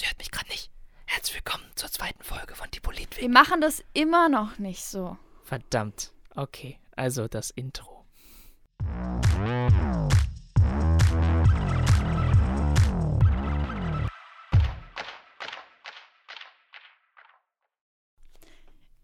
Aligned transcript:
Sie 0.00 0.06
hört 0.06 0.16
mich 0.16 0.30
gerade 0.30 0.48
nicht. 0.48 0.70
Herzlich 1.04 1.36
willkommen 1.36 1.64
zur 1.74 1.90
zweiten 1.90 2.22
Folge 2.22 2.54
von 2.54 2.66
Die 2.72 2.80
Politweg. 2.80 3.20
Wir 3.20 3.28
machen 3.28 3.60
das 3.60 3.84
immer 3.92 4.30
noch 4.30 4.58
nicht 4.58 4.82
so. 4.82 5.18
Verdammt. 5.42 6.14
Okay, 6.34 6.78
also 6.96 7.28
das 7.28 7.50
Intro. 7.50 8.06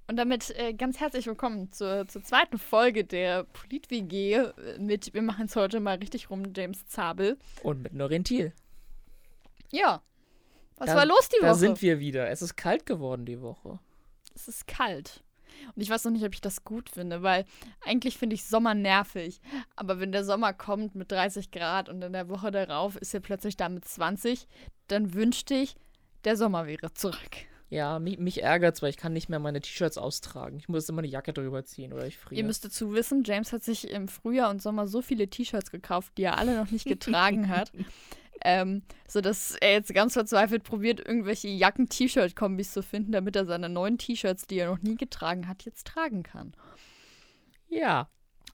Und 0.07 0.17
damit 0.17 0.49
äh, 0.59 0.73
ganz 0.73 0.99
herzlich 0.99 1.27
willkommen 1.27 1.71
zur, 1.73 2.09
zur 2.09 2.23
zweiten 2.23 2.57
Folge 2.57 3.05
der 3.05 3.45
Polit-WG 3.45 4.47
mit, 4.79 5.13
wir 5.13 5.21
machen 5.21 5.45
es 5.45 5.57
heute 5.57 5.79
mal 5.79 5.99
richtig 5.99 6.31
rum, 6.31 6.55
James 6.57 6.87
Zabel. 6.87 7.37
Und 7.63 7.83
mit 7.83 7.93
Noreen 7.93 8.25
Thiel. 8.25 8.55
Ja. 9.71 10.01
Was 10.77 10.89
Da- 10.91 10.97
war 10.97 11.07
los 11.07 11.29
die 11.29 11.41
Da 11.41 11.49
Woche? 11.51 11.59
sind 11.59 11.83
wir 11.83 11.99
wieder. 12.01 12.29
Es 12.31 12.43
ist 12.43 12.57
kalt 12.57 12.87
geworden 12.87 13.25
die 13.27 13.41
Woche. 13.41 13.79
Es 14.35 14.49
ist 14.49 14.67
kalt. 14.67 15.23
Und 15.75 15.81
ich 15.83 15.89
weiß 15.89 16.05
noch 16.05 16.13
nicht, 16.13 16.25
ob 16.25 16.35
ich 16.35 16.43
das 16.43 16.65
gut 16.65 16.91
finde, 16.91 17.23
weil 17.23 17.47
eigentlich 17.81 18.19
finde 18.19 18.35
ich 18.35 18.45
Sommer 18.45 18.75
nervig. 18.75 19.41
Aber 19.75 19.99
wenn 20.01 20.13
der 20.13 20.23
Sommer 20.25 20.53
kommt 20.53 20.95
mit 20.95 21.11
30 21.11 21.51
Grad 21.51 21.89
und 21.89 22.03
in 22.03 22.13
der 22.13 22.29
Woche 22.29 22.51
darauf 22.51 22.97
ist 22.97 23.15
er 23.15 23.21
plötzlich 23.21 23.57
da 23.57 23.71
mit 23.71 23.87
20, 23.87 24.47
dann 24.89 25.15
wünschte 25.15 25.55
ich, 25.55 25.75
der 26.25 26.37
Sommer 26.37 26.67
wäre 26.67 26.93
zurück. 26.93 27.17
Ja, 27.71 27.99
mich, 27.99 28.19
mich 28.19 28.43
ärgert's, 28.43 28.83
weil 28.83 28.91
ich 28.91 28.97
kann 28.99 29.13
nicht 29.15 29.29
mehr 29.31 29.39
meine 29.41 29.61
T-Shirts 29.61 29.97
austragen. 29.99 30.59
Ich 30.59 30.69
muss 30.69 30.89
immer 30.89 30.99
eine 31.01 31.09
Jacke 31.09 31.33
drüber 31.33 31.65
ziehen 31.65 31.93
oder 31.95 32.07
ich 32.07 32.19
friere. 32.19 32.39
Ihr 32.39 32.45
müsst 32.45 32.65
dazu 32.65 32.93
wissen, 32.93 33.25
James 33.25 33.53
hat 33.53 33.65
sich 33.65 33.91
im 33.91 34.07
Frühjahr 34.09 34.51
und 34.51 34.61
Sommer 34.63 34.87
so 34.87 35.01
viele 35.03 35.27
T-Shirts 35.29 35.71
gekauft, 35.71 36.13
die 36.19 36.25
er 36.25 36.37
alle 36.39 36.55
noch 36.57 36.71
nicht 36.71 36.85
getragen 36.87 37.49
hat. 37.49 37.73
Ähm, 38.49 38.83
sodass 39.09 39.57
er 39.61 39.73
jetzt 39.73 39.93
ganz 39.93 40.13
verzweifelt 40.13 40.63
probiert, 40.63 41.01
irgendwelche 41.01 41.49
Jacken-T-Shirt-Kombis 41.49 42.71
zu 42.71 42.81
finden, 42.81 43.11
damit 43.11 43.35
er 43.35 43.45
seine 43.45 43.69
neuen 43.69 43.99
T-Shirts, 43.99 44.47
die 44.47 44.59
er 44.61 44.71
noch 44.71 44.81
nie 44.83 44.95
getragen 44.95 45.49
hat, 45.49 45.65
jetzt 45.65 45.89
tragen 45.89 46.23
kann. 46.23 46.53
ja. 47.69 48.09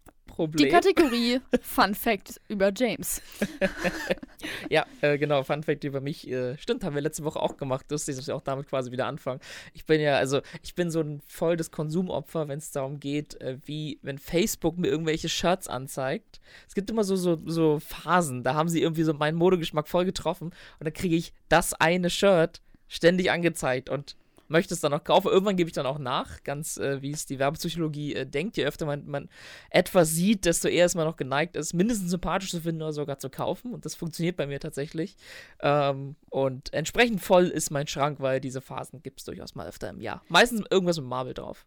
Die 0.06 0.34
Problem. 0.34 0.70
Kategorie 0.70 1.40
Fun 1.60 1.94
Fact 1.94 2.40
über 2.48 2.72
James. 2.74 3.20
Ja, 4.68 4.86
äh, 5.00 5.18
genau, 5.18 5.42
Fun 5.42 5.62
Fact 5.62 5.84
über 5.84 6.00
mich. 6.00 6.28
Äh, 6.28 6.56
stimmt, 6.58 6.84
haben 6.84 6.94
wir 6.94 7.02
letzte 7.02 7.24
Woche 7.24 7.40
auch 7.40 7.56
gemacht. 7.56 7.90
Lustig, 7.90 8.16
dass 8.16 8.26
wir 8.26 8.34
auch 8.34 8.40
damit 8.40 8.68
quasi 8.68 8.90
wieder 8.90 9.06
anfangen. 9.06 9.40
Ich 9.72 9.84
bin 9.84 10.00
ja, 10.00 10.16
also, 10.16 10.40
ich 10.62 10.74
bin 10.74 10.90
so 10.90 11.00
ein 11.00 11.20
volles 11.26 11.70
Konsumopfer, 11.70 12.48
wenn 12.48 12.58
es 12.58 12.70
darum 12.70 13.00
geht, 13.00 13.40
äh, 13.40 13.58
wie, 13.64 13.98
wenn 14.02 14.18
Facebook 14.18 14.78
mir 14.78 14.88
irgendwelche 14.88 15.28
Shirts 15.28 15.68
anzeigt. 15.68 16.40
Es 16.68 16.74
gibt 16.74 16.90
immer 16.90 17.04
so, 17.04 17.16
so, 17.16 17.40
so 17.46 17.78
Phasen, 17.80 18.42
da 18.42 18.54
haben 18.54 18.68
sie 18.68 18.82
irgendwie 18.82 19.04
so 19.04 19.14
meinen 19.14 19.36
Modegeschmack 19.36 19.88
voll 19.88 20.04
getroffen 20.04 20.46
und 20.46 20.84
dann 20.84 20.92
kriege 20.92 21.16
ich 21.16 21.32
das 21.48 21.74
eine 21.74 22.10
Shirt 22.10 22.60
ständig 22.88 23.30
angezeigt 23.30 23.88
und 23.88 24.16
möchte 24.48 24.74
es 24.74 24.80
dann 24.80 24.92
auch 24.92 25.04
kaufen. 25.04 25.28
Irgendwann 25.28 25.56
gebe 25.56 25.68
ich 25.68 25.74
dann 25.74 25.86
auch 25.86 25.98
nach, 25.98 26.42
ganz 26.44 26.76
äh, 26.76 27.02
wie 27.02 27.10
es 27.10 27.26
die 27.26 27.38
Werbepsychologie 27.38 28.14
äh, 28.14 28.26
denkt. 28.26 28.56
Je 28.56 28.64
öfter 28.64 28.86
man, 28.86 29.06
man 29.06 29.28
etwas 29.70 30.10
sieht, 30.10 30.44
desto 30.44 30.68
eher 30.68 30.86
ist 30.86 30.94
man 30.94 31.06
noch 31.06 31.16
geneigt, 31.16 31.56
es 31.56 31.72
mindestens 31.72 32.10
sympathisch 32.10 32.50
zu 32.50 32.60
finden 32.60 32.82
oder 32.82 32.92
sogar 32.92 33.18
zu 33.18 33.30
kaufen. 33.30 33.72
Und 33.72 33.84
das 33.84 33.94
funktioniert 33.94 34.36
bei 34.36 34.46
mir 34.46 34.60
tatsächlich. 34.60 35.16
Ähm, 35.60 36.16
und 36.30 36.72
entsprechend 36.72 37.20
voll 37.20 37.46
ist 37.46 37.70
mein 37.70 37.86
Schrank, 37.86 38.20
weil 38.20 38.40
diese 38.40 38.60
Phasen 38.60 39.02
gibt 39.02 39.20
es 39.20 39.24
durchaus 39.24 39.54
mal 39.54 39.66
öfter 39.66 39.88
im 39.90 40.00
Jahr. 40.00 40.22
Meistens 40.28 40.62
irgendwas 40.70 40.98
mit 40.98 41.06
Marvel 41.06 41.34
drauf. 41.34 41.66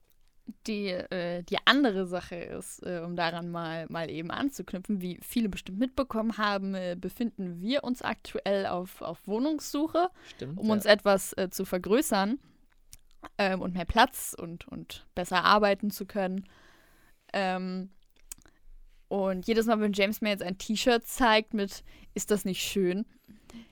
Die, 0.68 0.90
äh, 0.90 1.42
die 1.42 1.58
andere 1.66 2.06
Sache 2.06 2.36
ist, 2.36 2.86
äh, 2.86 3.02
um 3.04 3.16
daran 3.16 3.50
mal, 3.50 3.88
mal 3.90 4.12
eben 4.12 4.30
anzuknüpfen, 4.30 5.02
wie 5.02 5.20
viele 5.24 5.50
bestimmt 5.50 5.80
mitbekommen 5.80 6.38
haben, 6.38 6.76
äh, 6.76 6.96
befinden 7.00 7.62
wir 7.62 7.84
uns 7.84 8.04
aktuell 8.04 8.68
auf, 8.68 9.02
auf 9.02 9.26
Wohnungssuche, 9.26 10.10
Stimmt. 10.36 10.60
um 10.60 10.68
ja. 10.68 10.74
uns 10.74 10.86
etwas 10.86 11.34
äh, 11.34 11.50
zu 11.50 11.66
vergrößern 11.66 12.38
ähm, 13.38 13.62
und 13.62 13.74
mehr 13.74 13.86
Platz 13.86 14.36
und, 14.38 14.68
und 14.68 15.06
besser 15.16 15.44
arbeiten 15.44 15.92
zu 15.92 16.06
können. 16.06 16.46
Ähm, 17.34 17.90
und 19.08 19.48
jedes 19.48 19.66
Mal, 19.66 19.80
wenn 19.80 19.94
James 19.94 20.22
mir 20.22 20.30
jetzt 20.30 20.44
ein 20.44 20.58
T-Shirt 20.58 21.06
zeigt 21.06 21.54
mit, 21.54 21.84
ist 22.14 22.32
das 22.32 22.46
nicht 22.46 22.62
schön, 22.62 23.06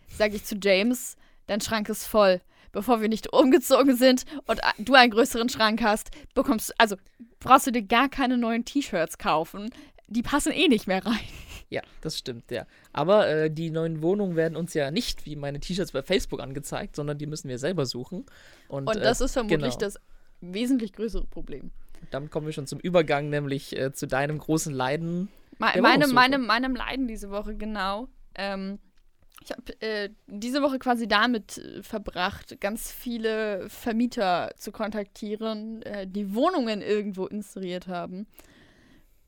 sage 0.07 0.35
ich 0.35 0.45
zu 0.45 0.55
James, 0.61 1.15
dein 1.47 1.61
Schrank 1.61 1.89
ist 1.89 2.05
voll. 2.05 2.41
Bevor 2.71 3.01
wir 3.01 3.09
nicht 3.09 3.31
umgezogen 3.31 3.95
sind 3.95 4.25
und 4.47 4.59
du 4.79 4.95
einen 4.95 5.11
größeren 5.11 5.49
Schrank 5.49 5.83
hast, 5.83 6.09
bekommst 6.33 6.73
also 6.79 6.95
brauchst 7.39 7.67
du 7.67 7.71
dir 7.71 7.83
gar 7.83 8.09
keine 8.09 8.37
neuen 8.37 8.65
T-Shirts 8.65 9.19
kaufen. 9.19 9.69
Die 10.07 10.23
passen 10.23 10.51
eh 10.51 10.67
nicht 10.67 10.87
mehr 10.87 11.05
rein. 11.05 11.19
Ja, 11.73 11.81
das 12.01 12.19
stimmt, 12.19 12.51
ja. 12.51 12.67
Aber 12.91 13.27
äh, 13.27 13.49
die 13.49 13.71
neuen 13.71 14.03
Wohnungen 14.03 14.35
werden 14.35 14.55
uns 14.55 14.75
ja 14.75 14.91
nicht 14.91 15.25
wie 15.25 15.35
meine 15.35 15.59
T-Shirts 15.59 15.91
bei 15.91 16.03
Facebook 16.03 16.39
angezeigt, 16.39 16.95
sondern 16.95 17.17
die 17.17 17.25
müssen 17.25 17.49
wir 17.49 17.57
selber 17.57 17.87
suchen. 17.87 18.27
Und, 18.67 18.87
Und 18.87 18.97
das 18.97 19.21
äh, 19.21 19.25
ist 19.25 19.33
vermutlich 19.33 19.59
genau. 19.59 19.77
das 19.77 19.99
wesentlich 20.39 20.93
größere 20.93 21.25
Problem. 21.25 21.71
damit 22.11 22.29
kommen 22.29 22.45
wir 22.45 22.53
schon 22.53 22.67
zum 22.67 22.79
Übergang, 22.79 23.31
nämlich 23.31 23.75
äh, 23.75 23.91
zu 23.91 24.05
deinem 24.05 24.37
großen 24.37 24.71
Leiden. 24.71 25.29
Me 25.57 25.71
meine, 25.81 26.07
meinem, 26.09 26.45
meinem 26.45 26.75
Leiden 26.75 27.07
diese 27.07 27.31
Woche, 27.31 27.55
genau. 27.55 28.07
Ähm, 28.35 28.77
ich 29.43 29.49
habe 29.49 29.81
äh, 29.81 30.09
diese 30.27 30.61
Woche 30.61 30.77
quasi 30.77 31.07
damit 31.07 31.57
äh, 31.57 31.81
verbracht, 31.81 32.61
ganz 32.61 32.91
viele 32.91 33.67
Vermieter 33.67 34.51
zu 34.57 34.71
kontaktieren, 34.71 35.81
äh, 35.81 36.05
die 36.05 36.35
Wohnungen 36.35 36.83
irgendwo 36.83 37.25
inseriert 37.25 37.87
haben. 37.87 38.27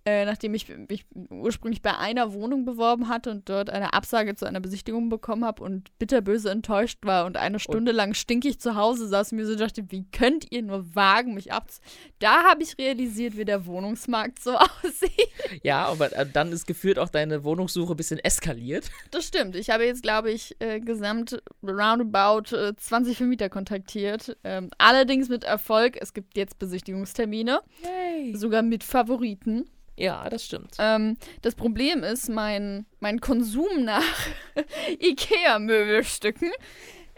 Äh, 0.07 0.25
nachdem 0.25 0.53
ich 0.53 0.67
mich 0.69 1.03
ursprünglich 1.31 1.81
bei 1.81 1.97
einer 1.97 2.31
Wohnung 2.31 2.63
beworben 2.63 3.09
hatte 3.09 3.31
und 3.31 3.49
dort 3.49 3.71
eine 3.71 3.93
Absage 3.93 4.35
zu 4.35 4.45
einer 4.45 4.59
Besichtigung 4.59 5.09
bekommen 5.09 5.43
habe 5.43 5.63
und 5.63 5.97
bitterböse 5.97 6.51
enttäuscht 6.51 6.99
war 7.01 7.25
und 7.25 7.37
eine 7.37 7.57
Stunde 7.57 7.91
lang 7.91 8.13
stinkig 8.13 8.59
zu 8.59 8.75
Hause 8.75 9.07
saß 9.07 9.31
und 9.31 9.39
mir 9.39 9.47
so 9.47 9.55
dachte, 9.55 9.89
wie 9.89 10.05
könnt 10.11 10.51
ihr 10.51 10.61
nur 10.61 10.93
wagen, 10.93 11.33
mich 11.33 11.51
abzu... 11.51 11.81
Da 12.19 12.43
habe 12.43 12.61
ich 12.61 12.77
realisiert, 12.77 13.35
wie 13.35 13.45
der 13.45 13.65
Wohnungsmarkt 13.65 14.37
so 14.37 14.51
aussieht. 14.83 15.11
Ja, 15.63 15.85
aber 15.87 16.15
äh, 16.15 16.27
dann 16.31 16.51
ist 16.51 16.67
gefühlt 16.67 16.99
auch 16.99 17.09
deine 17.09 17.43
Wohnungssuche 17.43 17.93
ein 17.93 17.97
bisschen 17.97 18.19
eskaliert. 18.19 18.91
Das 19.11 19.25
stimmt. 19.25 19.55
Ich 19.55 19.69
habe 19.69 19.85
jetzt, 19.85 20.03
glaube 20.03 20.31
ich, 20.31 20.55
äh, 20.59 20.79
gesamt 20.81 21.41
roundabout 21.63 22.55
äh, 22.55 22.75
20 22.75 23.17
Vermieter 23.17 23.49
kontaktiert. 23.49 24.35
Ähm, 24.43 24.69
allerdings 24.77 25.29
mit 25.29 25.43
Erfolg. 25.45 25.97
Es 26.01 26.13
gibt 26.13 26.35
jetzt 26.37 26.59
Besichtigungstermine, 26.59 27.61
Yay. 27.83 28.35
sogar 28.35 28.61
mit 28.61 28.83
Favoriten. 28.83 29.69
Ja, 29.97 30.29
das 30.29 30.45
stimmt. 30.45 30.75
Ähm, 30.77 31.17
das 31.41 31.55
Problem 31.55 32.03
ist, 32.03 32.29
mein, 32.29 32.85
mein 32.99 33.21
Konsum 33.21 33.85
nach 33.85 34.03
IKEA-Möbelstücken 34.99 36.51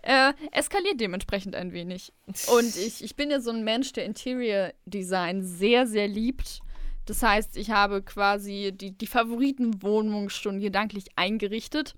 äh, 0.04 0.34
eskaliert 0.52 1.00
dementsprechend 1.00 1.56
ein 1.56 1.74
wenig. 1.74 2.14
Und 2.48 2.76
ich, 2.76 3.04
ich 3.04 3.16
bin 3.16 3.32
ja 3.32 3.40
so 3.40 3.52
ein 3.52 3.64
Mensch, 3.64 3.94
der 3.94 4.06
Interior 4.06 4.74
Design 4.86 5.44
sehr, 5.44 5.88
sehr 5.88 6.08
liebt. 6.08 6.62
Das 7.06 7.24
heißt, 7.24 7.58
ich 7.58 7.72
habe 7.72 8.02
quasi 8.04 8.74
die, 8.74 8.92
die 8.92 9.08
Favoritenwohnung 9.08 10.30
schon 10.30 10.60
gedanklich 10.60 11.06
eingerichtet. 11.16 11.96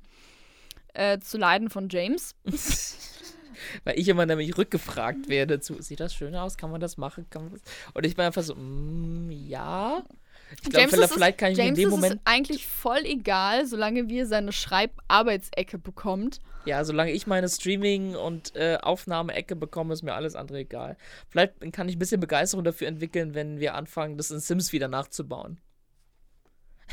Äh, 0.94 1.20
zu 1.20 1.38
Leiden 1.38 1.70
von 1.70 1.88
James. 1.90 2.36
Weil 3.84 4.00
ich 4.00 4.08
immer 4.08 4.26
nämlich 4.26 4.58
rückgefragt 4.58 5.30
werde 5.30 5.60
zu, 5.60 5.82
sieht 5.82 6.00
das 6.00 6.16
schön 6.16 6.36
aus? 6.36 6.58
Kann 6.58 6.72
man 6.72 6.82
das 6.82 6.98
machen? 6.98 7.28
Kann 7.30 7.44
man 7.44 7.54
das? 7.54 7.62
Und 7.94 8.06
ich 8.06 8.16
bin 8.16 8.26
einfach 8.26 8.42
so, 8.42 8.56
mm, 8.56 9.30
ja. 9.30 10.04
Ich 10.52 10.62
glaube, 10.64 10.78
James 10.78 10.94
vielleicht, 10.94 11.12
ist 11.12 11.14
vielleicht 11.14 11.38
kann 11.38 11.52
ich 11.52 11.58
mir 11.58 11.64
in 11.64 11.68
James 11.68 11.80
dem 11.80 11.88
ist 11.90 11.96
Moment, 11.96 12.14
es 12.14 12.32
eigentlich 12.32 12.68
voll 12.68 13.02
egal, 13.04 13.66
solange 13.66 14.10
wir 14.10 14.26
seine 14.26 14.52
Schreibarbeitsecke 14.52 15.78
bekommt. 15.78 16.40
ja, 16.66 16.84
solange 16.84 17.12
ich 17.12 17.28
meine 17.28 17.48
Streaming- 17.50 18.16
und 18.16 18.56
äh, 18.56 18.78
Aufnahmeecke 18.82 19.56
bekomme, 19.56 19.94
ist 19.94 20.04
mir 20.04 20.14
alles 20.14 20.36
andere 20.36 20.60
egal. 20.60 20.98
Vielleicht 21.30 21.54
kann 21.72 21.88
ich 21.90 21.96
ein 21.96 22.00
bisschen 22.00 22.20
Begeisterung 22.20 22.64
dafür 22.64 22.88
entwickeln, 22.88 23.34
wenn 23.34 23.60
wir 23.60 23.76
anfangen, 23.76 24.18
das 24.18 24.32
in 24.32 24.40
Sims 24.40 24.72
wieder 24.74 24.88
nachzubauen. 24.88 25.60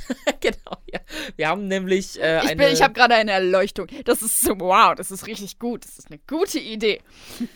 genau, 0.41 0.77
ja. 0.93 1.01
Wir 1.37 1.49
haben 1.49 1.69
nämlich 1.69 2.21
äh, 2.21 2.39
Ich, 2.39 2.51
eine... 2.51 2.57
bin- 2.57 2.73
ich 2.73 2.83
habe 2.83 2.95
gerade 2.95 3.15
eine 3.15 3.33
Erleuchtung. 3.33 3.87
Das 4.05 4.23
ist 4.23 4.41
so, 4.41 4.59
wow, 4.59 4.95
das 4.95 5.11
ist 5.11 5.27
richtig 5.27 5.59
gut. 5.59 5.85
Das 5.85 5.99
ist 5.99 6.11
eine 6.11 6.21
gute 6.27 6.59
Idee. 6.59 7.01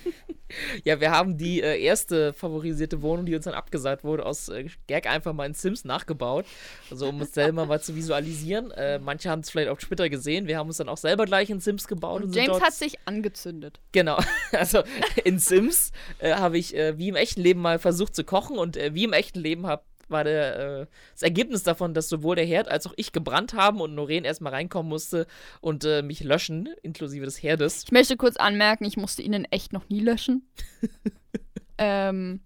Ja, 0.83 1.01
wir 1.01 1.13
haben 1.13 1.37
die 1.39 1.63
äh, 1.63 1.81
erste 1.81 2.33
favorisierte 2.33 3.03
Wohnung, 3.03 3.25
die 3.25 3.37
uns 3.37 3.45
dann 3.45 3.55
abgesagt 3.55 4.03
wurde, 4.03 4.27
aus 4.27 4.49
äh, 4.49 4.67
Gag 4.89 5.07
einfach 5.07 5.33
mal 5.33 5.47
in 5.47 5.55
Sims 5.55 5.85
nachgebaut. 5.85 6.45
Also 6.91 7.09
um 7.09 7.21
uns 7.21 7.35
selber 7.35 7.67
mal 7.67 7.81
zu 7.81 7.95
visualisieren. 7.95 8.73
Äh, 8.73 8.99
manche 8.99 9.31
haben 9.31 9.43
es 9.43 9.51
vielleicht 9.51 9.69
auf 9.69 9.79
Twitter 9.79 10.09
gesehen. 10.09 10.49
Wir 10.49 10.59
haben 10.59 10.67
uns 10.67 10.79
dann 10.79 10.89
auch 10.89 10.97
selber 10.97 11.25
gleich 11.25 11.51
in 11.51 11.61
Sims 11.61 11.87
gebaut. 11.87 12.23
Und, 12.23 12.29
Und 12.31 12.35
James 12.35 12.61
hat 12.61 12.73
sich 12.75 12.99
angezündet. 13.05 13.79
Genau. 13.93 14.19
Also 14.51 14.83
in 15.25 15.39
Sims 15.39 15.93
äh, 16.19 16.35
habe 16.35 16.59
ich 16.59 16.75
äh, 16.75 16.99
wie 16.99 17.09
im 17.09 17.15
echten 17.15 17.41
Leben 17.41 17.61
mal 17.61 17.79
versucht 17.79 18.17
zu 18.17 18.25
kochen 18.25 18.59
und 18.59 18.77
äh, 18.77 18.93
wie 18.93 19.05
im 19.05 19.13
echten 19.13 19.39
Leben 19.39 19.69
hab, 19.69 19.85
war 20.11 20.25
der, 20.25 20.81
äh, 20.83 20.87
das 21.13 21.23
Ergebnis 21.23 21.63
davon, 21.63 21.95
dass 21.95 22.09
sowohl 22.09 22.37
der 22.37 22.45
Herd 22.45 22.69
als 22.69 22.87
auch 22.87 22.95
ich 22.97 23.13
gebrannt 23.13 23.55
haben 23.55 23.81
und 23.81 23.95
Noreen 23.95 24.25
erstmal 24.25 24.53
reinkommen 24.53 24.89
musste 24.89 25.27
und 25.61 25.85
äh, 25.85 26.03
mich 26.03 26.23
löschen, 26.23 26.69
inklusive 26.83 27.25
des 27.25 27.43
Herdes. 27.43 27.85
Ich 27.85 27.93
möchte 27.93 28.17
kurz 28.17 28.37
anmerken, 28.37 28.85
ich 28.85 28.97
musste 28.97 29.23
ihn 29.23 29.33
in 29.33 29.45
echt 29.47 29.73
noch 29.73 29.89
nie 29.89 30.01
löschen. 30.01 30.49
ähm, 31.79 32.41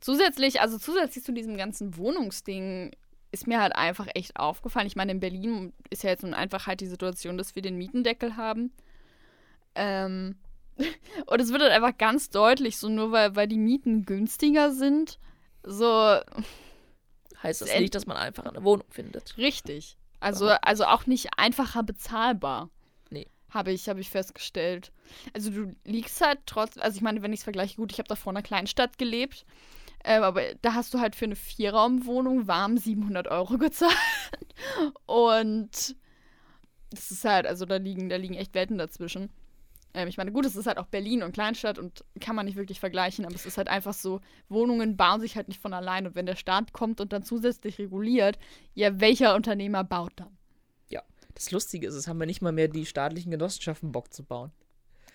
zusätzlich, 0.00 0.60
also 0.60 0.78
zusätzlich 0.78 1.24
zu 1.24 1.32
diesem 1.32 1.56
ganzen 1.56 1.96
Wohnungsding 1.96 2.92
ist 3.30 3.46
mir 3.46 3.60
halt 3.60 3.74
einfach 3.74 4.06
echt 4.14 4.36
aufgefallen. 4.36 4.86
Ich 4.86 4.96
meine, 4.96 5.12
in 5.12 5.20
Berlin 5.20 5.72
ist 5.90 6.02
ja 6.02 6.10
jetzt 6.10 6.22
nun 6.22 6.34
einfach 6.34 6.66
halt 6.66 6.80
die 6.80 6.86
Situation, 6.86 7.36
dass 7.36 7.54
wir 7.54 7.62
den 7.62 7.76
Mietendeckel 7.76 8.36
haben. 8.36 8.72
Ähm, 9.74 10.36
Und 11.26 11.40
es 11.40 11.50
wird 11.50 11.62
halt 11.62 11.72
einfach 11.72 11.96
ganz 11.96 12.30
deutlich, 12.30 12.78
so 12.78 12.88
nur 12.88 13.12
weil, 13.12 13.36
weil 13.36 13.48
die 13.48 13.58
Mieten 13.58 14.04
günstiger 14.04 14.72
sind, 14.72 15.18
so. 15.62 16.20
Heißt 17.42 17.60
das 17.60 17.78
nicht, 17.78 17.94
dass 17.94 18.06
man 18.06 18.16
einfach 18.16 18.46
eine 18.46 18.64
Wohnung 18.64 18.86
findet? 18.90 19.36
Richtig. 19.38 19.96
Also, 20.20 20.48
also 20.48 20.84
auch 20.84 21.06
nicht 21.06 21.28
einfacher 21.36 21.82
bezahlbar. 21.82 22.70
Nee. 23.10 23.28
Habe 23.50 23.72
ich, 23.72 23.88
hab 23.88 23.98
ich 23.98 24.10
festgestellt. 24.10 24.92
Also 25.32 25.50
du 25.50 25.74
liegst 25.84 26.20
halt 26.20 26.40
trotz, 26.46 26.76
also 26.78 26.96
ich 26.96 27.02
meine, 27.02 27.22
wenn 27.22 27.32
ich 27.32 27.40
es 27.40 27.44
vergleiche, 27.44 27.76
gut, 27.76 27.92
ich 27.92 27.98
habe 27.98 28.08
da 28.08 28.16
vor 28.16 28.32
einer 28.32 28.42
Kleinstadt 28.42 28.98
gelebt, 28.98 29.46
ähm, 30.04 30.22
aber 30.22 30.54
da 30.62 30.74
hast 30.74 30.92
du 30.94 31.00
halt 31.00 31.14
für 31.14 31.26
eine 31.26 31.36
Vierraumwohnung 31.36 32.48
warm 32.48 32.76
700 32.76 33.28
Euro 33.28 33.58
gezahlt. 33.58 33.94
Und 35.06 35.96
das 36.90 37.10
ist 37.10 37.24
halt, 37.24 37.46
also 37.46 37.64
da 37.64 37.76
liegen, 37.76 38.08
da 38.08 38.16
liegen 38.16 38.34
echt 38.34 38.54
Welten 38.54 38.78
dazwischen. 38.78 39.30
Ähm, 39.94 40.08
ich 40.08 40.16
meine, 40.16 40.32
gut, 40.32 40.44
es 40.44 40.54
ist 40.56 40.66
halt 40.66 40.78
auch 40.78 40.86
Berlin 40.86 41.22
und 41.22 41.32
Kleinstadt 41.32 41.78
und 41.78 42.04
kann 42.20 42.36
man 42.36 42.46
nicht 42.46 42.56
wirklich 42.56 42.80
vergleichen, 42.80 43.24
aber 43.24 43.34
es 43.34 43.46
ist 43.46 43.56
halt 43.58 43.68
einfach 43.68 43.94
so, 43.94 44.20
Wohnungen 44.48 44.96
bauen 44.96 45.20
sich 45.20 45.36
halt 45.36 45.48
nicht 45.48 45.60
von 45.60 45.72
allein. 45.72 46.06
Und 46.06 46.14
wenn 46.14 46.26
der 46.26 46.36
Staat 46.36 46.72
kommt 46.72 47.00
und 47.00 47.12
dann 47.12 47.22
zusätzlich 47.22 47.78
reguliert, 47.78 48.38
ja, 48.74 49.00
welcher 49.00 49.34
Unternehmer 49.34 49.84
baut 49.84 50.12
dann? 50.16 50.36
Ja, 50.88 51.02
das 51.34 51.50
Lustige 51.50 51.86
ist, 51.86 51.94
es 51.94 52.06
haben 52.06 52.18
wir 52.20 52.26
nicht 52.26 52.42
mal 52.42 52.52
mehr 52.52 52.68
die 52.68 52.86
staatlichen 52.86 53.30
Genossenschaften 53.30 53.92
Bock 53.92 54.12
zu 54.12 54.24
bauen. 54.24 54.52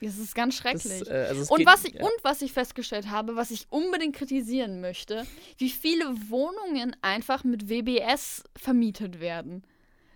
Das 0.01 0.17
ist 0.17 0.35
ganz 0.35 0.55
schrecklich. 0.55 0.99
Das, 0.99 1.07
äh, 1.07 1.27
also 1.29 1.53
und, 1.53 1.59
geht- 1.59 1.67
was 1.67 1.85
ich, 1.85 1.93
ja. 1.93 2.01
und 2.01 2.11
was 2.23 2.41
ich 2.41 2.51
festgestellt 2.51 3.09
habe, 3.09 3.37
was 3.37 3.51
ich 3.51 3.67
unbedingt 3.69 4.15
kritisieren 4.15 4.81
möchte, 4.81 5.25
wie 5.57 5.69
viele 5.69 6.05
Wohnungen 6.29 6.95
einfach 7.01 7.45
mit 7.45 7.69
WBS 7.69 8.43
vermietet 8.55 9.21
werden. 9.21 9.63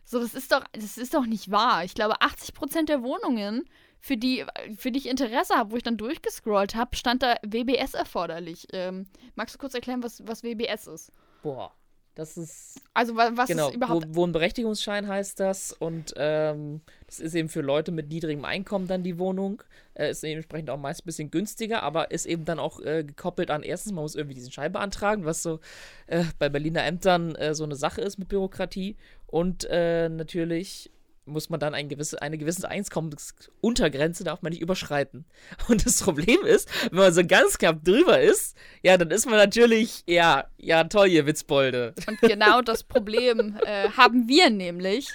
So, 0.03 0.19
das 0.19 0.33
ist 0.33 0.51
doch, 0.51 0.63
das 0.73 0.97
ist 0.97 1.13
doch 1.13 1.25
nicht 1.25 1.51
wahr. 1.51 1.83
Ich 1.85 1.93
glaube, 1.93 2.21
80% 2.21 2.85
der 2.85 3.01
Wohnungen, 3.03 3.63
für 3.99 4.17
die, 4.17 4.45
für 4.77 4.91
die 4.91 4.99
ich 4.99 5.09
Interesse 5.09 5.55
habe, 5.55 5.71
wo 5.71 5.77
ich 5.77 5.83
dann 5.83 5.97
durchgescrollt 5.97 6.75
habe, 6.75 6.95
stand 6.95 7.23
da 7.23 7.35
WBS 7.45 7.93
erforderlich. 7.93 8.67
Ähm, 8.73 9.07
magst 9.35 9.55
du 9.55 9.59
kurz 9.59 9.73
erklären, 9.73 10.03
was, 10.03 10.25
was 10.25 10.43
WBS 10.43 10.87
ist? 10.87 11.11
Boah, 11.43 11.71
das 12.15 12.37
ist 12.37 12.81
Also 12.93 13.15
wa- 13.15 13.31
was 13.33 13.47
genau, 13.47 13.69
ist 13.69 13.75
überhaupt. 13.75 14.05
Wo, 14.09 14.15
Wohnberechtigungsschein 14.21 15.07
heißt 15.07 15.39
das 15.39 15.71
und 15.73 16.13
ähm, 16.17 16.81
das 17.05 17.19
ist 17.19 17.35
eben 17.35 17.49
für 17.49 17.61
Leute 17.61 17.91
mit 17.91 18.09
niedrigem 18.09 18.45
Einkommen 18.45 18.87
dann 18.87 19.03
die 19.03 19.19
Wohnung. 19.19 19.61
Äh, 19.93 20.11
ist 20.11 20.23
dementsprechend 20.23 20.69
auch 20.69 20.77
meist 20.77 21.01
ein 21.01 21.05
bisschen 21.05 21.31
günstiger, 21.31 21.83
aber 21.83 22.11
ist 22.11 22.25
eben 22.25 22.45
dann 22.45 22.59
auch 22.59 22.79
äh, 22.81 23.03
gekoppelt 23.03 23.49
an, 23.51 23.63
erstens, 23.63 23.93
man 23.93 24.03
muss 24.03 24.15
irgendwie 24.15 24.35
diesen 24.35 24.51
Schein 24.51 24.71
beantragen, 24.71 25.25
was 25.25 25.43
so 25.43 25.59
äh, 26.07 26.23
bei 26.39 26.49
Berliner 26.49 26.83
Ämtern 26.85 27.35
äh, 27.35 27.53
so 27.55 27.63
eine 27.63 27.75
Sache 27.75 28.01
ist 28.01 28.17
mit 28.19 28.29
Bürokratie. 28.29 28.95
Und 29.27 29.65
äh, 29.69 30.07
natürlich 30.09 30.91
muss 31.27 31.49
man 31.49 31.59
dann 31.59 31.73
ein 31.73 31.89
gewisse, 31.89 32.21
eine 32.21 32.37
gewisse 32.37 32.67
Einkommensuntergrenze 32.67 34.23
darf 34.23 34.41
man 34.41 34.51
nicht 34.51 34.61
überschreiten. 34.61 35.25
Und 35.67 35.85
das 35.85 36.01
Problem 36.01 36.43
ist, 36.43 36.69
wenn 36.91 36.99
man 36.99 37.13
so 37.13 37.25
ganz 37.25 37.57
knapp 37.57 37.83
drüber 37.83 38.19
ist, 38.19 38.57
ja, 38.81 38.97
dann 38.97 39.11
ist 39.11 39.25
man 39.25 39.35
natürlich, 39.35 40.03
ja, 40.07 40.47
ja, 40.57 40.83
toll, 40.85 41.07
ihr 41.07 41.25
Witzbolde. 41.25 41.93
Und 42.07 42.19
genau 42.21 42.61
das 42.61 42.83
Problem 42.83 43.57
äh, 43.65 43.89
haben 43.89 44.27
wir 44.27 44.49
nämlich. 44.49 45.09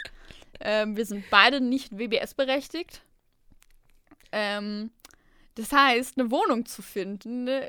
Ähm, 0.60 0.96
wir 0.96 1.06
sind 1.06 1.24
beide 1.30 1.60
nicht 1.60 1.98
WBS 1.98 2.34
berechtigt. 2.34 3.02
Ähm, 4.30 4.90
das 5.54 5.72
heißt, 5.72 6.18
eine 6.18 6.30
Wohnung 6.30 6.66
zu 6.66 6.82
finden, 6.82 7.44
ne, 7.44 7.68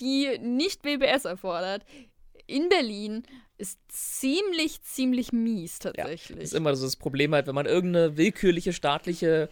die 0.00 0.38
nicht 0.38 0.84
WBS 0.84 1.24
erfordert, 1.24 1.84
in 2.46 2.68
Berlin 2.68 3.24
ist 3.58 3.78
ziemlich, 3.88 4.82
ziemlich 4.82 5.32
mies 5.32 5.78
tatsächlich. 5.78 6.38
Das 6.38 6.48
ist 6.48 6.54
immer 6.54 6.76
so 6.76 6.84
das 6.84 6.96
Problem 6.96 7.34
halt, 7.34 7.46
wenn 7.46 7.54
man 7.54 7.66
irgendeine 7.66 8.16
willkürliche 8.16 8.72
staatliche 8.72 9.48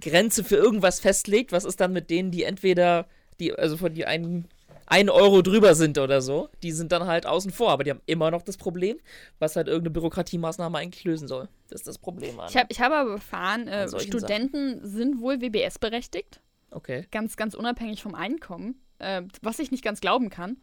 Grenze 0.00 0.44
für 0.44 0.56
irgendwas 0.56 1.00
festlegt, 1.00 1.52
was 1.52 1.64
ist 1.64 1.80
dann 1.80 1.92
mit 1.92 2.10
denen, 2.10 2.30
die 2.30 2.44
entweder, 2.44 3.06
die, 3.40 3.52
also 3.52 3.76
von 3.76 3.92
die 3.92 4.06
einen, 4.06 4.48
einen 4.86 5.10
Euro 5.10 5.42
drüber 5.42 5.74
sind 5.74 5.98
oder 5.98 6.22
so, 6.22 6.48
die 6.62 6.72
sind 6.72 6.92
dann 6.92 7.06
halt 7.06 7.26
außen 7.26 7.50
vor, 7.50 7.70
aber 7.70 7.84
die 7.84 7.90
haben 7.90 8.00
immer 8.06 8.30
noch 8.30 8.42
das 8.42 8.56
Problem, 8.56 8.98
was 9.38 9.56
halt 9.56 9.66
irgendeine 9.66 9.90
Bürokratiemaßnahme 9.90 10.78
eigentlich 10.78 11.04
lösen 11.04 11.28
soll. 11.28 11.48
Das 11.68 11.80
ist 11.80 11.88
das 11.88 11.98
Problem 11.98 12.38
an. 12.38 12.48
ich 12.48 12.56
habe 12.56 12.68
ich 12.70 12.80
hab 12.80 12.92
aber 12.92 13.12
erfahren, 13.12 13.68
äh, 13.68 13.88
Studenten 14.00 14.80
sind 14.86 15.20
wohl 15.20 15.40
WBS 15.40 15.78
berechtigt. 15.78 16.40
okay. 16.70 17.06
ganz, 17.10 17.36
ganz 17.36 17.54
unabhängig 17.54 18.02
vom 18.02 18.14
Einkommen, 18.14 18.80
äh, 18.98 19.22
was 19.42 19.58
ich 19.58 19.70
nicht 19.70 19.84
ganz 19.84 20.00
glauben 20.00 20.30
kann. 20.30 20.58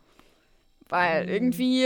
Weil 0.90 1.26
Mm. 1.26 1.30
irgendwie, 1.30 1.86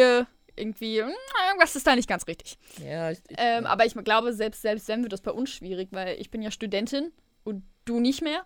irgendwie, 0.55 1.01
mm, 1.01 1.11
irgendwas 1.49 1.75
ist 1.75 1.85
da 1.87 1.95
nicht 1.95 2.09
ganz 2.09 2.27
richtig. 2.27 2.57
Ja, 2.77 3.11
ich, 3.11 3.19
ich, 3.27 3.37
Ähm, 3.37 3.65
aber 3.65 3.85
ich 3.85 3.93
glaube, 3.93 4.33
selbst, 4.33 4.61
selbst 4.61 4.89
dann 4.89 5.03
wird 5.03 5.13
das 5.13 5.21
bei 5.21 5.31
uns 5.31 5.49
schwierig, 5.49 5.89
weil 5.91 6.19
ich 6.19 6.31
bin 6.31 6.41
ja 6.41 6.51
Studentin 6.51 7.11
und 7.43 7.63
du 7.85 7.99
nicht 7.99 8.21
mehr. 8.21 8.45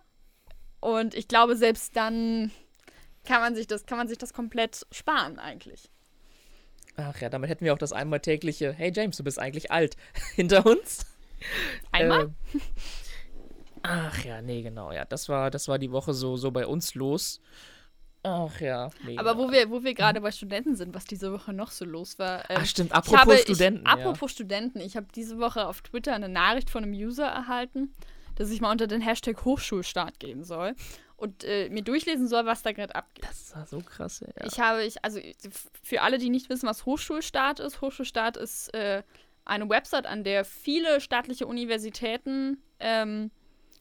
Und 0.80 1.14
ich 1.14 1.28
glaube, 1.28 1.56
selbst 1.56 1.96
dann 1.96 2.50
kann 3.24 3.40
man 3.40 3.54
sich 3.54 3.66
das, 3.66 3.86
kann 3.86 3.98
man 3.98 4.08
sich 4.08 4.18
das 4.18 4.32
komplett 4.32 4.86
sparen 4.90 5.38
eigentlich. 5.38 5.90
ach 6.96 7.20
ja, 7.20 7.28
damit 7.28 7.50
hätten 7.50 7.64
wir 7.64 7.74
auch 7.74 7.78
das 7.78 7.92
einmal 7.92 8.20
tägliche, 8.20 8.72
hey 8.72 8.92
James, 8.94 9.16
du 9.16 9.24
bist 9.24 9.38
eigentlich 9.38 9.70
alt, 9.70 9.96
hinter 10.34 10.66
uns. 10.66 11.06
Einmal? 11.92 12.22
Ähm, 12.22 12.34
ach 13.82 14.24
ja, 14.24 14.42
nee, 14.42 14.62
genau, 14.62 14.92
ja, 14.92 15.04
das 15.04 15.28
war, 15.28 15.50
das 15.50 15.68
war 15.68 15.78
die 15.78 15.92
Woche 15.92 16.14
so, 16.14 16.36
so 16.36 16.50
bei 16.50 16.66
uns 16.66 16.94
los. 16.94 17.40
Ach 18.22 18.60
ja, 18.60 18.90
nee. 19.04 19.16
aber 19.16 19.38
wo 19.38 19.50
wir, 19.50 19.70
wo 19.70 19.84
wir 19.84 19.94
gerade 19.94 20.20
bei 20.20 20.32
Studenten 20.32 20.74
sind, 20.74 20.94
was 20.94 21.04
diese 21.04 21.32
Woche 21.32 21.52
noch 21.52 21.70
so 21.70 21.84
los 21.84 22.18
war. 22.18 22.50
ähm, 22.50 22.58
Ach 22.60 22.66
stimmt, 22.66 22.90
Ich 22.90 22.96
apropos 22.96 23.20
habe, 23.20 23.38
Studenten. 23.38 23.82
Ich, 23.82 23.88
apropos 23.88 24.30
Studenten, 24.32 24.80
ich 24.80 24.96
habe 24.96 25.06
diese 25.14 25.38
Woche 25.38 25.66
auf 25.66 25.82
Twitter 25.82 26.14
eine 26.14 26.28
Nachricht 26.28 26.68
von 26.70 26.82
einem 26.82 26.92
User 26.92 27.26
erhalten, 27.26 27.94
dass 28.34 28.50
ich 28.50 28.60
mal 28.60 28.72
unter 28.72 28.86
den 28.86 29.00
Hashtag 29.00 29.44
Hochschulstart 29.44 30.18
gehen 30.18 30.42
soll 30.42 30.74
und 31.16 31.44
äh, 31.44 31.68
mir 31.70 31.82
durchlesen 31.82 32.28
soll, 32.28 32.46
was 32.46 32.62
da 32.62 32.72
gerade 32.72 32.94
abgeht. 32.94 33.24
ja. 33.24 33.30
Das 33.30 33.54
war 33.54 33.66
so 33.66 33.80
krass, 33.80 34.20
ja. 34.20 34.44
Ich 34.44 34.60
habe, 34.60 34.84
ich, 34.84 35.04
also 35.04 35.20
für 35.82 36.02
alle, 36.02 36.18
die 36.18 36.30
nicht 36.30 36.48
wissen, 36.48 36.68
was 36.68 36.86
Hochschulstart 36.86 37.60
ist, 37.60 37.80
Hochschulstart 37.80 38.36
ist 38.36 38.72
äh, 38.74 39.02
eine 39.44 39.68
Website, 39.68 40.06
an 40.06 40.24
der 40.24 40.44
viele 40.44 41.00
staatliche 41.00 41.46
Universitäten 41.46 42.62
ähm, 42.78 43.30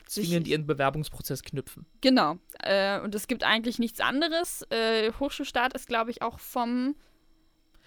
zwingend 0.08 0.48
ihren 0.48 0.66
Bewerbungsprozess 0.66 1.44
knüpfen. 1.44 1.86
Genau. 2.02 2.38
Äh, 2.64 3.00
und 3.02 3.16
es 3.16 3.28
gibt 3.28 3.44
eigentlich 3.44 3.80
nichts 3.80 4.00
anderes. 4.00 4.64
Äh, 4.70 5.12
Hochschulstaat 5.20 5.74
ist, 5.74 5.88
glaube 5.88 6.12
ich, 6.12 6.22
auch 6.22 6.40
vom 6.40 6.96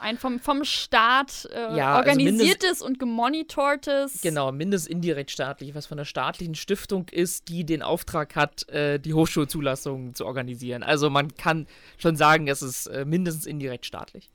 ein 0.01 0.17
vom, 0.17 0.41
vom 0.41 0.65
Staat 0.65 1.49
äh, 1.53 1.77
Ja, 1.77 1.97
also 1.97 2.11
organisiertes 2.11 2.83
und 2.83 2.99
gemonitortes. 2.99 4.21
Genau, 4.23 4.51
mindestens 4.51 4.91
indirekt 4.91 5.31
staatlich, 5.31 5.75
was 5.75 5.87
von 5.87 5.99
der 5.99 6.05
staatlichen 6.05 6.55
Stiftung 6.55 7.09
ist, 7.11 7.49
die 7.49 7.65
den 7.65 7.83
Auftrag 7.83 8.35
hat, 8.35 8.69
äh, 8.71 8.99
die 8.99 9.15
Hochschulzulassung 9.15 10.15
zu 10.15 10.27
organisieren. 10.27 10.83
Also 10.83 11.11
man 11.11 11.35
kann 11.35 11.67
schon 11.99 12.17
sagen, 12.17 12.49
es 12.49 12.63
ist 12.63 12.87
äh, 12.87 13.05
mindestens 13.05 13.47
indirekt 13.47 13.87
staatlich. 13.87 14.31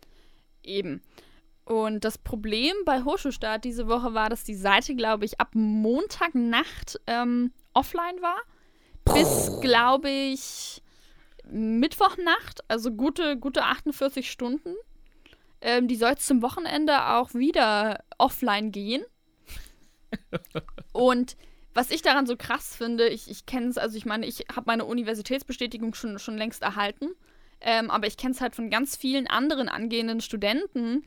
Eben. 0.63 1.01
Und 1.65 2.05
das 2.05 2.19
Problem 2.19 2.73
bei 2.85 3.01
Hochschulstart 3.01 3.63
diese 3.63 3.87
Woche 3.87 4.13
war, 4.13 4.29
dass 4.29 4.43
die 4.43 4.55
Seite, 4.55 4.95
glaube 4.95 5.25
ich, 5.25 5.39
ab 5.39 5.49
Montagnacht 5.53 6.99
ähm, 7.07 7.51
offline 7.75 8.21
war. 8.21 8.37
Bis, 9.13 9.59
glaube 9.61 10.09
ich, 10.09 10.81
Mittwochnacht, 11.47 12.61
also 12.67 12.91
gute, 12.91 13.37
gute 13.37 13.63
48 13.63 14.29
Stunden. 14.29 14.73
Ähm, 15.61 15.87
die 15.87 15.95
soll 15.95 16.11
jetzt 16.11 16.27
zum 16.27 16.41
Wochenende 16.41 17.07
auch 17.07 17.33
wieder 17.33 18.03
offline 18.17 18.71
gehen. 18.71 19.03
Und 20.91 21.37
was 21.73 21.91
ich 21.91 22.01
daran 22.01 22.25
so 22.25 22.35
krass 22.37 22.75
finde, 22.75 23.09
ich, 23.09 23.29
ich 23.29 23.45
kenne 23.45 23.67
es, 23.67 23.77
also 23.77 23.97
ich 23.97 24.05
meine, 24.05 24.25
ich 24.25 24.45
habe 24.55 24.63
meine 24.67 24.85
Universitätsbestätigung 24.85 25.93
schon, 25.93 26.19
schon 26.19 26.37
längst 26.37 26.61
erhalten. 26.61 27.09
Ähm, 27.61 27.89
aber 27.89 28.07
ich 28.07 28.17
kenne 28.17 28.33
es 28.33 28.41
halt 28.41 28.55
von 28.55 28.69
ganz 28.69 28.95
vielen 28.95 29.27
anderen 29.27 29.69
angehenden 29.69 30.21
Studenten, 30.21 31.05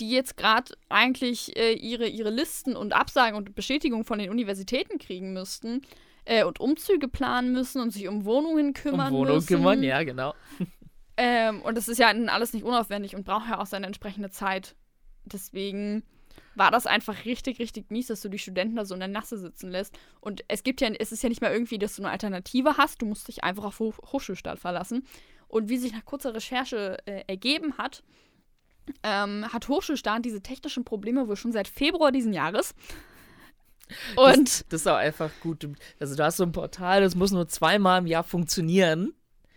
die 0.00 0.10
jetzt 0.10 0.36
gerade 0.36 0.74
eigentlich 0.88 1.56
äh, 1.56 1.72
ihre, 1.72 2.08
ihre 2.08 2.30
Listen 2.30 2.76
und 2.76 2.92
Absagen 2.92 3.36
und 3.36 3.54
Bestätigungen 3.54 4.04
von 4.04 4.18
den 4.18 4.30
Universitäten 4.30 4.98
kriegen 4.98 5.32
müssten 5.32 5.82
äh, 6.24 6.44
und 6.44 6.60
Umzüge 6.60 7.08
planen 7.08 7.52
müssen 7.52 7.80
und 7.80 7.90
sich 7.90 8.08
um 8.08 8.24
Wohnungen 8.24 8.72
kümmern 8.72 9.12
um 9.12 9.20
Wohnung 9.20 9.34
müssen. 9.36 9.46
kümmern, 9.46 9.82
ja, 9.82 10.02
genau. 10.02 10.34
Ähm, 11.16 11.62
und 11.62 11.76
das 11.76 11.88
ist 11.88 11.98
ja 11.98 12.08
alles 12.08 12.54
nicht 12.54 12.64
unaufwendig 12.64 13.14
und 13.14 13.24
braucht 13.24 13.48
ja 13.48 13.60
auch 13.60 13.66
seine 13.66 13.86
entsprechende 13.86 14.30
Zeit. 14.30 14.74
Deswegen 15.24 16.02
war 16.56 16.70
das 16.70 16.86
einfach 16.86 17.24
richtig, 17.24 17.58
richtig 17.58 17.90
mies, 17.90 18.08
dass 18.08 18.20
du 18.20 18.28
die 18.28 18.38
Studenten 18.38 18.76
da 18.76 18.84
so 18.84 18.94
in 18.94 19.00
der 19.00 19.08
Nasse 19.08 19.38
sitzen 19.38 19.70
lässt. 19.70 19.96
Und 20.20 20.44
es 20.48 20.62
gibt 20.62 20.80
ja, 20.80 20.88
es 20.88 21.12
ist 21.12 21.22
ja 21.22 21.28
nicht 21.28 21.40
mal 21.40 21.52
irgendwie, 21.52 21.78
dass 21.78 21.96
du 21.96 22.02
eine 22.02 22.10
Alternative 22.10 22.76
hast. 22.76 23.02
Du 23.02 23.06
musst 23.06 23.28
dich 23.28 23.44
einfach 23.44 23.64
auf 23.64 23.78
Hoch 23.78 23.96
Hochschulstaat 24.12 24.58
verlassen. 24.58 25.06
Und 25.48 25.68
wie 25.68 25.78
sich 25.78 25.92
nach 25.92 26.04
kurzer 26.04 26.34
Recherche 26.34 26.98
äh, 27.06 27.22
ergeben 27.26 27.78
hat, 27.78 28.02
ähm, 29.02 29.46
hat 29.52 29.68
Hochschulstaat 29.68 30.24
diese 30.24 30.42
technischen 30.42 30.84
Probleme 30.84 31.28
wohl 31.28 31.36
schon 31.36 31.52
seit 31.52 31.68
Februar 31.68 32.12
diesen 32.12 32.32
Jahres. 32.32 32.74
Und 34.16 34.48
Das, 34.48 34.64
das 34.68 34.80
ist 34.82 34.86
auch 34.86 34.96
einfach 34.96 35.30
gut. 35.40 35.68
Also 36.00 36.16
du 36.16 36.24
hast 36.24 36.38
so 36.38 36.44
ein 36.44 36.52
Portal, 36.52 37.02
das 37.02 37.14
muss 37.14 37.32
nur 37.32 37.46
zweimal 37.48 38.00
im 38.00 38.06
Jahr 38.06 38.24
funktionieren. 38.24 39.12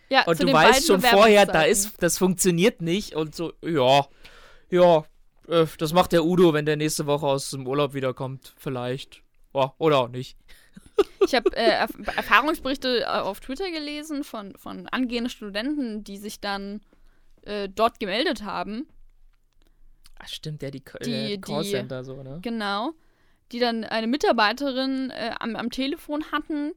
ja, 0.10 0.24
Und 0.26 0.42
du 0.42 0.52
weißt 0.52 0.88
schon 0.88 1.02
vorher, 1.02 1.46
da 1.46 1.64
ist, 1.64 2.02
das 2.02 2.18
funktioniert 2.18 2.82
nicht. 2.82 3.16
Und 3.16 3.36
so, 3.36 3.54
ja, 3.62 4.06
ja, 4.70 5.06
äh, 5.48 5.66
das 5.78 5.94
macht 5.94 6.12
der 6.12 6.26
Udo, 6.26 6.54
wenn 6.54 6.66
der 6.66 6.76
nächste 6.78 7.06
Woche 7.06 7.26
aus 7.26 7.50
dem 7.52 7.66
Urlaub 7.68 7.94
wiederkommt. 7.94 8.54
Vielleicht. 8.58 9.22
Ja, 9.54 9.74
oder 9.78 10.00
auch 10.00 10.10
nicht. 10.10 10.38
Ich 11.26 11.34
habe 11.36 11.56
äh, 11.56 11.70
Erf 11.72 11.92
Erfahrungsberichte 12.16 13.02
äh, 13.02 13.06
auf 13.06 13.40
Twitter 13.40 13.70
gelesen 13.72 14.24
von, 14.24 14.56
von 14.58 14.88
angehenden 14.88 15.30
Studenten, 15.30 16.04
die 16.04 16.18
sich 16.18 16.40
dann 16.42 16.82
äh, 17.44 17.70
dort 17.70 18.00
gemeldet 18.00 18.44
haben. 18.44 18.88
Ach, 20.20 20.28
stimmt, 20.28 20.62
ja, 20.64 20.72
die, 20.72 20.84
Die- 21.04 21.10
äh, 21.12 21.28
die- 21.38 21.42
Callcenter 21.42 22.04
so, 22.04 22.22
ne? 22.24 22.40
Genau. 22.42 22.94
Die 23.52 23.60
dann 23.60 23.84
eine 23.84 24.08
Mitarbeiterin 24.08 25.10
äh, 25.10 25.32
am, 25.40 25.56
am 25.56 25.70
Telefon 25.70 26.32
hatten, 26.32 26.74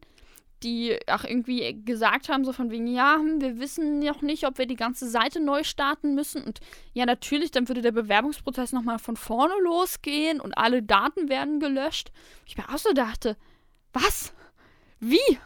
die 0.63 0.99
auch 1.07 1.25
irgendwie 1.25 1.83
gesagt 1.85 2.29
haben, 2.29 2.45
so 2.45 2.53
von 2.53 2.71
wegen, 2.71 2.87
ja, 2.87 3.17
hm, 3.17 3.41
wir 3.41 3.59
wissen 3.59 4.01
noch 4.01 4.23
nicht, 4.23 4.47
ob 4.47 4.59
wir 4.59 4.67
die 4.67 4.77
ganze 4.77 5.09
Seite 5.09 5.41
neu 5.41 5.65
starten 5.65 6.15
müssen. 6.15 6.43
Und 6.45 6.61
ja, 6.93 7.07
natürlich, 7.07 7.51
dann 7.51 7.69
würde 7.69 7.83
der 7.83 7.93
Bewerbungsprozess 7.93 8.73
nochmal 8.73 8.99
von 8.99 9.17
vorne 9.17 9.55
losgehen 9.63 10.41
und 10.41 10.57
alle 10.59 10.83
Daten 10.83 11.29
werden 11.29 11.61
gelöscht. 11.61 12.13
Ich 12.47 12.59
mir 12.59 12.69
auch 12.69 12.79
so 12.79 12.93
dachte, 12.93 13.37
was? 13.93 14.33
Wie? 15.01 15.39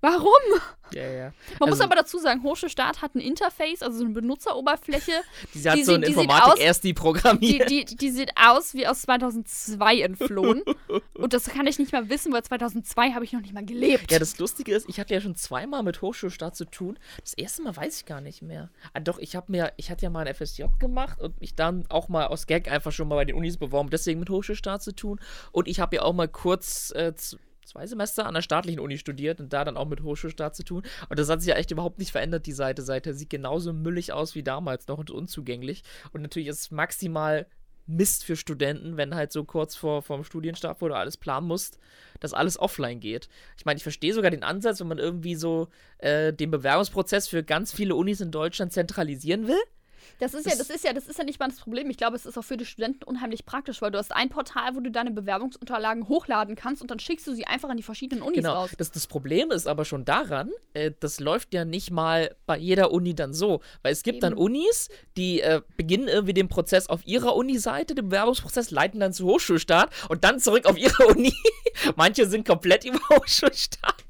Warum? 0.00 0.60
Ja, 0.94 1.02
ja. 1.02 1.32
Man 1.58 1.68
muss 1.68 1.80
Also- 1.80 1.84
aber 1.84 1.96
dazu 1.96 2.18
sagen, 2.18 2.42
Hochschulstaat 2.42 3.02
hat 3.02 3.14
ein 3.14 3.20
Interface, 3.20 3.82
also 3.82 3.98
so 3.98 4.04
eine 4.04 4.14
Benutzeroberfläche, 4.14 5.12
Die 5.54 5.68
hat 5.68 5.76
Die 5.76 5.84
so 5.84 5.92
sieht- 5.92 5.94
ein 5.96 6.00
die 6.02 6.06
sieht 6.14 6.22
Informatik 6.22 6.52
aus- 6.54 6.58
erst 6.60 6.84
die 6.84 6.88
die, 6.88 6.94
programmiert. 6.94 7.70
die, 8.00 8.10
sieht 8.10 8.30
aus 8.36 8.74
wie 8.74 8.86
aus 8.86 9.02
2002 9.02 10.00
entflohen. 10.02 10.62
Und 11.14 11.32
das 11.32 11.44
kann 11.46 11.66
ich 11.66 11.78
nicht 11.78 11.92
mal 11.92 12.08
wissen, 12.08 12.32
weil 12.32 12.42
2002 12.44 13.12
habe 13.12 13.24
ich 13.24 13.32
noch 13.32 13.40
nicht 13.40 13.52
mal 13.54 13.64
gelebt. 13.64 14.10
Ja, 14.12 14.18
das 14.18 14.38
Lustige 14.38 14.74
ist, 14.74 14.88
ich 14.88 15.00
hatte 15.00 15.14
ja 15.14 15.20
schon 15.20 15.34
zweimal 15.34 15.82
mit 15.82 16.02
Hochschulstart 16.02 16.54
zu 16.54 16.64
tun. 16.66 16.98
Das 17.20 17.34
erste 17.34 17.62
Mal 17.62 17.76
weiß 17.76 17.98
ich 18.00 18.06
gar 18.06 18.20
nicht 18.20 18.42
mehr. 18.42 18.70
Ah, 18.92 19.00
doch, 19.00 19.18
ich 19.18 19.34
habe 19.36 19.50
mir, 19.50 19.72
ich 19.76 19.90
hatte 19.90 20.02
ja 20.04 20.10
mal 20.10 20.26
ein 20.26 20.34
FSJ 20.34 20.64
gemacht 20.78 21.20
und 21.20 21.40
mich 21.40 21.54
dann 21.54 21.84
auch 21.88 22.08
mal 22.08 22.26
aus 22.26 22.46
Gag 22.46 22.70
einfach 22.70 22.92
schon 22.92 23.08
mal 23.08 23.16
bei 23.16 23.24
den 23.24 23.36
Unis 23.36 23.56
beworben, 23.56 23.90
deswegen 23.90 24.20
mit 24.20 24.30
Hochschulstart 24.30 24.82
zu 24.82 24.92
tun. 24.94 25.18
Und 25.52 25.66
ich 25.68 25.80
habe 25.80 25.96
ja 25.96 26.02
auch 26.02 26.12
mal 26.12 26.28
kurz 26.28 26.92
äh, 26.94 27.12
zwei 27.66 27.86
Semester 27.86 28.26
an 28.26 28.34
der 28.34 28.42
staatlichen 28.42 28.80
Uni 28.80 28.98
studiert 28.98 29.40
und 29.40 29.52
da 29.52 29.64
dann 29.64 29.76
auch 29.76 29.86
mit 29.86 30.02
Hochschulstart 30.02 30.54
zu 30.54 30.64
tun. 30.64 30.82
Und 31.08 31.18
das 31.18 31.28
hat 31.28 31.40
sich 31.40 31.48
ja 31.48 31.56
echt 31.56 31.70
überhaupt 31.70 31.98
nicht 31.98 32.12
verändert, 32.12 32.46
die 32.46 32.52
Seite. 32.52 32.82
Seite 32.82 33.14
sieht 33.14 33.30
genauso 33.30 33.72
müllig 33.72 34.12
aus 34.12 34.34
wie 34.34 34.42
damals 34.42 34.88
noch 34.88 34.98
und 34.98 35.10
unzugänglich. 35.10 35.82
Und 36.12 36.22
natürlich 36.22 36.48
ist 36.48 36.60
es 36.60 36.70
maximal 36.70 37.46
Mist 37.86 38.24
für 38.24 38.36
Studenten, 38.36 38.96
wenn 38.96 39.14
halt 39.14 39.32
so 39.32 39.44
kurz 39.44 39.76
vor 39.76 40.02
vom 40.02 40.24
Studienstart, 40.24 40.80
wo 40.80 40.88
du 40.88 40.96
alles 40.96 41.16
planen 41.16 41.46
musst, 41.46 41.78
dass 42.20 42.32
alles 42.32 42.58
offline 42.58 43.00
geht. 43.00 43.28
Ich 43.56 43.64
meine, 43.64 43.76
ich 43.76 43.84
verstehe 43.84 44.12
sogar 44.12 44.30
den 44.30 44.42
Ansatz, 44.42 44.80
wenn 44.80 44.88
man 44.88 44.98
irgendwie 44.98 45.36
so 45.36 45.68
äh, 45.98 46.32
den 46.32 46.50
Bewerbungsprozess 46.50 47.28
für 47.28 47.44
ganz 47.44 47.72
viele 47.72 47.94
Unis 47.94 48.20
in 48.20 48.32
Deutschland 48.32 48.72
zentralisieren 48.72 49.46
will. 49.46 49.60
Das 50.20 50.34
ist 50.34 50.46
ja, 50.46 50.56
das 50.56 50.70
ist 50.70 50.84
ja, 50.84 50.92
das 50.92 51.06
ist 51.06 51.18
ja 51.18 51.24
nicht 51.24 51.38
mal 51.40 51.48
das 51.48 51.58
Problem. 51.60 51.90
Ich 51.90 51.96
glaube, 51.96 52.16
es 52.16 52.26
ist 52.26 52.36
auch 52.38 52.42
für 52.42 52.56
die 52.56 52.64
Studenten 52.64 53.04
unheimlich 53.04 53.44
praktisch, 53.46 53.82
weil 53.82 53.90
du 53.90 53.98
hast 53.98 54.12
ein 54.14 54.28
Portal, 54.28 54.74
wo 54.74 54.80
du 54.80 54.90
deine 54.90 55.10
Bewerbungsunterlagen 55.10 56.08
hochladen 56.08 56.56
kannst 56.56 56.82
und 56.82 56.90
dann 56.90 56.98
schickst 56.98 57.26
du 57.26 57.34
sie 57.34 57.46
einfach 57.46 57.68
an 57.68 57.76
die 57.76 57.82
verschiedenen 57.82 58.22
Unis 58.22 58.36
Genau. 58.36 58.54
raus. 58.54 58.70
Das, 58.78 58.90
das 58.90 59.06
Problem 59.06 59.50
ist 59.50 59.66
aber 59.66 59.84
schon 59.84 60.04
daran, 60.04 60.50
äh, 60.74 60.92
das 61.00 61.20
läuft 61.20 61.52
ja 61.54 61.64
nicht 61.64 61.90
mal 61.90 62.34
bei 62.46 62.56
jeder 62.58 62.90
Uni 62.92 63.14
dann 63.14 63.34
so. 63.34 63.60
Weil 63.82 63.92
es 63.92 64.02
gibt 64.02 64.22
dann 64.22 64.32
Eben. 64.32 64.40
Unis, 64.42 64.88
die 65.16 65.40
äh, 65.40 65.60
beginnen 65.76 66.08
irgendwie 66.08 66.34
den 66.34 66.48
Prozess 66.48 66.88
auf 66.88 67.06
ihrer 67.06 67.34
Uni-Seite, 67.36 67.94
den 67.94 68.08
Bewerbungsprozess, 68.08 68.70
leiten 68.70 69.00
dann 69.00 69.12
zu 69.12 69.26
Hochschulstart 69.26 69.92
und 70.08 70.24
dann 70.24 70.40
zurück 70.40 70.66
auf 70.66 70.76
ihre 70.78 71.06
Uni. 71.08 71.34
Manche 71.96 72.26
sind 72.26 72.46
komplett 72.46 72.84
über 72.84 72.98
Hochschulstart. 73.10 74.04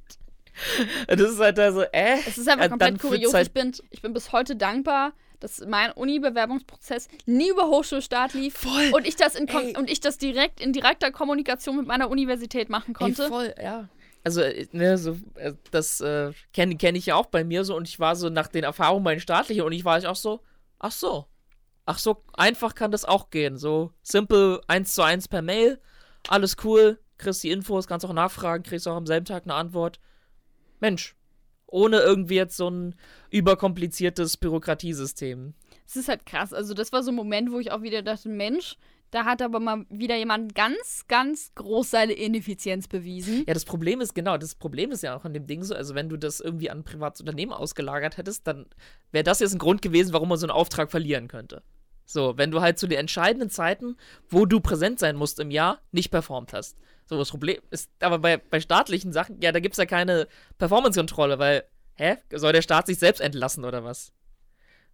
Das 1.09 1.21
ist 1.21 1.39
halt 1.39 1.59
da 1.59 1.71
so, 1.73 1.83
äh. 1.83 2.17
Es 2.27 2.39
ist 2.39 2.49
einfach 2.49 2.65
äh, 2.65 2.69
komplett 2.71 2.91
dann 2.91 2.99
kurios. 2.99 3.35
Halt, 3.35 3.49
ich, 3.49 3.53
bin, 3.53 3.73
ich 3.91 4.01
bin 4.01 4.13
bis 4.15 4.33
heute 4.33 4.57
dankbar, 4.57 5.13
dass 5.41 5.65
mein 5.67 5.93
Uni-Bewerbungsprozess 5.93 7.09
nie 7.27 7.51
über 7.51 7.69
Hochschulstart 7.69 8.35
lief 8.35 8.55
voll. 8.59 8.91
und 8.93 9.07
ich 9.07 9.17
das 9.17 9.35
in 9.35 9.47
Kom 9.47 9.63
Ey. 9.63 9.77
und 9.77 9.91
ich 9.91 10.01
das 10.01 10.19
direkt 10.19 10.61
in 10.61 10.73
direkter 10.73 11.11
Kommunikation 11.11 11.77
mit 11.77 11.87
meiner 11.87 12.11
Universität 12.11 12.69
machen 12.69 12.95
konnte. 12.95 13.25
Ey, 13.25 13.29
voll, 13.29 13.55
ja. 13.63 13.89
Also, 14.25 14.41
äh, 14.41 14.67
ne, 14.73 14.99
so, 14.99 15.17
äh, 15.37 15.53
das 15.71 16.01
äh, 16.01 16.33
kenne 16.53 16.77
kenn 16.77 16.97
ich 16.97 17.07
ja 17.07 17.15
auch 17.15 17.27
bei 17.27 17.45
mir 17.45 17.65
so 17.65 17.77
und 17.77 17.89
ich 17.89 18.01
war 18.01 18.17
so 18.17 18.29
nach 18.29 18.49
den 18.49 18.65
Erfahrungen 18.65 19.05
bei 19.05 19.15
den 19.15 19.21
staatlichen 19.21 19.63
und 19.63 19.73
ich 19.73 19.85
war 19.85 19.99
ich 19.99 20.07
auch 20.07 20.17
so, 20.17 20.41
ach 20.79 20.93
so. 20.93 21.27
Ach 21.89 21.99
so, 22.01 22.25
einfach 22.33 22.75
kann 22.75 22.91
das 22.91 23.05
auch 23.05 23.31
gehen. 23.31 23.57
So 23.57 23.93
simple, 24.03 24.61
eins 24.67 24.93
zu 24.95 25.03
eins 25.03 25.29
per 25.29 25.43
Mail, 25.43 25.81
alles 26.29 26.57
cool, 26.65 26.99
kriegst 27.17 27.45
die 27.45 27.53
Infos, 27.53 27.87
kannst 27.87 28.05
auch 28.05 28.13
nachfragen, 28.13 28.65
kriegst 28.65 28.89
auch 28.89 28.97
am 28.97 29.07
selben 29.07 29.25
Tag 29.25 29.45
eine 29.45 29.55
Antwort. 29.55 30.01
Mensch, 30.81 31.15
ohne 31.67 31.99
irgendwie 32.01 32.37
jetzt 32.37 32.57
so 32.57 32.69
ein 32.69 32.95
überkompliziertes 33.31 34.37
Bürokratiesystem. 34.37 35.55
Es 35.87 35.97
ist 35.97 36.09
halt 36.09 36.27
krass. 36.27 36.53
Also, 36.53 36.75
das 36.75 36.93
war 36.93 37.03
so 37.03 37.11
ein 37.11 37.17
Moment, 37.17 37.53
wo 37.53 37.59
ich 37.59 37.71
auch 37.73 37.83
wieder 37.83 38.03
dachte, 38.03 38.29
Mensch, 38.29 38.77
da 39.11 39.25
hat 39.25 39.41
aber 39.41 39.61
mal 39.61 39.87
wieder 39.89 40.17
jemand 40.17 40.55
ganz, 40.55 41.05
ganz 41.09 41.55
groß 41.55 41.91
seine 41.91 42.13
Ineffizienz 42.13 42.89
bewiesen. 42.89 43.45
Ja, 43.47 43.55
das 43.55 43.65
Problem 43.65 44.01
ist, 44.01 44.15
genau, 44.15 44.37
das 44.37 44.55
Problem 44.55 44.91
ist 44.91 45.03
ja 45.03 45.17
auch 45.17 45.25
an 45.25 45.33
dem 45.33 45.47
Ding 45.47 45.63
so, 45.63 45.75
also 45.75 45.95
wenn 45.95 46.09
du 46.09 46.17
das 46.17 46.41
irgendwie 46.41 46.71
an 46.71 46.79
ein 46.79 46.85
privates 46.85 47.21
Unternehmen 47.21 47.53
ausgelagert 47.53 48.17
hättest, 48.17 48.47
dann 48.47 48.67
wäre 49.13 49.25
das 49.25 49.41
jetzt 49.41 49.53
ein 49.55 49.59
Grund 49.59 49.81
gewesen, 49.81 50.13
warum 50.13 50.29
man 50.29 50.39
so 50.39 50.47
einen 50.47 50.51
Auftrag 50.51 50.91
verlieren 50.91 51.29
könnte. 51.29 51.63
So, 52.07 52.39
wenn 52.39 52.53
du 52.53 52.61
halt 52.61 52.79
zu 52.79 52.87
den 52.87 53.01
entscheidenden 53.01 53.51
Zeiten, 53.51 53.97
wo 54.29 54.47
du 54.47 54.61
präsent 54.61 55.01
sein 55.01 55.17
musst 55.17 55.41
im 55.41 55.51
Jahr, 55.51 55.81
nicht 55.91 56.11
performt 56.11 56.53
hast. 56.53 56.79
So, 57.05 57.19
das 57.19 57.31
Problem 57.31 57.61
ist, 57.71 57.91
aber 58.01 58.21
bei, 58.21 58.37
bei 58.37 58.61
staatlichen 58.61 59.13
Sachen, 59.13 59.41
ja, 59.41 59.53
da 59.53 59.61
gibt 59.61 59.75
es 59.75 59.79
ja 59.79 59.87
keine 59.87 60.29
Performance-Kontrolle, 60.59 61.39
weil, 61.39 61.65
hä, 61.95 62.17
soll 62.33 62.53
der 62.53 62.63
Staat 62.63 62.87
sich 62.87 62.99
selbst 62.99 63.21
entlassen 63.21 63.65
oder 63.65 63.85
was? 63.85 64.13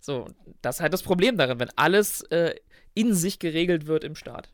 So, 0.01 0.27
das 0.63 0.77
ist 0.77 0.81
halt 0.81 0.95
das 0.95 1.03
Problem 1.03 1.37
darin, 1.37 1.61
wenn 1.61 1.71
alles 1.77 2.23
äh, 2.23 2.55
in 2.95 3.15
sich 3.15 3.39
geregelt 3.39 3.87
wird 3.87 4.05
im 4.05 4.17
Staat. 4.17 4.51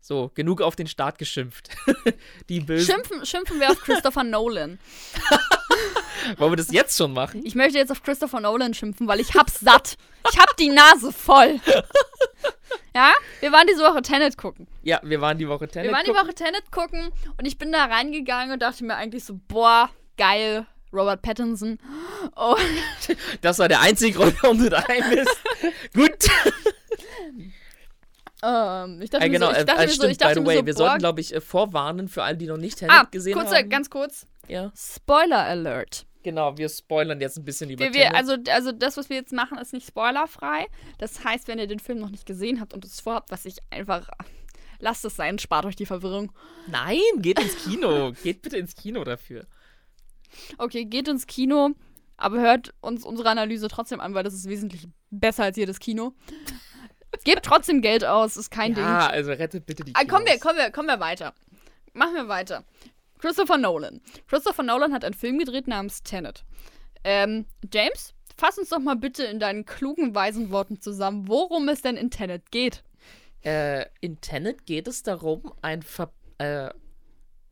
So, 0.00 0.30
genug 0.34 0.62
auf 0.62 0.76
den 0.76 0.86
Staat 0.86 1.18
geschimpft. 1.18 1.70
Die 2.48 2.60
Bösen. 2.60 2.94
Schimpfen, 2.94 3.26
schimpfen 3.26 3.58
wir 3.58 3.70
auf 3.70 3.80
Christopher 3.80 4.24
Nolan. 4.24 4.78
Wollen 6.38 6.52
wir 6.52 6.56
das 6.56 6.70
jetzt 6.72 6.96
schon 6.96 7.12
machen? 7.12 7.42
Ich 7.44 7.54
möchte 7.54 7.78
jetzt 7.78 7.90
auf 7.92 8.02
Christopher 8.02 8.40
Nolan 8.40 8.74
schimpfen, 8.74 9.06
weil 9.08 9.20
ich 9.20 9.34
hab's 9.34 9.60
satt. 9.60 9.96
Ich 10.32 10.38
hab 10.38 10.56
die 10.56 10.68
Nase 10.70 11.12
voll. 11.12 11.60
Ja, 12.94 13.12
wir 13.40 13.52
waren 13.52 13.66
diese 13.66 13.82
Woche 13.82 14.00
Tenet 14.00 14.38
gucken. 14.38 14.66
Ja, 14.82 15.00
wir 15.02 15.20
waren 15.20 15.36
die 15.36 15.46
Woche 15.46 15.68
Tenet 15.68 15.88
Wir 15.88 15.92
waren 15.94 16.04
die 16.04 16.12
gucken. 16.12 16.26
Woche 16.26 16.34
Tenet 16.34 16.72
gucken 16.72 17.10
und 17.38 17.44
ich 17.44 17.58
bin 17.58 17.70
da 17.70 17.84
reingegangen 17.84 18.54
und 18.54 18.62
dachte 18.62 18.84
mir 18.84 18.94
eigentlich 18.96 19.22
so, 19.22 19.38
boah, 19.48 19.90
geil, 20.16 20.66
Robert 20.94 21.20
Pattinson. 21.20 21.78
Oh, 22.36 22.56
Das 23.42 23.58
war 23.58 23.68
der 23.68 23.80
einzige 23.82 24.16
Grund, 24.18 24.42
warum 24.42 24.58
du 24.58 24.70
daheim 24.70 25.04
bist. 25.10 25.28
Gut. 25.94 26.30
ähm, 28.42 29.00
ich 29.02 29.10
dachte 29.10 29.26
Ja, 29.26 29.30
genau, 29.32 29.48
mir 29.48 29.54
so, 29.54 29.58
äh, 29.58 29.60
ich 29.60 29.66
dachte 29.66 29.82
äh, 29.82 29.86
mir 29.86 29.88
so, 29.88 29.94
stimmt, 29.94 30.12
ich 30.12 30.18
dachte 30.18 30.34
by 30.34 30.40
the 30.40 30.40
mir 30.40 30.46
way, 30.46 30.56
so, 30.56 30.66
wir 30.66 30.72
boah, 30.74 30.78
sollten, 30.78 30.98
glaube 30.98 31.20
ich, 31.20 31.34
äh, 31.34 31.40
vorwarnen 31.40 32.08
für 32.08 32.22
alle, 32.22 32.36
die 32.36 32.46
noch 32.46 32.56
nicht 32.56 32.78
Tenet 32.78 32.94
ah, 32.94 33.06
gesehen 33.10 33.34
kurzer, 33.34 33.58
haben. 33.58 33.68
ganz 33.68 33.90
kurz, 33.90 34.26
ja, 34.48 34.72
Spoiler 34.76 35.44
Alert. 35.44 36.06
genau, 36.22 36.56
wir 36.58 36.68
spoilern 36.68 37.20
jetzt 37.20 37.38
ein 37.38 37.44
bisschen 37.44 37.70
über 37.70 37.84
Wir, 37.84 37.92
wir, 37.94 38.14
also, 38.14 38.36
also 38.48 38.72
das, 38.72 38.96
was 38.96 39.08
wir 39.08 39.16
jetzt 39.16 39.32
machen, 39.32 39.58
ist 39.58 39.72
nicht 39.72 39.86
spoilerfrei. 39.86 40.66
Das 40.98 41.24
heißt, 41.24 41.48
wenn 41.48 41.58
ihr 41.58 41.66
den 41.66 41.78
Film 41.80 41.98
noch 41.98 42.10
nicht 42.10 42.26
gesehen 42.26 42.60
habt 42.60 42.74
und 42.74 42.84
es 42.84 43.00
vorhabt, 43.00 43.30
was 43.30 43.44
ich 43.44 43.58
einfach... 43.70 44.08
Lasst 44.78 45.04
es 45.06 45.16
sein, 45.16 45.38
spart 45.38 45.64
euch 45.64 45.76
die 45.76 45.86
Verwirrung. 45.86 46.32
Nein, 46.66 46.98
geht 47.16 47.40
ins 47.40 47.56
Kino. 47.64 48.12
geht 48.22 48.42
bitte 48.42 48.58
ins 48.58 48.74
Kino 48.74 49.04
dafür. 49.04 49.46
Okay, 50.58 50.84
geht 50.84 51.08
ins 51.08 51.26
Kino, 51.26 51.70
aber 52.18 52.40
hört 52.40 52.74
uns 52.82 53.04
unsere 53.04 53.30
Analyse 53.30 53.68
trotzdem 53.68 54.00
an, 54.00 54.12
weil 54.12 54.22
das 54.24 54.34
ist 54.34 54.48
wesentlich 54.48 54.86
besser 55.10 55.44
als 55.44 55.56
jedes 55.56 55.78
Kino. 55.78 56.12
Gebt 57.24 57.44
trotzdem 57.44 57.80
Geld 57.80 58.04
aus, 58.04 58.36
ist 58.36 58.50
kein 58.50 58.74
Ding. 58.74 58.84
Ja, 58.84 59.06
also 59.06 59.30
rettet 59.32 59.64
bitte 59.64 59.82
die 59.84 59.94
Ah, 59.94 60.04
kommen 60.04 60.26
wir, 60.26 60.32
Kinos. 60.32 60.40
kommen 60.42 60.58
wir, 60.58 60.70
kommen 60.70 60.88
wir 60.88 61.00
weiter. 61.00 61.32
Machen 61.94 62.14
wir 62.14 62.28
weiter. 62.28 62.64
Christopher 63.18 63.58
Nolan. 63.58 64.00
Christopher 64.26 64.62
Nolan 64.62 64.92
hat 64.92 65.04
einen 65.04 65.14
Film 65.14 65.38
gedreht 65.38 65.68
namens 65.68 66.02
Tenet. 66.02 66.44
Ähm, 67.04 67.46
James, 67.72 68.14
fass 68.36 68.58
uns 68.58 68.70
doch 68.70 68.78
mal 68.78 68.96
bitte 68.96 69.24
in 69.24 69.40
deinen 69.40 69.64
klugen, 69.64 70.14
weisen 70.14 70.50
Worten 70.50 70.80
zusammen, 70.80 71.28
worum 71.28 71.68
es 71.68 71.82
denn 71.82 71.96
in 71.96 72.10
Tenet 72.10 72.50
geht. 72.50 72.82
Äh, 73.44 73.86
in 74.00 74.20
Tenet 74.20 74.66
geht 74.66 74.88
es 74.88 75.02
darum, 75.02 75.52
ein 75.62 75.82
Ver 75.82 76.12
äh, 76.38 76.70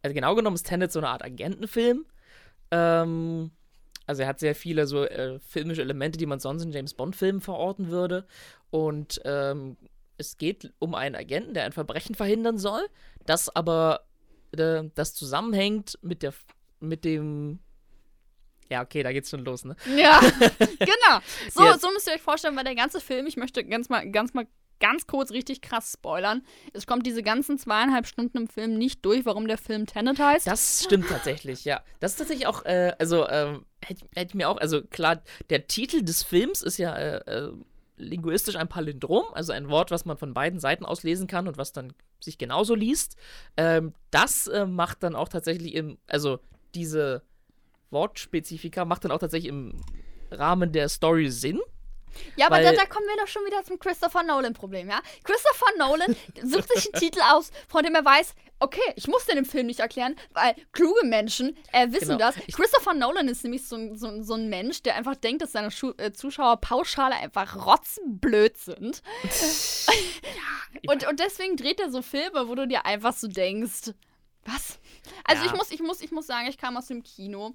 also 0.05 0.15
genau 0.15 0.35
genommen 0.35 0.57
ist 0.57 0.67
Tenet 0.67 0.93
so 0.93 0.99
eine 1.01 1.09
Art 1.09 1.25
Agentenfilm. 1.25 2.05
Ähm, 2.71 3.51
also 4.07 4.23
er 4.23 4.29
hat 4.29 4.39
sehr 4.39 4.55
viele 4.55 4.87
so 4.87 5.03
äh, 5.05 5.39
filmische 5.41 5.81
Elemente, 5.81 6.19
die 6.19 6.27
man 6.27 6.41
sonst 6.41 6.63
in 6.63 6.73
James 6.73 6.93
Bond-Filmen 6.93 7.41
verorten 7.41 7.89
würde. 7.89 8.27
Und 8.71 9.23
ähm, 9.25 9.79
es 10.19 10.37
geht 10.37 10.75
um 10.79 10.95
einen 10.95 11.15
Agenten, 11.15 11.55
der 11.55 11.65
ein 11.65 11.73
Verbrechen 11.73 12.15
verhindern 12.15 12.59
soll, 12.59 12.87
das 13.25 13.55
aber 13.57 14.03
äh, 14.61 14.91
das 14.95 15.15
zusammenhängt 15.15 15.99
mit 16.03 16.23
der 16.23 16.33
mit 16.81 17.05
dem 17.05 17.59
ja, 18.71 18.83
okay, 18.83 19.03
da 19.03 19.13
geht's 19.13 19.29
schon 19.31 19.45
los, 19.45 19.65
ne? 19.65 19.77
Ja, 19.95 20.21
genau. 20.79 21.21
So, 21.53 21.65
Ja. 21.65 21.79
so 21.79 21.91
müsst 21.93 22.07
ihr 22.09 22.15
euch 22.15 22.23
vorstellen, 22.23 22.57
weil 22.57 22.65
der 22.65 22.75
ganze 22.75 22.99
Film, 22.99 23.27
ich 23.27 23.37
möchte 23.37 23.63
ganz 23.65 23.89
mal, 23.91 24.11
ganz 24.11 24.33
mal 24.33 24.47
ganz 24.81 25.07
kurz 25.07 25.31
richtig 25.31 25.61
krass 25.61 25.93
spoilern. 25.93 26.43
Es 26.73 26.87
kommt 26.87 27.07
diese 27.07 27.23
ganzen 27.23 27.59
zweieinhalb 27.59 28.07
Stunden 28.07 28.37
im 28.39 28.49
Film 28.49 28.77
nicht 28.77 29.05
durch, 29.05 29.25
warum 29.27 29.47
der 29.47 29.59
Film 29.59 29.87
Tenet 29.87 30.19
heißt. 30.19 30.47
Das 30.47 30.83
stimmt 30.85 31.09
tatsächlich, 31.09 31.65
ja. 31.65 31.83
Das 32.01 32.13
ist 32.13 32.17
tatsächlich 32.19 32.47
auch, 32.47 32.65
äh, 32.65 32.93
also, 32.99 33.29
ähm, 33.29 33.65
hätte 33.85 34.07
hätt 34.15 34.29
ich 34.31 34.35
mir 34.35 34.49
auch, 34.49 34.57
also 34.59 34.83
klar, 34.83 35.23
der 35.51 35.69
Titel 35.69 36.03
des 36.03 36.23
Films 36.23 36.63
ist 36.63 36.79
ja, 36.79 36.95
äh, 36.97 37.17
äh, 37.31 37.53
linguistisch 37.97 38.57
ein 38.57 38.69
Palindrom, 38.69 39.25
also 39.35 39.53
ein 39.53 39.69
Wort, 39.69 39.91
was 39.91 40.05
man 40.05 40.17
von 40.17 40.35
beiden 40.35 40.59
Seiten 40.59 40.85
aus 40.85 41.03
lesen 41.03 41.27
kann 41.29 41.47
und 41.47 41.57
was 41.59 41.73
dann 41.73 41.93
sich 42.25 42.39
genauso 42.39 42.75
liest. 42.75 43.17
Ähm, 43.57 43.95
das 44.11 44.47
äh, 44.47 44.67
macht 44.67 45.03
dann 45.03 45.15
auch 45.15 45.29
tatsächlich 45.29 45.75
im, 45.75 45.99
also 46.07 46.41
diese 46.75 47.23
Wortspezifika 47.91 48.85
macht 48.85 49.05
dann 49.05 49.13
auch 49.13 49.19
tatsächlich 49.19 49.51
im 49.51 49.81
Rahmen 50.31 50.73
der 50.73 50.89
Story 50.89 51.31
Sinn. 51.31 51.61
Ja, 52.37 52.47
aber 52.47 52.61
da, 52.61 52.73
da, 52.73 52.85
kommen 52.87 53.07
wir 53.07 53.17
doch 53.17 53.29
schon 53.29 53.45
wieder 53.45 53.63
zum 53.65 53.79
Christopher 53.79 54.23
Nolan-Problem, 54.23 54.89
ja? 54.89 55.01
Christopher 55.23 55.77
Nolan 55.79 56.17
sucht 56.43 56.69
sich 56.73 56.93
einen 56.93 57.01
Titel 57.01 57.21
aus, 57.31 57.51
von 57.69 57.83
dem 57.83 57.95
er 57.95 58.05
weiß, 58.05 58.35
okay, 58.61 58.81
ich 58.97 59.09
muss 59.09 59.27
den 59.27 59.39
im 59.39 59.45
Film 59.45 59.67
nicht 59.67 59.81
erklären, 59.81 60.17
weil 60.33 60.55
kluge 60.73 61.05
Menschen 61.07 61.57
äh, 61.73 61.91
wissen 61.91 62.19
genau. 62.19 62.31
das. 62.31 62.37
Christopher 62.55 62.95
Nolan 62.95 63.29
ist 63.29 63.45
nämlich 63.45 63.67
so, 63.67 63.95
so, 63.95 64.23
so 64.23 64.35
ein 64.35 64.49
Mensch, 64.49 64.83
der 64.83 64.97
einfach 64.97 65.17
denkt, 65.17 65.43
dass 65.43 65.53
seine 65.53 65.71
Schu 65.71 65.93
äh, 65.99 66.13
Zuschauer 66.13 66.57
pauschale 66.59 67.17
einfach 67.17 67.67
rotzenblöd 67.67 68.57
sind. 68.57 69.03
und, 70.89 71.07
und 71.07 71.21
deswegen 71.21 71.57
dreht 71.57 71.81
er 71.81 71.91
so 71.91 72.03
Filme, 72.03 72.49
wo 72.49 72.55
du 72.55 72.67
dir 72.67 72.87
einfach 72.87 73.13
so 73.15 73.29
denkst, 73.29 73.93
was? 74.45 74.79
Also 75.25 75.45
ja. 75.45 75.51
ich 75.51 75.57
muss, 75.57 75.71
ich 75.71 75.81
muss, 75.81 76.01
ich 76.01 76.11
muss 76.11 76.27
sagen, 76.27 76.49
ich 76.49 76.59
kam 76.59 76.77
aus 76.77 76.87
dem 76.87 77.03
Kino 77.03 77.55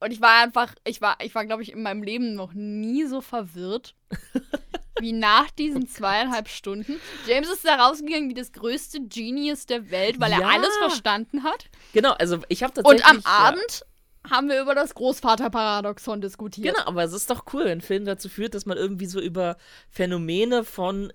und 0.00 0.10
ich 0.10 0.20
war 0.20 0.42
einfach, 0.42 0.74
ich 0.84 1.00
war, 1.00 1.16
ich 1.22 1.34
war, 1.34 1.46
glaube 1.46 1.62
ich, 1.62 1.72
in 1.72 1.82
meinem 1.82 2.02
Leben 2.02 2.34
noch 2.34 2.52
nie 2.52 3.06
so 3.06 3.20
verwirrt 3.20 3.94
wie 5.00 5.12
nach 5.12 5.50
diesen 5.50 5.84
oh 5.84 5.86
zweieinhalb 5.86 6.48
Stunden. 6.48 7.00
James 7.26 7.48
ist 7.48 7.64
da 7.64 7.76
rausgegangen 7.76 8.28
wie 8.28 8.34
das 8.34 8.52
größte 8.52 9.00
Genius 9.02 9.66
der 9.66 9.90
Welt, 9.90 10.20
weil 10.20 10.30
ja. 10.30 10.40
er 10.40 10.48
alles 10.48 10.76
verstanden 10.76 11.42
hat. 11.42 11.66
Genau, 11.92 12.12
also 12.12 12.38
ich 12.48 12.62
habe 12.62 12.72
tatsächlich. 12.72 13.04
Und 13.04 13.10
am 13.10 13.24
Abend 13.24 13.84
ja. 14.24 14.30
haben 14.30 14.48
wir 14.48 14.60
über 14.60 14.74
das 14.74 14.94
Großvaterparadoxon 14.94 16.20
diskutiert. 16.20 16.74
Genau, 16.74 16.86
aber 16.86 17.02
es 17.04 17.12
ist 17.12 17.30
doch 17.30 17.44
cool, 17.52 17.64
wenn 17.64 17.78
ein 17.78 17.80
Film 17.80 18.04
dazu 18.04 18.28
führt, 18.28 18.54
dass 18.54 18.66
man 18.66 18.76
irgendwie 18.76 19.06
so 19.06 19.20
über 19.20 19.56
Phänomene 19.90 20.64
von 20.64 21.12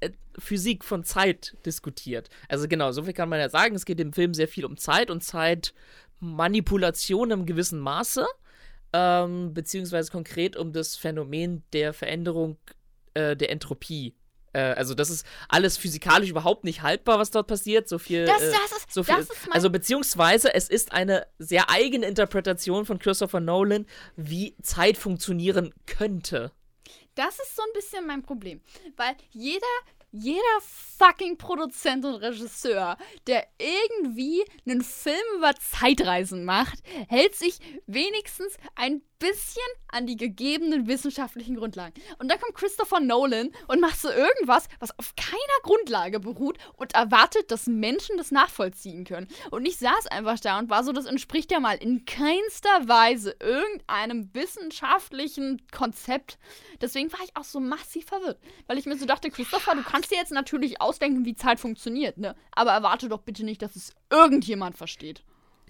äh, 0.00 0.10
Physik 0.38 0.84
von 0.84 1.04
Zeit 1.04 1.56
diskutiert. 1.64 2.30
Also 2.48 2.66
genau, 2.68 2.92
so 2.92 3.04
viel 3.04 3.12
kann 3.12 3.28
man 3.28 3.38
ja 3.38 3.48
sagen. 3.48 3.74
Es 3.76 3.84
geht 3.84 4.00
im 4.00 4.12
Film 4.12 4.34
sehr 4.34 4.48
viel 4.48 4.64
um 4.64 4.76
Zeit 4.76 5.10
und 5.10 5.22
Zeit 5.22 5.72
Manipulation 6.20 7.30
im 7.30 7.46
gewissen 7.46 7.80
Maße, 7.80 8.26
ähm, 8.92 9.52
beziehungsweise 9.54 10.10
konkret 10.10 10.56
um 10.56 10.72
das 10.72 10.96
Phänomen 10.96 11.62
der 11.72 11.92
Veränderung 11.92 12.58
äh, 13.14 13.36
der 13.36 13.50
Entropie. 13.50 14.14
Äh, 14.52 14.60
also 14.60 14.94
das 14.94 15.10
ist 15.10 15.26
alles 15.48 15.76
physikalisch 15.76 16.30
überhaupt 16.30 16.64
nicht 16.64 16.82
haltbar, 16.82 17.18
was 17.18 17.30
dort 17.30 17.46
passiert. 17.46 17.88
So 17.88 17.98
viel. 17.98 18.24
Das, 18.24 18.42
äh, 18.42 18.52
das 18.52 18.78
ist, 18.78 18.92
so 18.92 19.02
viel, 19.02 19.16
das 19.16 19.30
ist 19.30 19.48
also 19.50 19.70
beziehungsweise 19.70 20.54
es 20.54 20.68
ist 20.68 20.92
eine 20.92 21.26
sehr 21.38 21.70
eigene 21.70 22.06
Interpretation 22.06 22.84
von 22.84 22.98
Christopher 22.98 23.40
Nolan, 23.40 23.86
wie 24.16 24.56
Zeit 24.62 24.96
funktionieren 24.96 25.72
könnte. 25.86 26.52
Das 27.14 27.38
ist 27.38 27.56
so 27.56 27.62
ein 27.62 27.72
bisschen 27.74 28.06
mein 28.06 28.22
Problem, 28.22 28.60
weil 28.96 29.16
jeder 29.30 29.66
jeder 30.12 30.40
fucking 30.60 31.38
Produzent 31.38 32.04
und 32.04 32.16
Regisseur, 32.16 32.96
der 33.26 33.46
irgendwie 33.58 34.44
einen 34.66 34.82
Film 34.82 35.16
über 35.36 35.54
Zeitreisen 35.54 36.44
macht, 36.44 36.80
hält 37.08 37.34
sich 37.34 37.58
wenigstens 37.86 38.56
ein 38.74 39.02
bisschen 39.20 39.62
an 39.88 40.06
die 40.06 40.16
gegebenen 40.16 40.88
wissenschaftlichen 40.88 41.54
Grundlagen. 41.54 41.94
Und 42.18 42.30
dann 42.30 42.40
kommt 42.40 42.54
Christopher 42.54 43.00
Nolan 43.00 43.50
und 43.68 43.80
macht 43.80 44.00
so 44.00 44.08
irgendwas, 44.08 44.66
was 44.78 44.98
auf 44.98 45.14
keiner 45.14 45.38
Grundlage 45.62 46.20
beruht 46.20 46.58
und 46.76 46.94
erwartet, 46.94 47.50
dass 47.50 47.66
Menschen 47.66 48.16
das 48.16 48.30
nachvollziehen 48.30 49.04
können. 49.04 49.28
Und 49.50 49.66
ich 49.66 49.76
saß 49.76 50.06
einfach 50.06 50.40
da 50.40 50.58
und 50.58 50.70
war 50.70 50.84
so, 50.84 50.92
das 50.92 51.04
entspricht 51.04 51.52
ja 51.52 51.60
mal 51.60 51.76
in 51.76 52.06
keinster 52.06 52.88
Weise 52.88 53.36
irgendeinem 53.40 54.30
wissenschaftlichen 54.32 55.60
Konzept. 55.70 56.38
Deswegen 56.80 57.12
war 57.12 57.20
ich 57.22 57.36
auch 57.36 57.44
so 57.44 57.60
massiv 57.60 58.06
verwirrt, 58.06 58.38
weil 58.66 58.78
ich 58.78 58.86
mir 58.86 58.96
so 58.96 59.04
dachte, 59.04 59.30
Christopher, 59.30 59.74
du 59.74 59.82
kannst 59.82 59.99
dir 60.08 60.18
jetzt 60.18 60.32
natürlich 60.32 60.80
ausdenken, 60.80 61.24
wie 61.24 61.34
Zeit 61.34 61.60
funktioniert, 61.60 62.18
ne? 62.18 62.34
Aber 62.52 62.72
erwarte 62.72 63.08
doch 63.08 63.22
bitte 63.22 63.44
nicht, 63.44 63.62
dass 63.62 63.76
es 63.76 63.94
irgendjemand 64.10 64.76
versteht. 64.76 65.22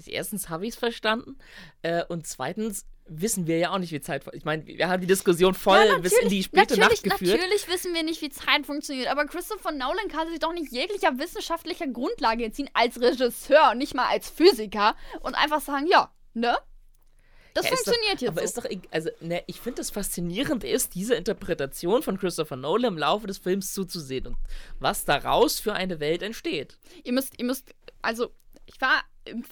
Erstens 0.06 0.48
habe 0.48 0.64
ich 0.66 0.70
es 0.70 0.78
verstanden 0.78 1.36
äh, 1.82 2.04
und 2.06 2.26
zweitens 2.26 2.86
wissen 3.10 3.46
wir 3.46 3.58
ja 3.58 3.70
auch 3.70 3.78
nicht, 3.78 3.92
wie 3.92 4.00
Zeit. 4.00 4.24
Ich 4.32 4.44
meine, 4.44 4.66
wir 4.66 4.88
haben 4.88 5.00
die 5.00 5.06
Diskussion 5.06 5.52
voll 5.52 5.84
ja, 5.84 5.98
bis 5.98 6.16
in 6.16 6.28
die 6.28 6.42
späte 6.42 6.78
Nacht 6.78 7.02
geführt. 7.02 7.38
Natürlich 7.38 7.68
wissen 7.68 7.92
wir 7.92 8.04
nicht, 8.04 8.22
wie 8.22 8.30
Zeit 8.30 8.64
funktioniert, 8.64 9.08
aber 9.08 9.26
Christopher 9.26 9.72
Nolan 9.72 10.08
kann 10.08 10.28
sich 10.28 10.38
doch 10.38 10.52
nicht 10.52 10.72
jeglicher 10.72 11.18
wissenschaftlicher 11.18 11.88
Grundlage 11.88 12.44
entziehen 12.44 12.70
als 12.72 13.00
Regisseur 13.00 13.72
und 13.72 13.78
nicht 13.78 13.94
mal 13.94 14.06
als 14.06 14.30
Physiker 14.30 14.94
und 15.20 15.34
einfach 15.34 15.60
sagen, 15.60 15.86
ja, 15.88 16.10
ne? 16.34 16.56
Das 17.54 17.64
ja, 17.64 17.70
funktioniert 17.70 18.16
doch, 18.16 18.20
jetzt. 18.20 18.28
Aber 18.28 18.40
so. 18.40 18.44
ist 18.44 18.58
doch, 18.58 18.80
also, 18.90 19.10
ne, 19.20 19.42
ich 19.46 19.60
finde 19.60 19.78
das 19.78 19.90
faszinierend 19.90 20.64
ist, 20.64 20.94
diese 20.94 21.14
Interpretation 21.14 22.02
von 22.02 22.18
Christopher 22.18 22.56
Nolan 22.56 22.92
im 22.92 22.98
Laufe 22.98 23.26
des 23.26 23.38
Films 23.38 23.72
zuzusehen 23.72 24.26
und 24.26 24.36
was 24.78 25.04
daraus 25.04 25.60
für 25.60 25.72
eine 25.72 26.00
Welt 26.00 26.22
entsteht. 26.22 26.78
Ihr 27.04 27.12
müsst, 27.12 27.38
ihr 27.38 27.44
müsst, 27.44 27.74
also, 28.02 28.30
ich 28.66 28.80
war, 28.80 29.02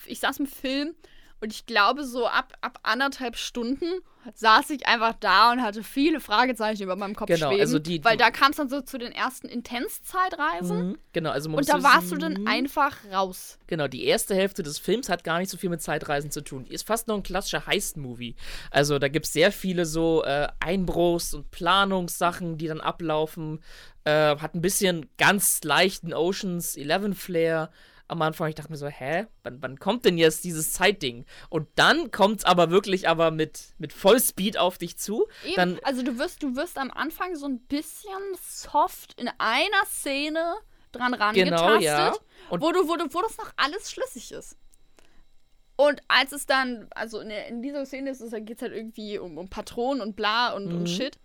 ich 0.06 0.20
saß 0.20 0.38
im 0.38 0.46
Film 0.46 0.94
und 1.40 1.52
ich 1.52 1.66
glaube, 1.66 2.04
so 2.04 2.26
ab, 2.26 2.52
ab 2.60 2.80
anderthalb 2.82 3.36
Stunden 3.36 3.86
saß 4.34 4.70
ich 4.70 4.86
einfach 4.86 5.14
da 5.20 5.52
und 5.52 5.62
hatte 5.62 5.82
viele 5.82 6.20
Fragezeichen 6.20 6.82
über 6.82 6.96
meinem 6.96 7.14
Kopf 7.14 7.28
genau, 7.28 7.48
schweben. 7.48 7.60
Also 7.60 7.78
die, 7.78 8.04
weil 8.04 8.16
da 8.16 8.30
kam 8.30 8.50
es 8.50 8.56
dann 8.56 8.68
so 8.68 8.80
zu 8.80 8.98
den 8.98 9.12
ersten 9.12 9.48
Intenszeitreisen. 9.48 10.88
Mhm, 10.88 10.98
genau, 11.12 11.30
also 11.30 11.50
Und 11.50 11.68
da 11.68 11.82
warst 11.82 12.12
du 12.12 12.16
dann 12.16 12.46
einfach 12.46 12.96
raus. 13.12 13.58
Genau, 13.66 13.88
die 13.88 14.04
erste 14.04 14.34
Hälfte 14.34 14.62
des 14.62 14.78
Films 14.78 15.08
hat 15.08 15.24
gar 15.24 15.38
nicht 15.38 15.50
so 15.50 15.56
viel 15.56 15.70
mit 15.70 15.80
Zeitreisen 15.80 16.30
zu 16.30 16.42
tun. 16.42 16.64
Die 16.64 16.74
ist 16.74 16.86
fast 16.86 17.08
noch 17.08 17.16
ein 17.16 17.22
klassischer 17.22 17.66
Heist-Movie. 17.66 18.36
Also 18.70 18.98
da 18.98 19.08
gibt 19.08 19.26
es 19.26 19.32
sehr 19.32 19.52
viele 19.52 19.86
so 19.86 20.24
äh, 20.24 20.48
Einbruchs- 20.60 21.34
und 21.34 21.50
Planungssachen, 21.50 22.58
die 22.58 22.66
dann 22.66 22.80
ablaufen. 22.80 23.60
Äh, 24.04 24.36
hat 24.36 24.54
ein 24.54 24.60
bisschen 24.60 25.08
ganz 25.16 25.62
leichten 25.62 26.12
Oceans 26.12 26.76
11 26.76 27.18
Flair 27.18 27.70
am 28.08 28.22
Anfang. 28.22 28.48
Ich 28.48 28.54
dachte 28.54 28.70
mir 28.70 28.78
so, 28.78 28.88
hä, 28.88 29.26
wann, 29.42 29.62
wann 29.62 29.78
kommt 29.78 30.04
denn 30.04 30.18
jetzt 30.18 30.44
dieses 30.44 30.72
Zeitding? 30.72 31.24
Und 31.50 31.68
dann 31.76 32.10
kommt 32.10 32.40
es 32.40 32.44
aber 32.44 32.70
wirklich 32.70 33.08
aber 33.08 33.30
mit, 33.30 33.74
mit 33.78 33.92
Vollspeed 33.92 34.58
auf 34.58 34.78
dich 34.78 34.98
zu. 34.98 35.28
Eben, 35.44 35.56
dann, 35.56 35.80
also 35.84 36.02
du 36.02 36.18
wirst, 36.18 36.42
du 36.42 36.56
wirst 36.56 36.78
am 36.78 36.90
Anfang 36.90 37.36
so 37.36 37.46
ein 37.46 37.60
bisschen 37.60 38.12
soft 38.42 39.18
in 39.20 39.30
einer 39.38 39.84
Szene 39.86 40.54
dran 40.92 41.14
rangetastet, 41.14 41.58
genau, 41.58 41.78
ja. 41.80 42.14
Und 42.48 42.62
wo, 42.62 42.72
du, 42.72 42.88
wo, 42.88 42.96
du, 42.96 43.12
wo 43.12 43.20
das 43.20 43.36
noch 43.36 43.52
alles 43.56 43.90
schlüssig 43.90 44.32
ist. 44.32 44.56
Und 45.76 46.00
als 46.08 46.32
es 46.32 46.46
dann, 46.46 46.88
also 46.90 47.20
in, 47.20 47.30
in 47.30 47.62
dieser 47.62 47.86
Szene 47.86 48.10
ist 48.10 48.20
es, 48.20 48.32
geht 48.32 48.56
es 48.56 48.62
halt 48.62 48.72
irgendwie 48.72 49.18
um, 49.18 49.38
um 49.38 49.48
Patronen 49.48 50.02
und 50.02 50.16
bla 50.16 50.52
und, 50.52 50.66
mhm. 50.66 50.78
und 50.78 50.88
Shit. 50.88 51.20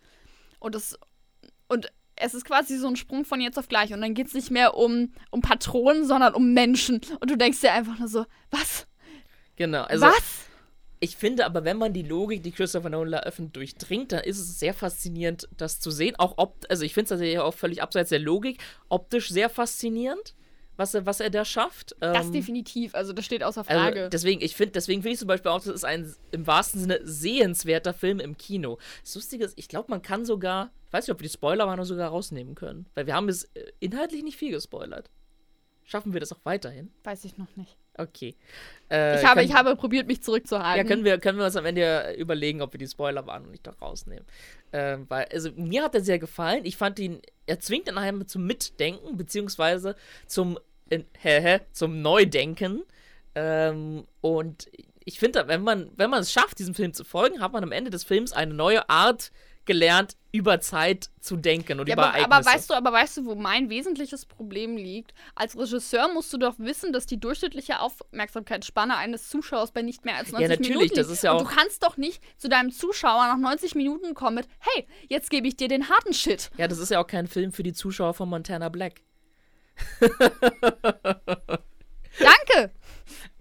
Und 0.59 0.75
das, 0.75 0.99
und 1.67 1.91
es 2.15 2.33
ist 2.33 2.45
quasi 2.45 2.77
so 2.77 2.87
ein 2.87 2.95
Sprung 2.95 3.25
von 3.25 3.41
jetzt 3.41 3.57
auf 3.57 3.67
gleich. 3.67 3.93
Und 3.93 4.01
dann 4.01 4.13
geht 4.13 4.27
es 4.27 4.33
nicht 4.33 4.51
mehr 4.51 4.75
um, 4.75 5.11
um 5.31 5.41
Patronen, 5.41 6.05
sondern 6.05 6.33
um 6.33 6.53
Menschen. 6.53 7.01
Und 7.19 7.29
du 7.29 7.37
denkst 7.37 7.61
dir 7.61 7.73
einfach 7.73 7.99
nur 7.99 8.07
so, 8.07 8.25
was? 8.51 8.87
Genau. 9.55 9.83
Also, 9.83 10.05
was? 10.05 10.47
Ich 10.99 11.17
finde 11.17 11.45
aber, 11.45 11.65
wenn 11.65 11.77
man 11.77 11.91
die 11.91 12.03
Logik, 12.03 12.43
die 12.43 12.51
Christopher 12.51 12.89
Nolan 12.89 13.13
eröffnet, 13.13 13.55
durchdringt, 13.55 14.13
dann 14.13 14.21
ist 14.21 14.39
es 14.39 14.59
sehr 14.59 14.73
faszinierend, 14.73 15.49
das 15.57 15.79
zu 15.79 15.91
sehen. 15.91 16.15
Auch 16.17 16.35
ob, 16.37 16.65
also 16.69 16.83
ich 16.83 16.93
finde 16.93 17.05
es 17.05 17.09
tatsächlich 17.09 17.39
auch 17.39 17.53
völlig 17.53 17.81
abseits 17.81 18.09
der 18.09 18.19
Logik, 18.19 18.61
optisch 18.89 19.29
sehr 19.29 19.49
faszinierend 19.49 20.33
was 20.77 20.93
er, 20.93 21.05
was 21.05 21.19
er 21.19 21.29
da 21.29 21.45
schafft. 21.45 21.95
Das 21.99 22.27
ähm, 22.27 22.31
definitiv, 22.31 22.95
also 22.95 23.13
das 23.13 23.25
steht 23.25 23.43
außer 23.43 23.61
also 23.61 23.79
Frage. 23.79 23.99
Also 23.99 24.09
deswegen, 24.09 24.41
ich 24.41 24.55
finde, 24.55 24.73
deswegen 24.73 25.01
finde 25.01 25.13
ich 25.13 25.19
zum 25.19 25.27
Beispiel 25.27 25.51
auch, 25.51 25.59
das 25.59 25.67
ist 25.67 25.85
ein 25.85 26.13
im 26.31 26.47
wahrsten 26.47 26.81
Sinne 26.81 26.99
sehenswerter 27.03 27.93
Film 27.93 28.19
im 28.19 28.37
Kino. 28.37 28.79
Das 29.03 29.15
Lustige 29.15 29.45
ist, 29.45 29.57
ich 29.57 29.67
glaube, 29.67 29.89
man 29.89 30.01
kann 30.01 30.25
sogar, 30.25 30.71
weiß 30.93 31.07
nicht, 31.07 31.13
ob 31.13 31.19
wir 31.19 31.27
die 31.27 31.33
Spoiler 31.33 31.67
waren 31.67 31.83
sogar 31.83 32.09
rausnehmen 32.09 32.55
können. 32.55 32.85
Weil 32.93 33.07
wir 33.07 33.15
haben 33.15 33.29
es 33.29 33.45
äh, 33.55 33.71
inhaltlich 33.79 34.23
nicht 34.23 34.37
viel 34.37 34.51
gespoilert. 34.51 35.09
Schaffen 35.85 36.13
wir 36.13 36.19
das 36.19 36.31
auch 36.31 36.39
weiterhin? 36.43 36.91
Weiß 37.03 37.25
ich 37.25 37.37
noch 37.37 37.53
nicht. 37.55 37.77
Okay. 37.97 38.35
Äh, 38.89 39.19
ich, 39.19 39.25
habe, 39.25 39.39
können, 39.39 39.49
ich 39.49 39.55
habe 39.55 39.75
probiert, 39.75 40.07
mich 40.07 40.23
zurückzuhalten. 40.23 40.77
Ja, 40.77 40.87
können 40.87 41.03
wir, 41.03 41.19
können 41.19 41.37
wir 41.37 41.45
uns 41.45 41.55
am 41.55 41.65
Ende 41.65 42.15
überlegen, 42.17 42.61
ob 42.61 42.73
wir 42.73 42.77
die 42.77 42.87
Spoiler 42.87 43.27
waren 43.27 43.43
und 43.43 43.51
nicht 43.51 43.67
doch 43.67 43.81
rausnehmen. 43.81 44.25
Äh, 44.71 44.97
weil, 45.09 45.25
also 45.25 45.51
mir 45.55 45.83
hat 45.83 45.93
er 45.93 46.01
sehr 46.01 46.19
gefallen. 46.19 46.65
Ich 46.65 46.77
fand 46.77 46.99
ihn, 46.99 47.21
er 47.45 47.59
zwingt 47.59 47.87
dann 47.87 47.97
einmal 47.97 48.25
zum 48.25 48.45
Mitdenken, 48.45 49.17
beziehungsweise 49.17 49.95
zum, 50.25 50.57
in, 50.89 51.05
hä, 51.19 51.41
hä, 51.41 51.59
zum 51.71 52.01
Neudenken. 52.01 52.83
Ähm, 53.35 54.05
und 54.21 54.69
ich 55.05 55.19
finde, 55.19 55.47
wenn 55.47 55.61
man, 55.61 55.91
wenn 55.95 56.09
man 56.09 56.21
es 56.21 56.31
schafft, 56.31 56.59
diesem 56.59 56.75
Film 56.75 56.93
zu 56.93 57.03
folgen, 57.03 57.41
hat 57.41 57.51
man 57.51 57.63
am 57.63 57.71
Ende 57.71 57.91
des 57.91 58.03
Films 58.03 58.31
eine 58.31 58.53
neue 58.53 58.89
Art 58.89 59.31
gelernt, 59.65 60.17
über 60.31 60.59
Zeit 60.59 61.09
zu 61.19 61.37
denken 61.37 61.79
und 61.79 61.87
ja, 61.87 61.93
über 61.93 62.07
aber, 62.07 62.17
Ereignisse. 62.17 62.35
Aber 62.35 62.45
weißt 62.45 62.69
du, 62.69 62.73
aber 62.73 62.91
weißt 62.91 63.17
du, 63.17 63.25
wo 63.25 63.35
mein 63.35 63.69
wesentliches 63.69 64.25
Problem 64.25 64.77
liegt? 64.77 65.13
Als 65.35 65.57
Regisseur 65.57 66.11
musst 66.11 66.33
du 66.33 66.37
doch 66.37 66.55
wissen, 66.57 66.91
dass 66.91 67.05
die 67.05 67.19
durchschnittliche 67.19 67.79
Aufmerksamkeitsspanne 67.79 68.97
eines 68.97 69.29
Zuschauers 69.29 69.71
bei 69.71 69.83
nicht 69.83 70.05
mehr 70.05 70.15
als 70.15 70.31
90 70.31 70.41
ja, 70.41 70.47
natürlich, 70.49 70.75
Minuten 70.75 70.95
Das 70.95 71.09
ist 71.09 71.23
ja 71.23 71.33
und 71.33 71.41
du 71.41 71.55
kannst 71.55 71.83
doch 71.83 71.97
nicht 71.97 72.21
zu 72.37 72.49
deinem 72.49 72.71
Zuschauer 72.71 73.27
nach 73.27 73.37
90 73.37 73.75
Minuten 73.75 74.15
kommen 74.15 74.37
mit, 74.37 74.47
hey, 74.59 74.87
jetzt 75.07 75.29
gebe 75.29 75.47
ich 75.47 75.55
dir 75.55 75.67
den 75.67 75.89
harten 75.89 76.13
Shit. 76.13 76.49
Ja, 76.57 76.67
das 76.67 76.79
ist 76.79 76.89
ja 76.89 76.99
auch 76.99 77.07
kein 77.07 77.27
Film 77.27 77.51
für 77.51 77.63
die 77.63 77.73
Zuschauer 77.73 78.13
von 78.13 78.29
Montana 78.29 78.69
Black. 78.69 79.01
Danke! 82.19 82.71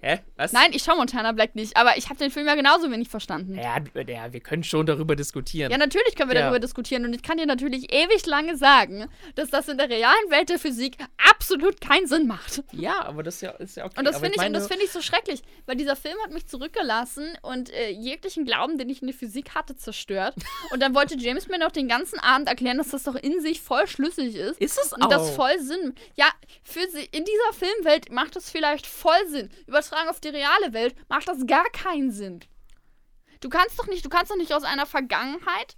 Hä? 0.04 0.18
Was? 0.36 0.52
Nein, 0.52 0.72
ich 0.72 0.82
schaue 0.82 0.96
Montana 0.96 1.30
Black 1.30 1.54
nicht, 1.54 1.76
aber 1.76 1.96
ich 1.96 2.06
habe 2.08 2.18
den 2.18 2.32
Film 2.32 2.46
ja 2.48 2.56
genauso 2.56 2.90
wenig 2.90 3.08
verstanden. 3.08 3.54
Ja, 3.54 3.76
ja, 4.08 4.32
wir 4.32 4.40
können 4.40 4.64
schon 4.64 4.84
darüber 4.84 5.14
diskutieren. 5.14 5.70
Ja, 5.70 5.78
natürlich 5.78 6.16
können 6.16 6.28
wir 6.30 6.34
Ja. 6.36 6.42
darüber 6.42 6.58
diskutieren 6.58 7.04
und 7.04 7.14
ich 7.14 7.22
kann 7.22 7.36
dir 7.38 7.46
natürlich 7.46 7.92
ewig 7.94 8.26
lange 8.26 8.56
sagen, 8.56 9.06
dass 9.36 9.50
das 9.50 9.68
in 9.68 9.78
der 9.78 9.88
realen 9.88 10.28
Welt 10.30 10.48
der 10.48 10.58
Physik 10.58 10.96
absolut 11.30 11.80
keinen 11.80 12.08
Sinn 12.08 12.26
macht. 12.26 12.64
Ja, 12.72 13.04
aber 13.04 13.22
das 13.22 13.36
ist 13.36 13.40
ja, 13.42 13.50
ist 13.52 13.76
ja 13.76 13.84
okay. 13.84 13.94
Und 13.96 14.04
das 14.06 14.16
finde 14.16 14.30
ich, 14.32 14.38
und 14.38 14.42
meine- 14.42 14.58
das 14.58 14.66
finde 14.66 14.84
ich 14.84 14.90
so 14.90 15.00
schrecklich, 15.00 15.40
weil 15.66 15.76
dieser 15.76 15.94
Film 15.94 16.16
hat 16.24 16.32
mich 16.32 16.48
zurückgelassen 16.48 17.38
und 17.42 17.70
äh, 17.70 17.90
jeglichen 17.90 18.44
Glauben, 18.44 18.78
den 18.78 18.90
ich 18.90 19.02
in 19.02 19.06
die 19.06 19.12
Physik 19.14 19.54
hatte, 19.54 19.76
zerstört. 19.76 20.34
Und 20.72 20.80
dann 20.82 20.94
wollte 20.96 21.16
James 21.16 21.46
mir 21.48 21.58
noch 21.58 21.70
den 21.70 21.86
ganzen 21.86 22.18
Abend 22.18 22.48
erklären, 22.48 22.78
dass 22.78 22.88
das 22.90 23.02
doch 23.04 23.14
in 23.14 23.40
sich 23.40 23.60
voll 23.60 23.86
schlüssig 23.86 24.34
ist. 24.34 24.58
Ist 24.60 24.78
es 24.82 24.92
Und 24.92 25.04
das 25.12 25.22
auch. 25.22 25.34
voll 25.36 25.58
Sinn. 25.60 25.94
Ja, 26.16 26.26
für 26.64 26.88
sie, 26.90 27.04
in 27.12 27.24
dieser 27.24 27.52
Filmwelt 27.52 28.10
macht 28.10 28.34
das 28.36 28.50
vielleicht 28.50 28.86
voll 28.86 29.12
Sinn. 29.28 29.50
Übertragen 29.66 29.91
auf 29.92 30.20
die 30.20 30.28
reale 30.28 30.72
Welt 30.72 30.94
macht 31.08 31.28
das 31.28 31.46
gar 31.46 31.68
keinen 31.70 32.10
Sinn. 32.10 32.40
Du 33.40 33.48
kannst 33.48 33.78
doch 33.78 33.86
nicht, 33.86 34.04
du 34.04 34.08
kannst 34.08 34.30
doch 34.30 34.36
nicht 34.36 34.52
aus 34.52 34.64
einer 34.64 34.86
Vergangenheit, 34.86 35.76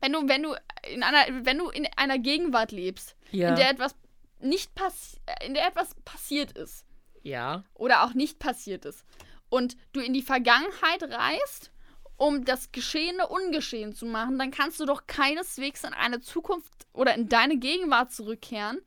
wenn 0.00 0.12
du, 0.12 0.28
wenn 0.28 0.42
du 0.42 0.54
in 0.90 1.02
einer, 1.02 1.44
wenn 1.44 1.58
du 1.58 1.68
in 1.68 1.86
einer 1.96 2.18
Gegenwart 2.18 2.72
lebst, 2.72 3.16
ja. 3.30 3.50
in 3.50 3.56
der 3.56 3.70
etwas 3.70 3.94
nicht 4.40 4.74
pass 4.74 5.20
in 5.44 5.54
der 5.54 5.66
etwas 5.66 5.94
passiert 6.04 6.52
ist 6.52 6.86
ja. 7.22 7.64
oder 7.74 8.04
auch 8.04 8.14
nicht 8.14 8.38
passiert 8.38 8.84
ist 8.84 9.04
und 9.48 9.76
du 9.92 10.00
in 10.00 10.12
die 10.12 10.22
Vergangenheit 10.22 11.02
reist, 11.02 11.72
um 12.16 12.44
das 12.44 12.72
Geschehene 12.72 13.28
ungeschehen 13.28 13.94
zu 13.94 14.06
machen, 14.06 14.38
dann 14.38 14.50
kannst 14.50 14.80
du 14.80 14.86
doch 14.86 15.06
keineswegs 15.06 15.84
in 15.84 15.94
eine 15.94 16.20
Zukunft 16.20 16.86
oder 16.92 17.14
in 17.14 17.28
deine 17.28 17.58
Gegenwart 17.58 18.12
zurückkehren, 18.12 18.80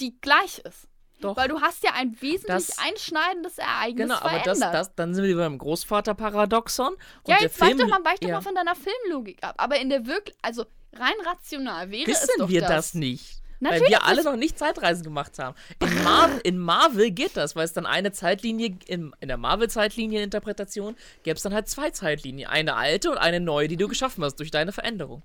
die 0.00 0.18
gleich 0.20 0.58
ist. 0.60 0.88
Doch. 1.22 1.36
Weil 1.36 1.48
du 1.48 1.60
hast 1.60 1.82
ja 1.84 1.90
ein 1.94 2.14
wesentlich 2.20 2.46
Das- 2.46 2.78
einschneidendes 2.78 3.58
Ereignis 3.58 4.08
Genau, 4.08 4.18
aber 4.20 4.40
das, 4.44 4.58
das, 4.60 4.94
dann 4.94 5.14
sind 5.14 5.24
wir 5.24 5.36
beim 5.36 5.56
Großvater-Paradoxon. 5.58 6.88
und 6.94 6.98
ja, 7.26 7.36
jetzt 7.40 7.60
weich 7.60 7.76
doch 7.76 7.88
mal, 7.88 8.04
weich 8.04 8.20
doch 8.20 8.28
ja. 8.28 8.34
mal 8.36 8.40
von 8.42 8.54
deiner 8.54 8.74
Filmlogik 8.74 9.42
ab. 9.42 9.54
Aber 9.58 9.76
in 9.80 9.88
der 9.90 10.06
wirklich, 10.06 10.36
also 10.42 10.64
rein 10.94 11.14
rational 11.24 11.90
wäre 11.90 12.10
es 12.10 12.22
Wissen 12.22 12.34
doch 12.38 12.48
wir 12.48 12.60
das. 12.60 12.70
das, 12.70 12.94
nicht? 12.94 13.38
Natürlich 13.60 13.82
weil 13.84 13.90
wir 13.90 14.04
alle 14.06 14.24
noch 14.24 14.34
nicht 14.34 14.58
Zeitreisen 14.58 15.04
gemacht 15.04 15.38
haben. 15.38 15.54
In, 15.78 16.02
Mar 16.04 16.30
in 16.42 16.58
Marvel 16.58 17.12
geht 17.12 17.36
das, 17.36 17.54
weil 17.54 17.64
es 17.64 17.72
dann 17.72 17.86
eine 17.86 18.10
Zeitlinie, 18.10 18.76
in, 18.86 19.14
in 19.20 19.28
der 19.28 19.36
Marvel-Zeitlinieninterpretation 19.36 20.96
gäbe 21.22 21.36
es 21.36 21.42
dann 21.42 21.54
halt 21.54 21.68
zwei 21.68 21.90
Zeitlinien. 21.90 22.48
Eine 22.50 22.74
alte 22.74 23.10
und 23.10 23.18
eine 23.18 23.38
neue, 23.40 23.68
die 23.68 23.76
du 23.76 23.86
geschaffen 23.88 24.24
hast 24.24 24.36
durch 24.40 24.50
deine 24.50 24.72
Veränderung. 24.72 25.22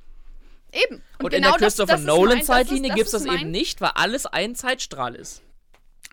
Eben. 0.72 1.02
Und, 1.20 1.30
genau 1.32 1.36
in 1.36 1.42
der 1.42 1.52
das- 1.54 1.58
Christopher 1.62 1.94
das 1.94 2.02
das 2.02 2.16
Nolan-Zeitlinie 2.16 2.90
gibt 2.94 3.08
es 3.08 3.14
ist 3.14 3.22
das 3.22 3.24
mein- 3.26 3.40
eben 3.42 3.52
nicht, 3.52 3.82
weil 3.82 3.92
alles 3.96 4.26
ein 4.28 4.54
Zeitstrahl 4.54 5.16
ist. 5.16 5.42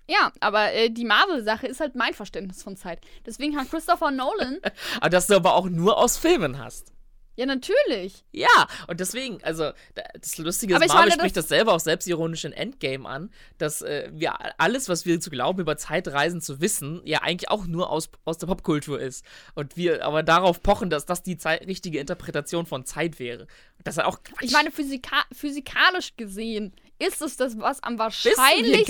Ja, 0.09 0.33
aber 0.41 0.73
äh, 0.73 0.91
die 0.91 1.05
Marvel-Sache 1.05 1.67
ist 1.67 1.81
halt 1.81 1.95
mein 1.95 2.13
Verständnis 2.15 2.63
von 2.63 2.77
Zeit. 2.77 3.01
Deswegen 3.25 3.57
hat 3.59 3.71
Christopher 3.71 4.11
Nolan. 4.11 4.59
Aber 5.01 5.11
dass 5.11 5.27
du 5.29 5.35
aber 5.35 5.55
auch 5.55 5.69
nur 5.69 5.97
aus 5.97 6.19
Filmen 6.19 6.59
hast. 6.59 6.93
ja, 7.37 7.47
natürlich. 7.47 8.23
Ja, 8.31 8.69
und 8.87 9.01
deswegen, 9.01 9.43
also 9.43 9.73
da- 9.95 10.03
das 10.21 10.37
Lustige 10.39 10.75
ist, 10.77 10.83
ich 10.83 10.89
Marvel 10.89 11.09
meine, 11.09 11.13
spricht 11.21 11.37
das 11.39 11.49
selber 11.49 11.73
auch 11.73 11.81
selbstironisch 11.81 12.45
in 12.45 12.53
Endgame 12.53 13.09
an, 13.09 13.31
dass 13.59 13.81
äh, 13.83 14.11
wir 14.13 14.35
alles, 14.61 14.89
was 14.91 15.05
wir 15.07 15.19
zu 15.21 15.31
glauben, 15.31 15.59
über 15.61 15.77
Zeitreisen 15.79 16.41
zu 16.43 16.61
wissen, 16.61 17.01
ja 17.05 17.23
eigentlich 17.23 17.49
auch 17.51 17.65
nur 17.67 17.89
aus, 17.91 18.11
aus 18.27 18.37
der 18.39 18.47
Popkultur 18.47 19.01
ist. 19.01 19.25
Und 19.55 19.77
wir 19.77 20.05
aber 20.05 20.23
darauf 20.23 20.63
pochen, 20.63 20.91
dass 20.91 21.07
das 21.07 21.23
die 21.23 21.39
Zei- 21.39 21.65
richtige 21.67 21.99
Interpretation 21.99 22.67
von 22.67 22.85
Zeit 22.85 23.19
wäre. 23.19 23.47
Das 23.83 23.97
ist 23.97 24.05
auch 24.05 24.23
Quatsch. 24.23 24.43
Ich 24.45 24.53
meine, 24.53 24.71
physika 24.71 25.25
physikalisch 25.33 26.15
gesehen 26.17 26.73
ist 26.99 27.21
es 27.23 27.37
das, 27.37 27.59
was 27.59 27.83
am 27.83 27.99
wahrscheinlichsten 27.99 28.87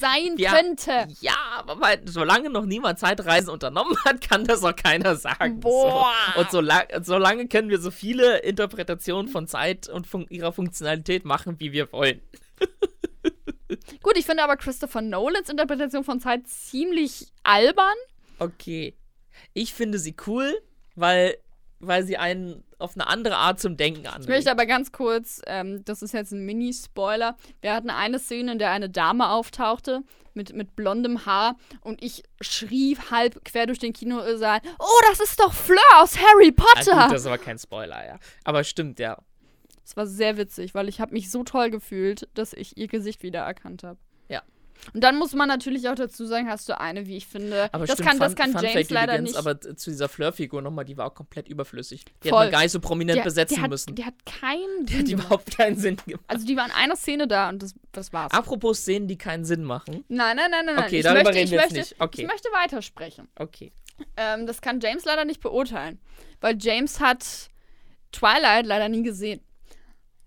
sein 0.00 0.36
Ja, 0.36 0.54
könnte. 0.54 1.08
Ja, 1.20 1.36
aber 1.56 1.80
weil, 1.80 2.00
solange 2.06 2.50
noch 2.50 2.64
niemand 2.64 2.98
Zeitreisen 2.98 3.50
unternommen 3.50 3.96
hat, 4.04 4.20
kann 4.20 4.44
das 4.44 4.64
auch 4.64 4.74
keiner 4.74 5.16
sagen. 5.16 5.60
Boah. 5.60 6.12
So. 6.34 6.40
Und 6.40 6.50
solange, 6.50 6.86
solange 7.02 7.48
können 7.48 7.68
wir 7.68 7.78
so 7.78 7.90
viele 7.90 8.38
Interpretationen 8.38 9.28
von 9.28 9.46
Zeit 9.46 9.88
und 9.88 10.06
fun 10.06 10.26
ihrer 10.28 10.52
Funktionalität 10.52 11.24
machen, 11.24 11.60
wie 11.60 11.72
wir 11.72 11.92
wollen. 11.92 12.20
Gut, 14.02 14.16
ich 14.16 14.26
finde 14.26 14.42
aber 14.42 14.56
Christopher 14.56 15.02
Nolans 15.02 15.48
Interpretation 15.48 16.04
von 16.04 16.20
Zeit 16.20 16.46
ziemlich 16.46 17.26
albern. 17.42 17.96
Okay. 18.38 18.96
Ich 19.52 19.74
finde 19.74 19.98
sie 19.98 20.14
cool, 20.26 20.56
weil, 20.94 21.36
weil 21.80 22.04
sie 22.04 22.16
einen 22.16 22.62
auf 22.78 22.94
eine 22.94 23.06
andere 23.06 23.36
Art 23.36 23.58
zum 23.60 23.76
Denken 23.76 24.02
Ich 24.02 24.08
anregt. 24.10 24.28
möchte 24.28 24.50
aber 24.50 24.66
ganz 24.66 24.92
kurz, 24.92 25.40
ähm, 25.46 25.82
das 25.84 26.02
ist 26.02 26.12
jetzt 26.12 26.32
ein 26.32 26.44
Mini-Spoiler. 26.44 27.36
Wir 27.60 27.72
hatten 27.74 27.90
eine 27.90 28.18
Szene, 28.18 28.52
in 28.52 28.58
der 28.58 28.70
eine 28.70 28.90
Dame 28.90 29.30
auftauchte 29.30 30.02
mit, 30.34 30.52
mit 30.54 30.76
blondem 30.76 31.24
Haar 31.24 31.56
und 31.80 32.02
ich 32.02 32.22
schrie 32.42 32.96
halb 33.10 33.44
quer 33.44 33.66
durch 33.66 33.78
den 33.78 33.92
Kinosaal: 33.94 34.60
Oh, 34.78 35.00
das 35.10 35.20
ist 35.20 35.40
doch 35.40 35.52
Fleur 35.54 35.78
aus 36.00 36.18
Harry 36.18 36.52
Potter! 36.52 37.02
gut, 37.04 37.12
das 37.12 37.22
ist 37.22 37.26
aber 37.26 37.38
kein 37.38 37.58
Spoiler, 37.58 38.06
ja. 38.06 38.18
Aber 38.44 38.62
stimmt, 38.64 38.98
ja. 38.98 39.18
Es 39.84 39.96
war 39.96 40.06
sehr 40.06 40.36
witzig, 40.36 40.74
weil 40.74 40.88
ich 40.88 41.00
habe 41.00 41.12
mich 41.12 41.30
so 41.30 41.44
toll 41.44 41.70
gefühlt, 41.70 42.28
dass 42.34 42.52
ich 42.52 42.76
ihr 42.76 42.88
Gesicht 42.88 43.22
wiedererkannt 43.22 43.84
habe. 43.84 43.98
Und 44.94 45.02
dann 45.02 45.16
muss 45.16 45.32
man 45.34 45.48
natürlich 45.48 45.88
auch 45.88 45.94
dazu 45.96 46.26
sagen, 46.26 46.48
hast 46.48 46.68
du 46.68 46.78
eine, 46.80 47.06
wie 47.06 47.16
ich 47.16 47.26
finde. 47.26 47.68
Aber 47.72 47.86
das 47.86 47.96
stimmt, 47.96 48.08
kann, 48.08 48.18
das 48.18 48.32
Fun- 48.34 48.36
kann 48.36 48.52
Fun 48.52 48.62
James 48.62 48.90
leider 48.90 49.20
nicht. 49.20 49.36
aber 49.36 49.60
zu 49.60 49.90
dieser 49.90 50.08
Fleur-Figur 50.08 50.62
nochmal, 50.62 50.84
die 50.84 50.96
war 50.96 51.06
auch 51.06 51.14
komplett 51.14 51.48
überflüssig. 51.48 52.04
Die 52.22 52.28
Voll. 52.28 52.38
hat 52.38 52.44
man 52.46 52.52
gar 52.52 52.60
nicht 52.62 52.72
so 52.72 52.80
prominent 52.80 53.18
der, 53.18 53.24
besetzen 53.24 53.54
der 53.56 53.62
hat, 53.64 53.70
müssen. 53.70 53.94
Der 53.96 54.06
hat 54.06 54.14
keinen 54.24 54.86
Die 54.86 54.92
Sinn 54.92 54.98
hat 55.00 55.06
gemacht. 55.08 55.24
überhaupt 55.26 55.56
keinen 55.56 55.76
Sinn 55.76 55.96
gemacht. 56.06 56.24
Also 56.28 56.46
die 56.46 56.56
war 56.56 56.66
in 56.66 56.72
einer 56.72 56.96
Szene 56.96 57.26
da 57.26 57.48
und 57.48 57.62
das, 57.62 57.74
das 57.92 58.12
war's. 58.12 58.32
Apropos 58.32 58.78
Szenen, 58.78 59.08
die 59.08 59.18
keinen 59.18 59.44
Sinn 59.44 59.64
machen. 59.64 60.04
Nein, 60.08 60.36
nein, 60.36 60.50
nein, 60.50 60.64
nein. 60.66 60.76
nein. 60.76 60.84
Okay, 60.84 60.98
ich 60.98 61.02
darüber 61.04 61.24
möchte, 61.24 61.38
reden 61.40 61.50
wir 61.50 61.60
möchte, 61.60 61.74
nicht. 61.78 61.96
Okay. 61.98 62.22
Ich 62.22 62.26
möchte 62.28 62.48
weitersprechen. 62.50 63.28
Okay. 63.38 63.72
Ähm, 64.16 64.46
das 64.46 64.60
kann 64.60 64.78
James 64.80 65.04
leider 65.04 65.24
nicht 65.24 65.40
beurteilen, 65.40 65.98
weil 66.40 66.56
James 66.60 67.00
hat 67.00 67.24
Twilight 68.12 68.66
leider 68.66 68.88
nie 68.88 69.02
gesehen. 69.02 69.40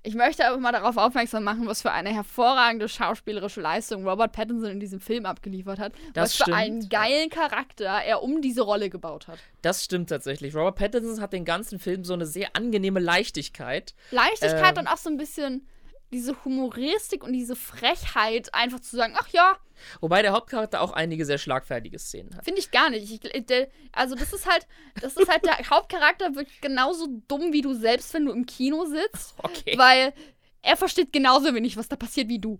Ich 0.09 0.15
möchte 0.15 0.43
aber 0.47 0.57
mal 0.57 0.71
darauf 0.71 0.97
aufmerksam 0.97 1.43
machen, 1.43 1.67
was 1.67 1.83
für 1.83 1.91
eine 1.91 2.09
hervorragende 2.09 2.89
schauspielerische 2.89 3.61
Leistung 3.61 4.07
Robert 4.07 4.31
Pattinson 4.31 4.71
in 4.71 4.79
diesem 4.79 4.99
Film 4.99 5.27
abgeliefert 5.27 5.77
hat. 5.77 5.93
Das 6.15 6.31
was 6.31 6.35
für 6.37 6.43
stimmt. 6.45 6.57
einen 6.57 6.89
geilen 6.89 7.29
Charakter 7.29 7.85
er 7.85 8.23
um 8.23 8.41
diese 8.41 8.63
Rolle 8.63 8.89
gebaut 8.89 9.27
hat. 9.27 9.37
Das 9.61 9.83
stimmt 9.83 10.09
tatsächlich. 10.09 10.55
Robert 10.55 10.77
Pattinson 10.77 11.21
hat 11.21 11.31
den 11.31 11.45
ganzen 11.45 11.77
Film 11.77 12.03
so 12.05 12.13
eine 12.13 12.25
sehr 12.25 12.55
angenehme 12.55 12.99
Leichtigkeit. 12.99 13.93
Leichtigkeit 14.09 14.79
Ähm. 14.79 14.85
und 14.85 14.87
auch 14.87 14.97
so 14.97 15.11
ein 15.11 15.17
bisschen 15.17 15.67
diese 16.11 16.43
Humoristik 16.43 17.23
und 17.23 17.33
diese 17.33 17.55
Frechheit, 17.55 18.53
einfach 18.53 18.79
zu 18.79 18.95
sagen, 18.95 19.15
ach 19.17 19.27
ja, 19.29 19.57
Wobei 20.01 20.21
der 20.21 20.33
Hauptcharakter 20.33 20.81
auch 20.81 20.91
einige 20.91 21.25
sehr 21.25 21.37
schlagfertige 21.37 21.97
Szenen 21.99 22.35
hat. 22.35 22.43
Finde 22.43 22.59
ich 22.59 22.69
gar 22.71 22.89
nicht. 22.89 23.09
Ich, 23.23 23.45
der, 23.45 23.69
also 23.93 24.13
das 24.15 24.33
ist 24.33 24.45
halt, 24.45 24.67
das 25.01 25.15
ist 25.15 25.29
halt 25.29 25.45
der 25.45 25.57
Hauptcharakter 25.69 26.35
wird 26.35 26.49
genauso 26.61 27.07
dumm 27.29 27.53
wie 27.53 27.61
du 27.61 27.73
selbst, 27.73 28.13
wenn 28.13 28.25
du 28.25 28.33
im 28.33 28.45
Kino 28.45 28.85
sitzt, 28.85 29.35
Okay. 29.41 29.77
weil 29.77 30.13
er 30.61 30.75
versteht 30.75 31.13
genauso 31.13 31.53
wenig, 31.55 31.77
was 31.77 31.87
da 31.87 31.95
passiert 31.95 32.27
wie 32.27 32.39
du. 32.39 32.59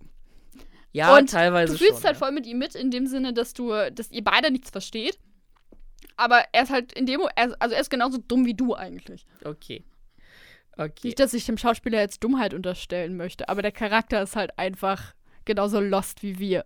Ja, 0.94 1.18
und 1.18 1.30
teilweise 1.30 1.74
Du 1.74 1.78
fühlst 1.80 1.96
schon. 1.98 2.04
halt 2.06 2.16
ja. 2.16 2.20
voll 2.20 2.32
mit 2.32 2.46
ihm 2.48 2.58
mit, 2.58 2.74
in 2.76 2.90
dem 2.90 3.06
Sinne, 3.06 3.34
dass 3.34 3.54
du, 3.54 3.74
dass 3.92 4.12
ihr 4.12 4.24
beide 4.24 4.50
nichts 4.50 4.70
versteht. 4.70 5.20
Aber 6.16 6.44
er 6.52 6.64
ist 6.64 6.70
halt 6.72 6.94
in 6.94 7.06
dem, 7.06 7.22
also 7.36 7.56
er 7.60 7.80
ist 7.82 7.90
genauso 7.90 8.18
dumm 8.18 8.46
wie 8.46 8.54
du 8.54 8.76
eigentlich. 8.76 9.26
Okay. 9.44 9.84
Okay. 10.80 11.08
Nicht, 11.08 11.20
dass 11.20 11.34
ich 11.34 11.46
dem 11.46 11.58
Schauspieler 11.58 12.00
jetzt 12.00 12.24
Dummheit 12.24 12.54
unterstellen 12.54 13.18
möchte, 13.18 13.50
aber 13.50 13.62
der 13.62 13.74
Charakter 13.74 14.24
ist 14.24 14.38
halt 14.38 14.58
einfach 14.58 15.14
genauso 15.44 15.82
lost 15.82 16.24
wie 16.24 16.40
wir. 16.40 16.66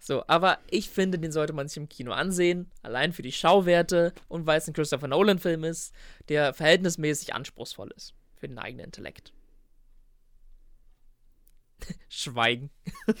So, 0.00 0.24
aber 0.26 0.58
ich 0.68 0.90
finde, 0.90 1.20
den 1.20 1.30
sollte 1.30 1.52
man 1.52 1.68
sich 1.68 1.76
im 1.76 1.88
Kino 1.88 2.10
ansehen. 2.10 2.68
Allein 2.82 3.12
für 3.12 3.22
die 3.22 3.30
Schauwerte 3.30 4.12
und 4.26 4.44
weil 4.44 4.58
es 4.58 4.66
ein 4.66 4.72
Christopher 4.72 5.06
Nolan-Film 5.06 5.62
ist, 5.62 5.94
der 6.28 6.52
verhältnismäßig 6.52 7.32
anspruchsvoll 7.32 7.92
ist. 7.94 8.12
Für 8.34 8.48
den 8.48 8.58
eigenen 8.58 8.86
Intellekt. 8.86 9.32
Schweigen. 12.08 12.70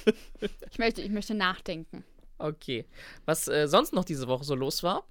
Ich 0.68 0.78
möchte, 0.78 1.00
ich 1.02 1.10
möchte 1.10 1.34
nachdenken. 1.34 2.02
Okay. 2.38 2.86
Was 3.24 3.46
äh, 3.46 3.68
sonst 3.68 3.92
noch 3.92 4.04
diese 4.04 4.26
Woche 4.26 4.42
so 4.42 4.56
los 4.56 4.82
war? 4.82 5.06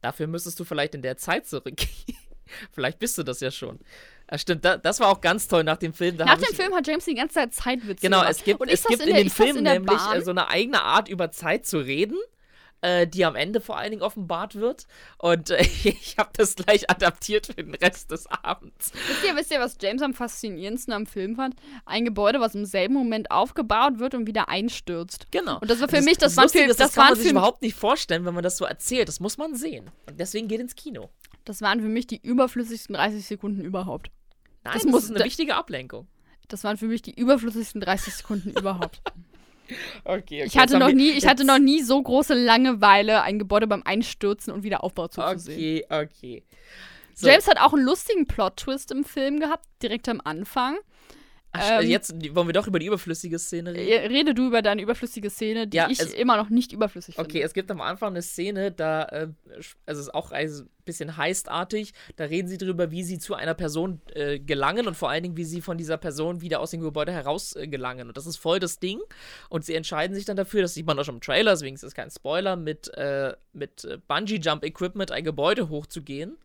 Dafür 0.00 0.28
müsstest 0.28 0.60
du 0.60 0.64
vielleicht 0.64 0.94
in 0.94 1.02
der 1.02 1.16
Zeit 1.16 1.48
zurückgehen. 1.48 2.16
vielleicht 2.72 2.98
bist 2.98 3.16
du 3.18 3.22
das 3.22 3.40
ja 3.40 3.50
schon. 3.50 3.78
Ja, 4.30 4.38
stimmt, 4.38 4.64
da, 4.64 4.76
das 4.76 4.98
war 4.98 5.08
auch 5.08 5.20
ganz 5.20 5.46
toll 5.46 5.62
nach 5.62 5.76
dem 5.76 5.92
Film. 5.94 6.16
Da 6.16 6.24
Nach 6.24 6.36
dem 6.38 6.54
Film 6.54 6.74
hat 6.74 6.86
James 6.86 7.04
die 7.04 7.14
ganze 7.14 7.34
Zeit 7.34 7.54
Zeitwitze 7.54 8.00
Genau, 8.02 8.18
gemacht. 8.20 8.32
es 8.36 8.44
gibt, 8.44 8.60
es 8.68 8.82
das 8.82 8.88
gibt 8.90 9.02
in 9.06 9.14
der- 9.14 9.24
das 9.24 9.32
Filmen 9.34 9.58
in 9.58 9.62
nämlich 9.64 9.96
Bahn? 9.98 10.18
äh, 10.18 10.24
so 10.24 10.32
eine 10.32 10.48
eigene 10.48 10.82
Art, 10.82 11.08
über 11.08 11.30
Zeit 11.30 11.64
zu 11.64 11.78
reden, 11.78 12.16
äh, 12.80 13.06
die 13.06 13.24
am 13.24 13.36
Ende 13.36 13.60
vor 13.60 13.78
allen 13.78 13.90
Dingen 13.92 14.02
offenbart 14.02 14.56
wird. 14.56 14.88
Und 15.18 15.50
äh, 15.50 15.60
ich 15.84 16.16
habe 16.18 16.30
das 16.36 16.56
gleich 16.56 16.90
adaptiert 16.90 17.46
für 17.46 17.54
den 17.54 17.72
Rest 17.76 18.10
des 18.10 18.26
Abends. 18.26 18.90
Wisst 19.06 19.24
ihr, 19.24 19.36
wisst 19.36 19.52
ihr, 19.52 19.60
was 19.60 19.76
James 19.80 20.02
am 20.02 20.12
faszinierendsten 20.12 20.92
am 20.92 21.06
Film 21.06 21.36
fand? 21.36 21.54
Ein 21.84 22.04
Gebäude, 22.04 22.40
was 22.40 22.56
im 22.56 22.64
selben 22.64 22.94
Moment 22.94 23.30
aufgebaut 23.30 24.00
wird 24.00 24.14
und 24.14 24.26
wieder 24.26 24.48
einstürzt. 24.48 25.26
Genau. 25.30 25.60
Und 25.60 25.70
das 25.70 25.80
war 25.80 25.88
für 25.88 26.00
mich, 26.02 26.18
das, 26.18 26.36
waren 26.36 26.46
Lustige 26.46 26.64
ist, 26.64 26.80
das, 26.80 26.88
das 26.88 26.94
kann 26.96 27.04
man 27.10 27.14
sich 27.14 27.26
für, 27.26 27.30
überhaupt 27.30 27.62
nicht 27.62 27.76
vorstellen, 27.76 28.24
wenn 28.24 28.34
man 28.34 28.42
das 28.42 28.56
so 28.56 28.64
erzählt. 28.64 29.06
Das 29.06 29.20
muss 29.20 29.38
man 29.38 29.54
sehen. 29.54 29.88
Und 30.08 30.18
deswegen 30.18 30.48
geht 30.48 30.58
ins 30.60 30.74
Kino. 30.74 31.10
Das 31.46 31.62
waren 31.62 31.80
für 31.80 31.88
mich 31.88 32.06
die 32.06 32.20
überflüssigsten 32.20 32.94
30 32.94 33.24
Sekunden 33.24 33.62
überhaupt. 33.64 34.10
Nein, 34.64 34.74
Das 34.74 34.82
das, 34.82 34.92
muss- 34.92 35.04
ist 35.04 35.16
eine 35.16 35.24
wichtige 35.24 35.54
Ablenkung. 35.54 36.06
Das 36.48 36.62
waren 36.62 36.76
für 36.76 36.86
mich 36.86 37.02
die 37.02 37.18
überflüssigsten 37.18 37.80
30 37.80 38.14
Sekunden 38.14 38.50
überhaupt. 38.56 39.00
Okay, 40.04 40.42
okay. 40.42 40.42
Ich 40.44 40.58
hatte, 40.58 40.78
noch 40.78 40.92
nie, 40.92 41.10
ich 41.10 41.26
hatte 41.26 41.44
noch 41.44 41.58
nie 41.58 41.82
so 41.82 42.00
große 42.00 42.34
Langeweile, 42.34 43.22
ein 43.22 43.38
Gebäude 43.40 43.66
beim 43.66 43.82
Einstürzen 43.84 44.52
und 44.52 44.62
Wiederaufbau 44.62 45.08
zuzusehen. 45.08 45.82
Okay, 45.88 46.04
okay. 46.04 46.42
So, 47.14 47.26
James 47.28 47.48
hat 47.48 47.58
auch 47.60 47.72
einen 47.72 47.84
lustigen 47.84 48.26
Plot-Twist 48.26 48.92
im 48.92 49.02
Film 49.04 49.40
gehabt, 49.40 49.64
direkt 49.82 50.08
am 50.08 50.20
Anfang. 50.22 50.76
Ach, 51.52 51.80
ähm, 51.82 51.88
jetzt 51.88 52.14
wollen 52.34 52.48
wir 52.48 52.52
doch 52.52 52.66
über 52.66 52.78
die 52.78 52.86
überflüssige 52.86 53.38
Szene 53.38 53.72
reden. 53.74 54.06
Rede 54.12 54.34
du 54.34 54.46
über 54.48 54.62
deine 54.62 54.82
überflüssige 54.82 55.30
Szene, 55.30 55.66
die 55.66 55.76
Ja, 55.76 55.88
ich 55.90 56.00
es- 56.00 56.12
immer 56.12 56.36
noch 56.36 56.48
nicht 56.50 56.72
überflüssig 56.72 57.18
Okay, 57.18 57.30
finde. 57.32 57.46
es 57.46 57.54
gibt 57.54 57.70
am 57.70 57.80
Anfang 57.80 58.10
eine 58.10 58.22
Szene, 58.22 58.72
da, 58.72 59.04
äh, 59.04 59.28
also 59.48 59.74
es 59.86 59.98
ist 59.98 60.14
auch 60.14 60.32
ein 60.32 60.50
bisschen 60.84 61.16
heistartig, 61.16 61.92
da 62.16 62.24
reden 62.24 62.46
sie 62.48 62.58
darüber, 62.58 62.90
wie 62.92 63.02
sie 63.02 63.18
zu 63.18 63.34
einer 63.34 63.54
Person 63.54 64.00
äh, 64.14 64.38
gelangen 64.38 64.86
und 64.86 64.94
vor 64.96 65.10
allen 65.10 65.22
Dingen, 65.24 65.36
wie 65.36 65.44
sie 65.44 65.60
von 65.60 65.76
dieser 65.78 65.96
Person 65.96 66.40
wieder 66.42 66.60
aus 66.60 66.70
dem 66.70 66.80
Gebäude 66.80 67.10
heraus 67.12 67.56
äh, 67.56 67.66
gelangen. 67.66 68.06
Und 68.08 68.16
das 68.16 68.26
ist 68.26 68.36
voll 68.36 68.60
das 68.60 68.78
Ding. 68.78 69.00
Und 69.48 69.64
sie 69.64 69.74
entscheiden 69.74 70.14
sich 70.14 70.24
dann 70.26 70.36
dafür, 70.36 70.62
das 70.62 70.74
sieht 70.74 70.86
man 70.86 70.98
auch 70.98 71.04
schon 71.04 71.16
im 71.16 71.20
Trailer, 71.20 71.52
deswegen 71.52 71.74
ist 71.74 71.82
es 71.82 71.94
kein 71.94 72.10
Spoiler, 72.10 72.54
mit, 72.56 72.88
äh, 72.94 73.34
mit 73.52 73.84
äh, 73.84 73.98
Bungee-Jump-Equipment 74.06 75.10
ein 75.10 75.24
Gebäude 75.24 75.68
hochzugehen. 75.68 76.36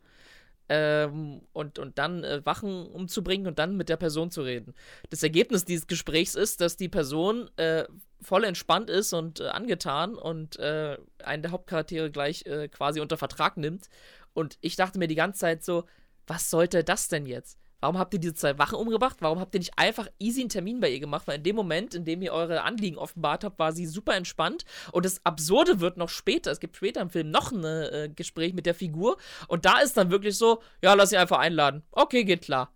Ähm, 0.69 1.41
und, 1.51 1.79
und 1.79 1.97
dann 1.97 2.23
äh, 2.23 2.45
Wachen 2.45 2.87
umzubringen 2.87 3.47
und 3.47 3.59
dann 3.59 3.75
mit 3.75 3.89
der 3.89 3.97
Person 3.97 4.31
zu 4.31 4.41
reden. 4.41 4.73
Das 5.09 5.21
Ergebnis 5.21 5.65
dieses 5.65 5.87
Gesprächs 5.87 6.33
ist, 6.35 6.61
dass 6.61 6.77
die 6.77 6.87
Person 6.87 7.49
äh, 7.57 7.85
voll 8.21 8.45
entspannt 8.45 8.89
ist 8.89 9.11
und 9.13 9.41
äh, 9.41 9.47
angetan 9.47 10.15
und 10.15 10.57
äh, 10.59 10.97
einen 11.23 11.41
der 11.41 11.51
Hauptcharaktere 11.51 12.09
gleich 12.09 12.45
äh, 12.45 12.69
quasi 12.69 13.01
unter 13.01 13.17
Vertrag 13.17 13.57
nimmt. 13.57 13.89
Und 14.33 14.57
ich 14.61 14.75
dachte 14.77 14.97
mir 14.97 15.07
die 15.07 15.15
ganze 15.15 15.39
Zeit 15.41 15.63
so, 15.63 15.85
was 16.27 16.49
sollte 16.49 16.83
das 16.83 17.09
denn 17.09 17.25
jetzt? 17.25 17.60
Warum 17.81 17.97
habt 17.97 18.13
ihr 18.13 18.19
diese 18.19 18.35
zwei 18.35 18.57
Wachen 18.59 18.75
umgebracht? 18.75 19.17
Warum 19.19 19.39
habt 19.39 19.55
ihr 19.55 19.59
nicht 19.59 19.77
einfach 19.77 20.07
easy 20.19 20.41
einen 20.41 20.49
Termin 20.49 20.79
bei 20.79 20.89
ihr 20.89 20.99
gemacht? 20.99 21.27
Weil 21.27 21.37
in 21.37 21.43
dem 21.43 21.55
Moment, 21.55 21.95
in 21.95 22.05
dem 22.05 22.21
ihr 22.21 22.31
eure 22.31 22.61
Anliegen 22.61 22.97
offenbart 22.97 23.43
habt, 23.43 23.57
war 23.57 23.73
sie 23.73 23.87
super 23.87 24.15
entspannt. 24.15 24.65
Und 24.91 25.03
das 25.03 25.25
Absurde 25.25 25.79
wird 25.79 25.97
noch 25.97 26.09
später. 26.09 26.51
Es 26.51 26.59
gibt 26.59 26.77
später 26.77 27.01
im 27.01 27.09
Film 27.09 27.31
noch 27.31 27.51
ein 27.51 27.63
äh, 27.63 28.09
Gespräch 28.15 28.53
mit 28.53 28.67
der 28.67 28.75
Figur. 28.75 29.17
Und 29.47 29.65
da 29.65 29.79
ist 29.79 29.97
dann 29.97 30.11
wirklich 30.11 30.37
so, 30.37 30.61
ja, 30.83 30.93
lass 30.93 31.09
sie 31.09 31.17
einfach 31.17 31.39
einladen. 31.39 31.83
Okay, 31.91 32.23
geht 32.23 32.43
klar. 32.43 32.71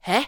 Hä? 0.00 0.20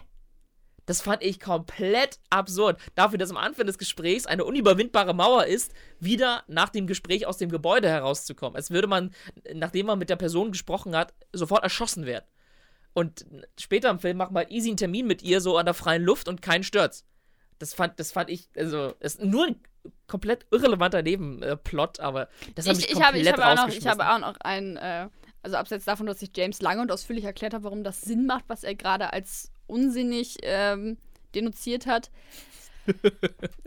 Das 0.85 1.01
fand 1.01 1.23
ich 1.23 1.39
komplett 1.39 2.19
absurd. 2.29 2.79
Dafür, 2.95 3.17
dass 3.17 3.29
am 3.29 3.37
Anfang 3.37 3.67
des 3.67 3.77
Gesprächs 3.77 4.25
eine 4.25 4.43
unüberwindbare 4.43 5.13
Mauer 5.13 5.45
ist, 5.45 5.73
wieder 5.99 6.43
nach 6.47 6.69
dem 6.69 6.87
Gespräch 6.87 7.25
aus 7.25 7.37
dem 7.37 7.49
Gebäude 7.49 7.87
herauszukommen. 7.87 8.55
Als 8.55 8.71
würde 8.71 8.87
man, 8.87 9.11
nachdem 9.53 9.85
man 9.85 9.99
mit 9.99 10.09
der 10.09 10.17
Person 10.17 10.51
gesprochen 10.51 10.95
hat, 10.95 11.13
sofort 11.31 11.63
erschossen 11.63 12.05
werden. 12.05 12.25
Und 12.93 13.25
später 13.59 13.89
im 13.89 13.99
Film 13.99 14.17
macht 14.17 14.31
man 14.31 14.43
halt 14.43 14.51
easy 14.51 14.69
einen 14.69 14.77
Termin 14.77 15.07
mit 15.07 15.23
ihr 15.23 15.41
so 15.41 15.57
an 15.57 15.65
der 15.65 15.73
freien 15.73 16.03
Luft 16.03 16.27
und 16.27 16.41
keinen 16.41 16.63
stört's. 16.63 17.05
Das 17.59 17.73
fand, 17.73 17.99
das 17.99 18.11
fand 18.11 18.29
ich, 18.29 18.49
also, 18.55 18.93
es 18.99 19.15
ist 19.15 19.23
nur 19.23 19.47
ein 19.47 19.55
komplett 20.07 20.45
irrelevanter 20.51 21.01
Nebenplot, 21.01 21.99
aber 21.99 22.29
das 22.55 22.67
hat 22.67 22.75
mich 22.75 22.85
Ich, 22.85 22.91
ich, 22.91 23.01
habe, 23.01 23.17
komplett 23.17 23.35
ich, 23.35 23.41
habe 23.41 23.61
auch 23.61 23.67
noch, 23.67 23.75
ich 23.75 23.87
habe 23.87 24.09
auch 24.09 24.19
noch 24.19 24.37
ein, 24.41 24.77
äh, 24.77 25.07
also 25.41 25.57
abseits 25.57 25.85
davon, 25.85 26.05
dass 26.05 26.21
ich 26.21 26.31
James 26.35 26.61
lange 26.61 26.81
und 26.81 26.91
ausführlich 26.91 27.25
erklärt 27.25 27.53
habe, 27.53 27.63
warum 27.65 27.83
das 27.83 28.01
Sinn 28.01 28.25
macht, 28.25 28.45
was 28.47 28.63
er 28.63 28.75
gerade 28.75 29.11
als 29.13 29.51
unsinnig 29.67 30.37
ähm, 30.43 30.97
denunziert 31.35 31.85
hat. 31.85 32.11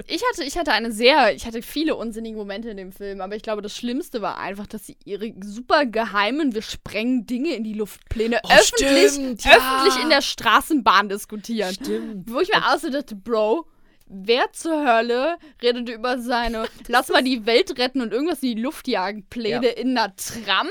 Ich 0.07 0.23
hatte, 0.31 0.45
ich 0.45 0.57
hatte 0.59 0.73
eine 0.73 0.93
sehr, 0.93 1.35
ich 1.35 1.47
hatte 1.47 1.63
viele 1.63 1.97
unsinnige 1.97 2.37
Momente 2.37 2.71
in 2.71 2.77
dem 2.77 2.93
Film, 2.93 3.21
aber 3.21 3.37
ich 3.37 3.43
glaube, 3.43 3.63
das 3.63 3.77
Schlimmste 3.77 4.23
war 4.23 4.39
einfach, 4.39 4.67
dass 4.67 4.87
sie 4.87 4.97
ihre 5.05 5.33
super 5.43 5.87
geheimen, 5.87 6.55
wir 6.55 6.63
sprengen 6.63 7.27
Dinge 7.27 7.55
in 7.55 7.65
die 7.65 7.75
Luftpläne 7.75 8.41
Oh, 8.45 8.51
öffentlich, 8.53 9.13
stimmt, 9.13 9.45
ja. 9.45 9.53
öffentlich 9.57 10.03
in 10.03 10.11
der 10.11 10.23
Straßenbahn 10.23 11.09
diskutieren. 11.09 11.75
Stimmt. 11.75 12.31
Wo 12.31 12.41
ich 12.41 12.49
mir 12.49 12.67
auch 12.67 12.79
so 12.79 12.91
dachte, 12.91 13.17
Bro, 13.17 13.67
wer 14.07 14.53
zur 14.53 14.87
Hölle 14.87 15.37
redet 15.63 15.89
über 15.89 16.19
seine 16.19 16.67
Lass 16.89 17.09
mal 17.09 17.23
die 17.25 17.47
Welt 17.47 17.79
retten 17.79 18.01
und 18.01 18.13
irgendwas 18.13 18.43
in 18.43 18.57
die 18.57 18.63
Luft 18.63 18.89
jagen 18.89 19.27
Pläne 19.29 19.69
in 19.69 19.97
einer 19.97 20.15
Tram 20.17 20.69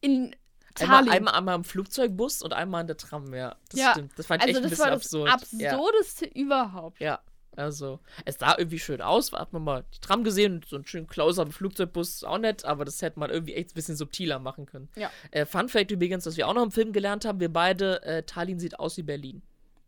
in 0.00 0.34
Einmal, 0.80 1.08
einmal, 1.10 1.34
einmal 1.34 1.54
am 1.54 1.64
Flugzeugbus 1.64 2.40
und 2.40 2.54
einmal 2.54 2.80
an 2.80 2.86
der 2.86 2.96
Tram, 2.96 3.34
ja. 3.34 3.56
Das 3.70 3.78
Ja, 3.78 3.90
stimmt. 3.92 4.12
Das 4.16 4.26
fand 4.26 4.42
ich 4.42 4.48
also 4.48 4.60
echt 4.60 4.64
ein 4.64 4.70
bisschen 4.70 4.84
war 4.84 4.90
das 4.90 5.04
absurd. 5.04 5.60
Ja. 5.60 5.72
Absurdeste 5.72 6.26
überhaupt. 6.26 6.98
Ja, 6.98 7.20
also, 7.54 8.00
es 8.24 8.38
sah 8.38 8.56
irgendwie 8.56 8.78
schön 8.78 9.02
aus. 9.02 9.32
Hat 9.32 9.52
man 9.52 9.62
mal 9.62 9.84
die 9.94 10.00
Tram 10.00 10.24
gesehen 10.24 10.64
so 10.66 10.76
einen 10.76 10.86
schönen 10.86 11.06
Close 11.06 11.40
am 11.40 11.52
Flugzeugbus 11.52 12.16
ist 12.16 12.24
auch 12.24 12.38
nett, 12.38 12.64
aber 12.64 12.84
das 12.84 13.02
hätte 13.02 13.18
man 13.18 13.30
irgendwie 13.30 13.54
echt 13.54 13.70
ein 13.70 13.74
bisschen 13.74 13.96
subtiler 13.96 14.38
machen 14.38 14.64
können. 14.66 14.88
Ja. 14.96 15.10
Äh, 15.30 15.44
Fun 15.44 15.68
Fact 15.68 15.90
übrigens, 15.90 16.24
was 16.24 16.36
wir 16.36 16.48
auch 16.48 16.54
noch 16.54 16.62
im 16.62 16.70
Film 16.70 16.92
gelernt 16.92 17.24
haben: 17.24 17.40
wir 17.40 17.52
beide, 17.52 18.02
äh, 18.04 18.22
Tallinn 18.22 18.58
sieht 18.58 18.78
aus 18.78 18.96
wie 18.96 19.02
Berlin. 19.02 19.42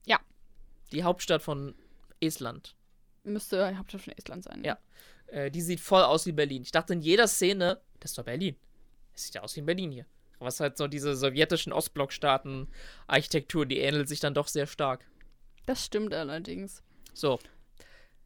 Ja. 0.07 0.21
Die 0.93 1.05
Hauptstadt 1.05 1.43
von 1.43 1.75
Estland. 2.21 2.77
Müsste 3.23 3.67
die 3.71 3.79
Hauptstadt 3.79 4.03
von 4.03 4.13
Estland 4.13 4.45
sein. 4.45 4.63
Ja. 4.63 4.79
Äh, 5.29 5.51
die 5.51 5.63
sieht 5.63 5.81
voll 5.81 6.03
aus 6.03 6.27
wie 6.27 6.33
Berlin. 6.33 6.63
Ich 6.63 6.73
dachte 6.73 6.93
in 6.93 7.01
jeder 7.01 7.29
Szene, 7.29 7.81
das 8.01 8.11
ist 8.11 8.19
doch 8.19 8.25
Berlin. 8.25 8.57
Es 9.15 9.25
sieht 9.25 9.37
ja 9.37 9.43
aus 9.43 9.57
wie 9.57 9.61
in 9.61 9.67
Berlin 9.67 9.91
hier. 9.91 10.05
Was 10.39 10.61
halt 10.61 10.77
so 10.77 10.87
diese 10.87 11.17
sowjetischen 11.17 11.73
Ostblockstaaten-Architektur, 11.73 13.65
die 13.65 13.79
ähnelt 13.79 14.09
sich 14.09 14.21
dann 14.21 14.35
doch 14.35 14.49
sehr 14.49 14.67
stark. 14.67 15.07
Das 15.65 15.83
stimmt 15.87 16.13
allerdings. 16.13 16.83
So. 17.15 17.39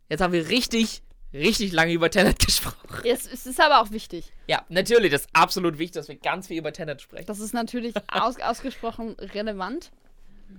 Jetzt 0.09 0.21
haben 0.21 0.33
wir 0.33 0.49
richtig, 0.49 1.03
richtig 1.33 1.73
lange 1.73 1.93
über 1.93 2.11
Tenet 2.11 2.39
gesprochen. 2.47 3.03
Es, 3.05 3.27
es 3.27 3.47
ist 3.47 3.61
aber 3.61 3.81
auch 3.81 3.91
wichtig. 3.91 4.33
Ja, 4.47 4.65
natürlich, 4.69 5.13
das 5.13 5.23
ist 5.23 5.31
absolut 5.33 5.79
wichtig, 5.79 5.95
dass 5.95 6.09
wir 6.09 6.17
ganz 6.17 6.47
viel 6.47 6.59
über 6.59 6.73
Tenet 6.73 7.03
sprechen. 7.03 7.27
Das 7.27 7.41
ist 7.41 7.53
natürlich 7.53 7.95
aus, 8.13 8.41
ausgesprochen 8.41 9.17
relevant. 9.35 9.91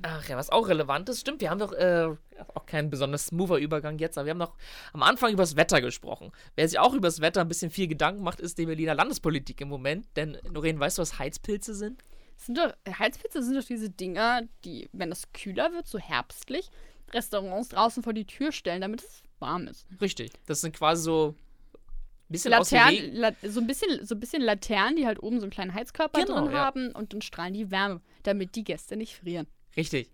Ach 0.04 0.28
ja, 0.30 0.38
was 0.38 0.52
auch 0.52 0.68
relevant 0.68 1.10
ist, 1.10 1.22
stimmt, 1.22 1.42
wir 1.42 1.50
haben 1.50 1.58
doch 1.58 1.74
äh, 1.74 2.10
auch 2.54 2.66
keinen 2.68 2.92
besonders 2.92 3.26
smoother 3.26 3.58
Übergang 3.58 3.98
jetzt, 3.98 4.20
aber 4.20 4.26
wir 4.28 4.32
haben 4.32 4.38
noch 4.38 4.54
am 4.94 5.02
Anfang 5.02 5.34
über 5.34 5.42
das 5.42 5.56
Wetter 5.56 5.82
gesprochen. 5.82 6.32
Wer 6.56 6.68
sich 6.68 6.78
auch 6.78 6.94
über 6.94 7.08
das 7.08 7.22
Wetter 7.22 7.42
ein 7.42 7.48
bisschen 7.48 7.72
viel 7.72 7.88
Gedanken 7.88 8.22
macht, 8.22 8.40
ist 8.40 8.60
die 8.60 8.68
Berliner 8.68 8.94
Landespolitik 8.94 9.60
im 9.62 9.68
Moment. 9.68 10.06
Denn, 10.16 10.38
Noreen, 10.52 10.80
weißt 10.80 11.00
du, 11.00 11.02
was 11.02 11.18
Heizpilze 11.18 11.74
sind? 11.74 12.04
Sind 12.38 12.58
doch, 12.60 12.72
Heizpilze 12.88 13.44
sind 13.44 13.56
doch 13.56 13.66
diese 13.66 13.90
Dinger, 13.90 14.44
die, 14.64 14.90
wenn 14.94 15.12
es 15.12 15.32
kühler 15.34 15.74
wird, 15.74 15.88
so 15.88 15.98
herbstlich, 15.98 16.70
Restaurants 17.14 17.70
draußen 17.70 18.04
vor 18.04 18.14
die 18.14 18.26
Tür 18.26 18.52
stellen, 18.52 18.82
damit 18.82 19.02
es 19.02 19.24
warm 19.40 19.68
ist. 19.68 19.86
Richtig. 20.02 20.32
Das 20.46 20.62
sind 20.62 20.76
quasi 20.76 21.04
so 21.04 21.36
ein 21.38 22.32
bisschen. 22.32 22.52
Laternen, 22.52 23.16
la 23.16 23.32
so, 23.44 23.60
ein 23.60 23.68
bisschen, 23.68 24.06
so 24.06 24.16
ein 24.16 24.20
bisschen 24.20 24.42
Laternen, 24.42 24.96
die 24.96 25.06
halt 25.06 25.22
oben 25.22 25.40
so 25.40 25.44
einen 25.44 25.52
kleinen 25.52 25.74
Heizkörper 25.74 26.24
Genau, 26.24 26.42
drin 26.42 26.52
ja. 26.52 26.60
haben 26.60 26.92
und 26.92 27.14
dann 27.14 27.22
strahlen 27.22 27.54
die 27.54 27.72
Wärme, 27.72 28.02
damit 28.24 28.56
die 28.56 28.64
Gäste 28.64 28.96
nicht 28.96 29.16
frieren. 29.16 29.48
Richtig. 29.76 30.10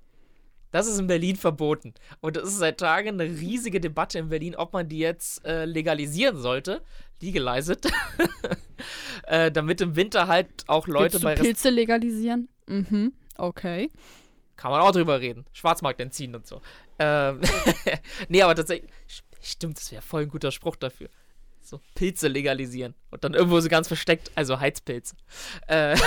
Das 0.71 0.88
ist 0.88 0.99
in 0.99 1.08
Berlin 1.08 1.38
verboten. 1.38 1.93
Und 2.19 2.36
es 2.36 2.49
ist 2.49 2.58
seit 2.58 2.79
Tagen 2.79 3.08
eine 3.19 3.23
riesige 3.23 3.79
Debatte 3.79 4.19
in 4.19 4.27
Berlin, 4.27 4.55
ob 4.55 4.73
man 4.73 4.89
die 4.89 4.99
jetzt 4.99 5.45
äh, 5.45 5.63
legalisieren 5.63 6.38
sollte. 6.38 6.81
Legalized. 7.21 7.89
äh, 9.27 9.51
damit 9.53 9.79
im 9.79 9.95
Winter 9.95 10.27
halt 10.27 10.49
auch 10.67 10.88
Leute 10.88 11.13
Willst 11.13 11.23
bei 11.23 11.36
du 11.36 11.41
Rest 11.41 11.43
Pilze 11.43 11.69
legalisieren? 11.69 12.49
Mhm, 12.67 13.13
okay. 13.38 13.89
Kann 14.58 14.71
man 14.71 14.81
auch 14.81 14.91
drüber 14.91 15.21
reden. 15.21 15.45
Schwarzmarkt 15.53 16.01
entziehen 16.01 16.36
und 16.36 16.45
so. 16.45 16.62
Ähm, 16.99 17.41
nee, 18.29 18.41
aber 18.41 18.55
tatsächlich. 18.55 18.89
Stimmt, 19.41 19.77
das 19.77 19.91
wäre 19.91 20.01
voll 20.01 20.23
ein 20.23 20.29
guter 20.29 20.51
Spruch 20.51 20.75
dafür. 20.75 21.10
So, 21.62 21.81
Pilze 21.95 22.27
legalisieren. 22.27 22.93
Und 23.10 23.23
dann 23.23 23.34
irgendwo 23.34 23.60
so 23.60 23.69
ganz 23.69 23.88
versteckt, 23.88 24.31
also 24.36 24.60
Heizpilze. 24.60 25.15
Äh, 25.67 25.97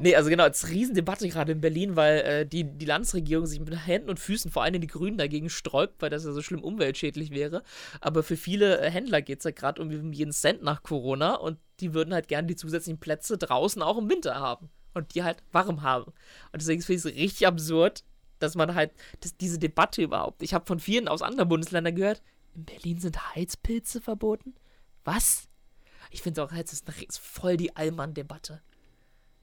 nee, 0.00 0.16
also 0.16 0.28
genau, 0.28 0.46
es 0.46 0.64
ist 0.64 0.70
Riesendebatte 0.70 1.28
gerade 1.28 1.52
in 1.52 1.60
Berlin, 1.60 1.94
weil 1.94 2.18
äh, 2.18 2.46
die, 2.46 2.64
die 2.64 2.86
Landesregierung 2.86 3.46
sich 3.46 3.60
mit 3.60 3.86
Händen 3.86 4.10
und 4.10 4.18
Füßen, 4.18 4.50
vor 4.50 4.64
allem 4.64 4.80
die 4.80 4.88
Grünen, 4.88 5.16
dagegen 5.16 5.48
sträubt, 5.48 6.02
weil 6.02 6.10
das 6.10 6.24
ja 6.24 6.32
so 6.32 6.42
schlimm 6.42 6.64
umweltschädlich 6.64 7.30
wäre. 7.30 7.62
Aber 8.00 8.24
für 8.24 8.36
viele 8.36 8.80
äh, 8.80 8.90
Händler 8.90 9.22
geht 9.22 9.38
es 9.38 9.44
ja 9.44 9.52
gerade 9.52 9.80
um 9.80 10.12
jeden 10.12 10.32
Cent 10.32 10.62
nach 10.62 10.82
Corona 10.82 11.36
und 11.36 11.58
die 11.78 11.94
würden 11.94 12.14
halt 12.14 12.26
gerne 12.26 12.48
die 12.48 12.56
zusätzlichen 12.56 12.98
Plätze 12.98 13.38
draußen 13.38 13.80
auch 13.82 13.98
im 13.98 14.10
Winter 14.10 14.34
haben. 14.34 14.70
Und 14.94 15.14
die 15.14 15.22
halt 15.22 15.42
warm 15.52 15.82
haben. 15.82 16.12
Und 16.52 16.62
deswegen 16.62 16.82
finde 16.82 16.98
ich 16.98 17.04
es 17.04 17.14
richtig 17.14 17.46
absurd, 17.46 18.04
dass 18.38 18.54
man 18.54 18.74
halt, 18.74 18.92
dass 19.20 19.36
diese 19.36 19.58
Debatte 19.58 20.02
überhaupt. 20.02 20.42
Ich 20.42 20.54
habe 20.54 20.66
von 20.66 20.80
vielen 20.80 21.08
aus 21.08 21.22
anderen 21.22 21.48
Bundesländern 21.48 21.94
gehört, 21.94 22.22
in 22.54 22.64
Berlin 22.64 22.98
sind 22.98 23.34
Heizpilze 23.34 24.00
verboten. 24.00 24.54
Was? 25.04 25.48
Ich 26.10 26.22
finde 26.22 26.42
auch, 26.42 26.50
das 26.50 26.72
ist, 26.72 26.88
eine, 26.88 27.04
ist 27.04 27.18
voll 27.18 27.56
die 27.56 27.76
Allmann-Debatte. 27.76 28.62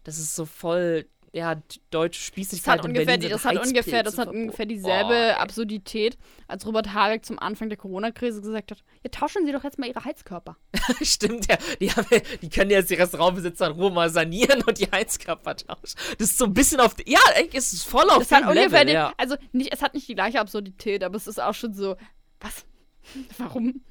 Das 0.03 0.17
ist 0.17 0.36
so 0.36 0.45
voll, 0.45 1.08
ja, 1.36 1.56
die 1.56 1.82
deutsche 1.91 2.19
Das 2.21 2.28
Spießigkeit. 2.28 2.80
hat, 2.80 2.86
in 2.86 2.91
ungefähr, 2.91 3.06
Berlin 3.06 3.21
die, 3.21 3.28
das, 3.28 3.43
hat 3.43 3.58
ungefähr, 3.58 4.04
das 4.04 4.17
hat 4.17 4.30
ungefähr 4.30 4.65
Boah, 4.65 4.74
dieselbe 4.74 5.13
ey. 5.13 5.32
Absurdität, 5.32 6.17
als 6.48 6.65
Robert 6.65 6.93
Habeck 6.93 7.26
zum 7.26 7.39
Anfang 7.39 7.67
der 7.67 7.78
Corona-Krise 7.78 8.39
gesagt 8.41 8.71
hat: 8.71 8.84
Ja, 9.04 9.10
tauschen 9.12 9.45
Sie 9.45 9.52
doch 9.52 9.65
jetzt 9.65 9.78
mal 9.78 9.88
Ihre 9.88 10.06
Heizkörper. 10.06 10.56
Stimmt, 11.02 11.48
ja. 11.52 11.58
Die, 11.82 11.91
haben, 11.91 12.08
die 12.41 12.50
können 12.50 12.71
jetzt 12.71 12.89
die 12.89 12.93
Restaurantbesitzer 12.93 13.67
in 13.67 13.74
Ruhe 13.74 13.91
mal 13.91 14.10
sanieren 14.10 14.63
und 14.63 14.80
die 14.80 14.89
Heizkörper 14.89 15.58
tauschen. 15.58 15.98
Das 16.17 16.30
ist 16.32 16.38
so 16.38 16.45
ein 16.45 16.54
bisschen 16.54 16.80
auf. 16.80 16.95
Ja, 17.06 17.19
eigentlich 17.36 17.56
ist 17.56 17.74
es 17.74 17.84
voll 17.84 18.10
auf 18.10 18.19
Das 18.19 18.32
hat 18.32 18.43
dem 18.43 18.50
ungefähr 18.52 18.69
Level, 18.69 18.86
den, 18.86 18.93
ja. 18.93 19.13
also 19.17 19.36
nicht, 19.52 19.74
es 19.74 19.82
hat 19.82 19.93
nicht 19.93 20.08
die 20.08 20.15
gleiche 20.15 20.39
Absurdität, 20.39 21.04
aber 21.04 21.17
es 21.17 21.28
ist 21.28 21.41
auch 21.41 21.54
schon 21.54 21.74
so, 21.74 21.98
was? 22.39 22.65
Warum? 23.38 23.82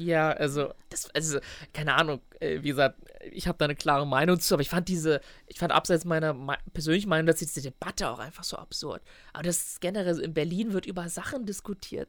Ja, 0.00 0.30
also, 0.30 0.72
das, 0.88 1.10
also, 1.14 1.38
keine 1.72 1.94
Ahnung, 1.94 2.20
äh, 2.40 2.62
wie 2.62 2.68
gesagt, 2.68 2.98
ich 3.30 3.46
habe 3.46 3.58
da 3.58 3.66
eine 3.66 3.76
klare 3.76 4.06
Meinung 4.06 4.40
zu, 4.40 4.54
aber 4.54 4.62
ich 4.62 4.70
fand 4.70 4.88
diese, 4.88 5.20
ich 5.46 5.58
fand 5.58 5.72
abseits 5.72 6.04
meiner 6.04 6.32
me 6.32 6.56
persönlichen 6.72 7.08
Meinung, 7.08 7.26
dass 7.26 7.36
diese 7.36 7.60
Debatte 7.60 8.08
auch 8.08 8.18
einfach 8.18 8.44
so 8.44 8.56
absurd. 8.56 9.02
Aber 9.32 9.42
das 9.42 9.56
ist 9.56 9.80
generell, 9.80 10.18
in 10.20 10.32
Berlin 10.32 10.72
wird 10.72 10.86
über 10.86 11.08
Sachen 11.08 11.44
diskutiert. 11.44 12.08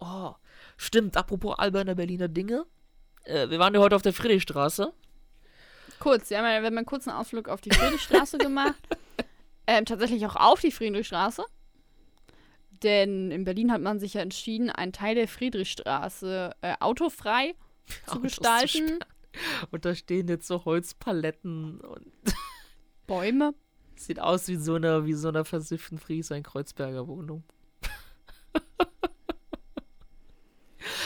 oh, 0.00 0.34
stimmt, 0.76 1.16
apropos 1.16 1.58
alberne 1.58 1.94
Berliner 1.94 2.28
Dinge. 2.28 2.64
Äh, 3.24 3.50
wir 3.50 3.58
waren 3.58 3.74
ja 3.74 3.80
heute 3.80 3.96
auf 3.96 4.02
der 4.02 4.12
Friedrichstraße. 4.14 4.92
Kurz, 5.98 6.30
ja, 6.30 6.42
wir 6.42 6.66
haben 6.66 6.76
einen 6.76 6.86
kurzen 6.86 7.10
Ausflug 7.10 7.48
auf 7.48 7.60
die 7.60 7.70
Friedrichstraße 7.70 8.38
gemacht. 8.38 8.76
Ähm, 9.66 9.84
tatsächlich 9.84 10.24
auch 10.26 10.36
auf 10.36 10.60
die 10.60 10.70
Friedrichstraße. 10.70 11.44
Denn 12.82 13.30
in 13.30 13.44
Berlin 13.44 13.72
hat 13.72 13.80
man 13.80 13.98
sich 13.98 14.14
ja 14.14 14.20
entschieden, 14.20 14.70
einen 14.70 14.92
Teil 14.92 15.14
der 15.14 15.28
Friedrichstraße 15.28 16.52
äh, 16.60 16.74
autofrei 16.80 17.54
zu 18.06 18.12
Autos 18.12 18.22
gestalten. 18.22 18.98
Und 19.70 19.84
da 19.84 19.94
stehen 19.94 20.28
jetzt 20.28 20.46
so 20.46 20.64
Holzpaletten 20.64 21.80
und 21.80 22.12
Bäume. 23.06 23.54
sieht 23.96 24.20
aus 24.20 24.48
wie 24.48 24.56
so 24.56 24.74
eine, 24.74 25.06
wie 25.06 25.14
so 25.14 25.28
einer 25.28 25.44
versifften 25.44 25.98
Friesheim-Kreuzberger 25.98 27.06
Wohnung. 27.08 27.44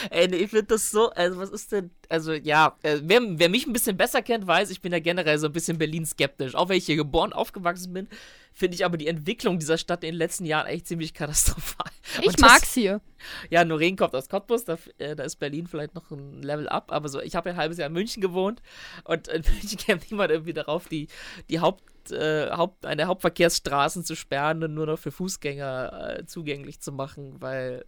Ey, 0.09 0.27
nee, 0.27 0.37
ich 0.37 0.49
finde 0.49 0.65
das 0.65 0.91
so, 0.91 1.09
also 1.11 1.37
was 1.39 1.49
ist 1.49 1.71
denn, 1.71 1.91
also 2.09 2.33
ja, 2.33 2.77
äh, 2.83 2.99
wer, 3.03 3.21
wer 3.23 3.49
mich 3.49 3.65
ein 3.67 3.73
bisschen 3.73 3.97
besser 3.97 4.21
kennt, 4.21 4.45
weiß, 4.47 4.69
ich 4.69 4.81
bin 4.81 4.91
ja 4.91 4.99
generell 4.99 5.37
so 5.37 5.47
ein 5.47 5.53
bisschen 5.53 5.77
Berlin-skeptisch. 5.77 6.55
Auch 6.55 6.69
wenn 6.69 6.77
ich 6.77 6.85
hier 6.85 6.95
geboren, 6.95 7.33
aufgewachsen 7.33 7.93
bin, 7.93 8.07
finde 8.53 8.75
ich 8.75 8.85
aber 8.85 8.97
die 8.97 9.07
Entwicklung 9.07 9.57
dieser 9.59 9.77
Stadt 9.77 10.03
in 10.03 10.11
den 10.11 10.17
letzten 10.17 10.45
Jahren 10.45 10.67
echt 10.67 10.87
ziemlich 10.87 11.13
katastrophal. 11.13 11.91
Ich 12.21 12.33
das- 12.33 12.41
mag's 12.41 12.73
hier. 12.73 13.01
Ja, 13.49 13.63
Noreen 13.63 13.95
kommt 13.95 14.13
aus 14.13 14.27
Cottbus, 14.27 14.65
da, 14.65 14.77
äh, 14.97 15.15
da 15.15 15.23
ist 15.23 15.37
Berlin 15.37 15.65
vielleicht 15.67 15.95
noch 15.95 16.11
ein 16.11 16.43
Level 16.43 16.67
up, 16.67 16.91
aber 16.91 17.07
so, 17.07 17.21
ich 17.21 17.35
habe 17.35 17.49
ja 17.49 17.55
ein 17.55 17.59
halbes 17.59 17.77
Jahr 17.77 17.87
in 17.87 17.93
München 17.93 18.21
gewohnt 18.21 18.61
und 19.05 19.29
in 19.29 19.41
München 19.53 19.77
kämpft 19.77 20.11
niemand 20.11 20.29
irgendwie 20.29 20.53
darauf, 20.53 20.87
die, 20.89 21.07
die 21.49 21.61
Haupt, 21.61 22.11
äh, 22.11 22.51
Haupt, 22.51 22.85
eine 22.85 23.05
Hauptverkehrsstraßen 23.07 24.03
zu 24.03 24.15
sperren 24.15 24.61
und 24.63 24.73
nur 24.73 24.85
noch 24.87 24.99
für 24.99 25.11
Fußgänger 25.11 26.17
äh, 26.19 26.25
zugänglich 26.25 26.81
zu 26.81 26.91
machen, 26.91 27.41
weil 27.41 27.85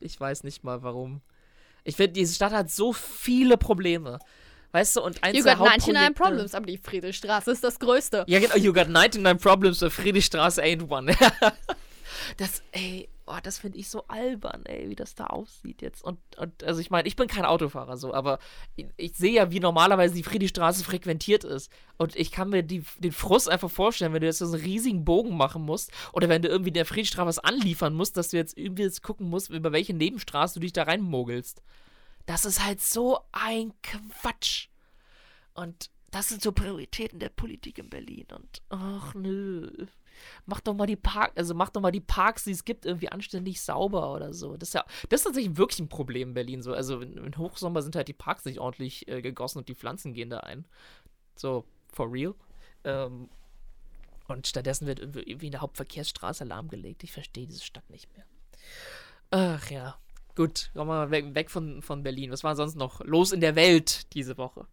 ich 0.00 0.18
weiß 0.18 0.44
nicht 0.44 0.64
mal 0.64 0.82
warum. 0.82 1.20
Ich 1.84 1.96
finde, 1.96 2.12
diese 2.12 2.34
Stadt 2.34 2.52
hat 2.52 2.70
so 2.70 2.92
viele 2.92 3.56
Probleme. 3.56 4.18
Weißt 4.72 4.96
du, 4.96 5.02
und 5.02 5.22
eins 5.24 5.36
You 5.36 5.42
got 5.42 5.58
99 5.58 5.94
Hauptprojekte- 5.94 6.14
Problems, 6.14 6.54
aber 6.54 6.66
die 6.66 6.78
Friedrichstraße 6.78 7.50
ist 7.50 7.64
das 7.64 7.78
Größte. 7.80 8.24
ja, 8.28 8.38
genau. 8.38 8.56
You 8.56 8.72
got 8.72 8.88
99 8.88 9.42
problems, 9.42 9.80
but 9.80 9.92
Friedrichstraße 9.92 10.62
ain't 10.62 10.88
one. 10.88 11.12
das, 12.36 12.62
ey, 12.72 13.08
oh, 13.30 13.38
das 13.42 13.58
finde 13.58 13.78
ich 13.78 13.88
so 13.88 14.04
albern, 14.08 14.64
ey, 14.66 14.88
wie 14.88 14.96
das 14.96 15.14
da 15.14 15.26
aussieht 15.26 15.82
jetzt. 15.82 16.02
Und, 16.02 16.18
und 16.36 16.64
also 16.64 16.80
ich 16.80 16.90
meine, 16.90 17.06
ich 17.06 17.16
bin 17.16 17.28
kein 17.28 17.44
Autofahrer 17.44 17.96
so, 17.96 18.12
aber 18.12 18.38
ich, 18.76 18.86
ich 18.96 19.16
sehe 19.16 19.32
ja, 19.32 19.50
wie 19.50 19.60
normalerweise 19.60 20.14
die 20.14 20.22
Friedrichstraße 20.22 20.84
frequentiert 20.84 21.44
ist. 21.44 21.70
Und 21.96 22.16
ich 22.16 22.32
kann 22.32 22.50
mir 22.50 22.62
die, 22.62 22.84
den 22.98 23.12
Frust 23.12 23.48
einfach 23.48 23.70
vorstellen, 23.70 24.12
wenn 24.12 24.20
du 24.20 24.26
jetzt 24.26 24.38
so 24.38 24.46
einen 24.46 24.62
riesigen 24.62 25.04
Bogen 25.04 25.36
machen 25.36 25.62
musst 25.62 25.92
oder 26.12 26.28
wenn 26.28 26.42
du 26.42 26.48
irgendwie 26.48 26.72
der 26.72 26.86
Friedrichstraße 26.86 27.26
was 27.26 27.38
anliefern 27.38 27.94
musst, 27.94 28.16
dass 28.16 28.30
du 28.30 28.36
jetzt 28.36 28.58
irgendwie 28.58 28.82
jetzt 28.82 29.02
gucken 29.02 29.28
musst, 29.28 29.50
über 29.50 29.72
welche 29.72 29.94
Nebenstraße 29.94 30.54
du 30.54 30.60
dich 30.60 30.72
da 30.72 30.82
reinmogelst. 30.82 31.62
Das 32.26 32.44
ist 32.44 32.64
halt 32.64 32.80
so 32.80 33.20
ein 33.32 33.72
Quatsch. 33.82 34.68
Und 35.54 35.90
das 36.10 36.28
sind 36.28 36.42
so 36.42 36.52
Prioritäten 36.52 37.20
der 37.20 37.28
Politik 37.28 37.78
in 37.78 37.88
Berlin. 37.90 38.26
Und 38.34 38.62
ach 38.70 39.14
nö. 39.14 39.86
Mach 40.46 40.60
doch 40.60 40.74
mal 40.74 40.86
die 40.86 40.96
Park, 40.96 41.32
also 41.36 41.54
mach 41.54 41.70
doch 41.70 41.80
mal 41.80 41.90
die 41.90 42.00
Parks, 42.00 42.44
die 42.44 42.52
es 42.52 42.64
gibt, 42.64 42.86
irgendwie 42.86 43.08
anständig 43.08 43.60
sauber 43.60 44.14
oder 44.14 44.32
so. 44.32 44.56
Das 44.56 44.70
ist 44.70 44.74
ja, 44.74 44.84
das 45.08 45.20
ist 45.20 45.24
tatsächlich 45.24 45.56
wirklich 45.56 45.80
ein 45.80 45.88
Problem 45.88 46.28
in 46.28 46.34
Berlin. 46.34 46.62
So, 46.62 46.72
also 46.72 47.00
im 47.00 47.36
Hochsommer 47.36 47.82
sind 47.82 47.96
halt 47.96 48.08
die 48.08 48.12
Parks 48.12 48.44
nicht 48.44 48.60
ordentlich 48.60 49.08
äh, 49.08 49.22
gegossen 49.22 49.58
und 49.58 49.68
die 49.68 49.74
Pflanzen 49.74 50.14
gehen 50.14 50.30
da 50.30 50.38
ein. 50.38 50.64
So, 51.36 51.64
for 51.92 52.12
real. 52.12 52.34
Ähm, 52.84 53.28
und 54.28 54.46
stattdessen 54.46 54.86
wird 54.86 55.00
irgendwie 55.00 55.22
irgendwie 55.22 55.48
eine 55.48 55.60
Hauptverkehrsstraße 55.60 56.44
lahmgelegt. 56.44 57.02
Ich 57.02 57.12
verstehe 57.12 57.46
diese 57.46 57.64
Stadt 57.64 57.88
nicht 57.90 58.14
mehr. 58.16 58.24
Ach 59.30 59.70
ja. 59.70 59.98
Gut, 60.36 60.70
kommen 60.72 60.88
wir 60.88 60.94
mal 60.94 61.10
weg, 61.10 61.34
weg 61.34 61.50
von, 61.50 61.82
von 61.82 62.02
Berlin. 62.02 62.30
Was 62.30 62.44
war 62.44 62.54
sonst 62.54 62.76
noch 62.76 63.00
los 63.04 63.32
in 63.32 63.40
der 63.40 63.56
Welt 63.56 64.12
diese 64.14 64.38
Woche? 64.38 64.66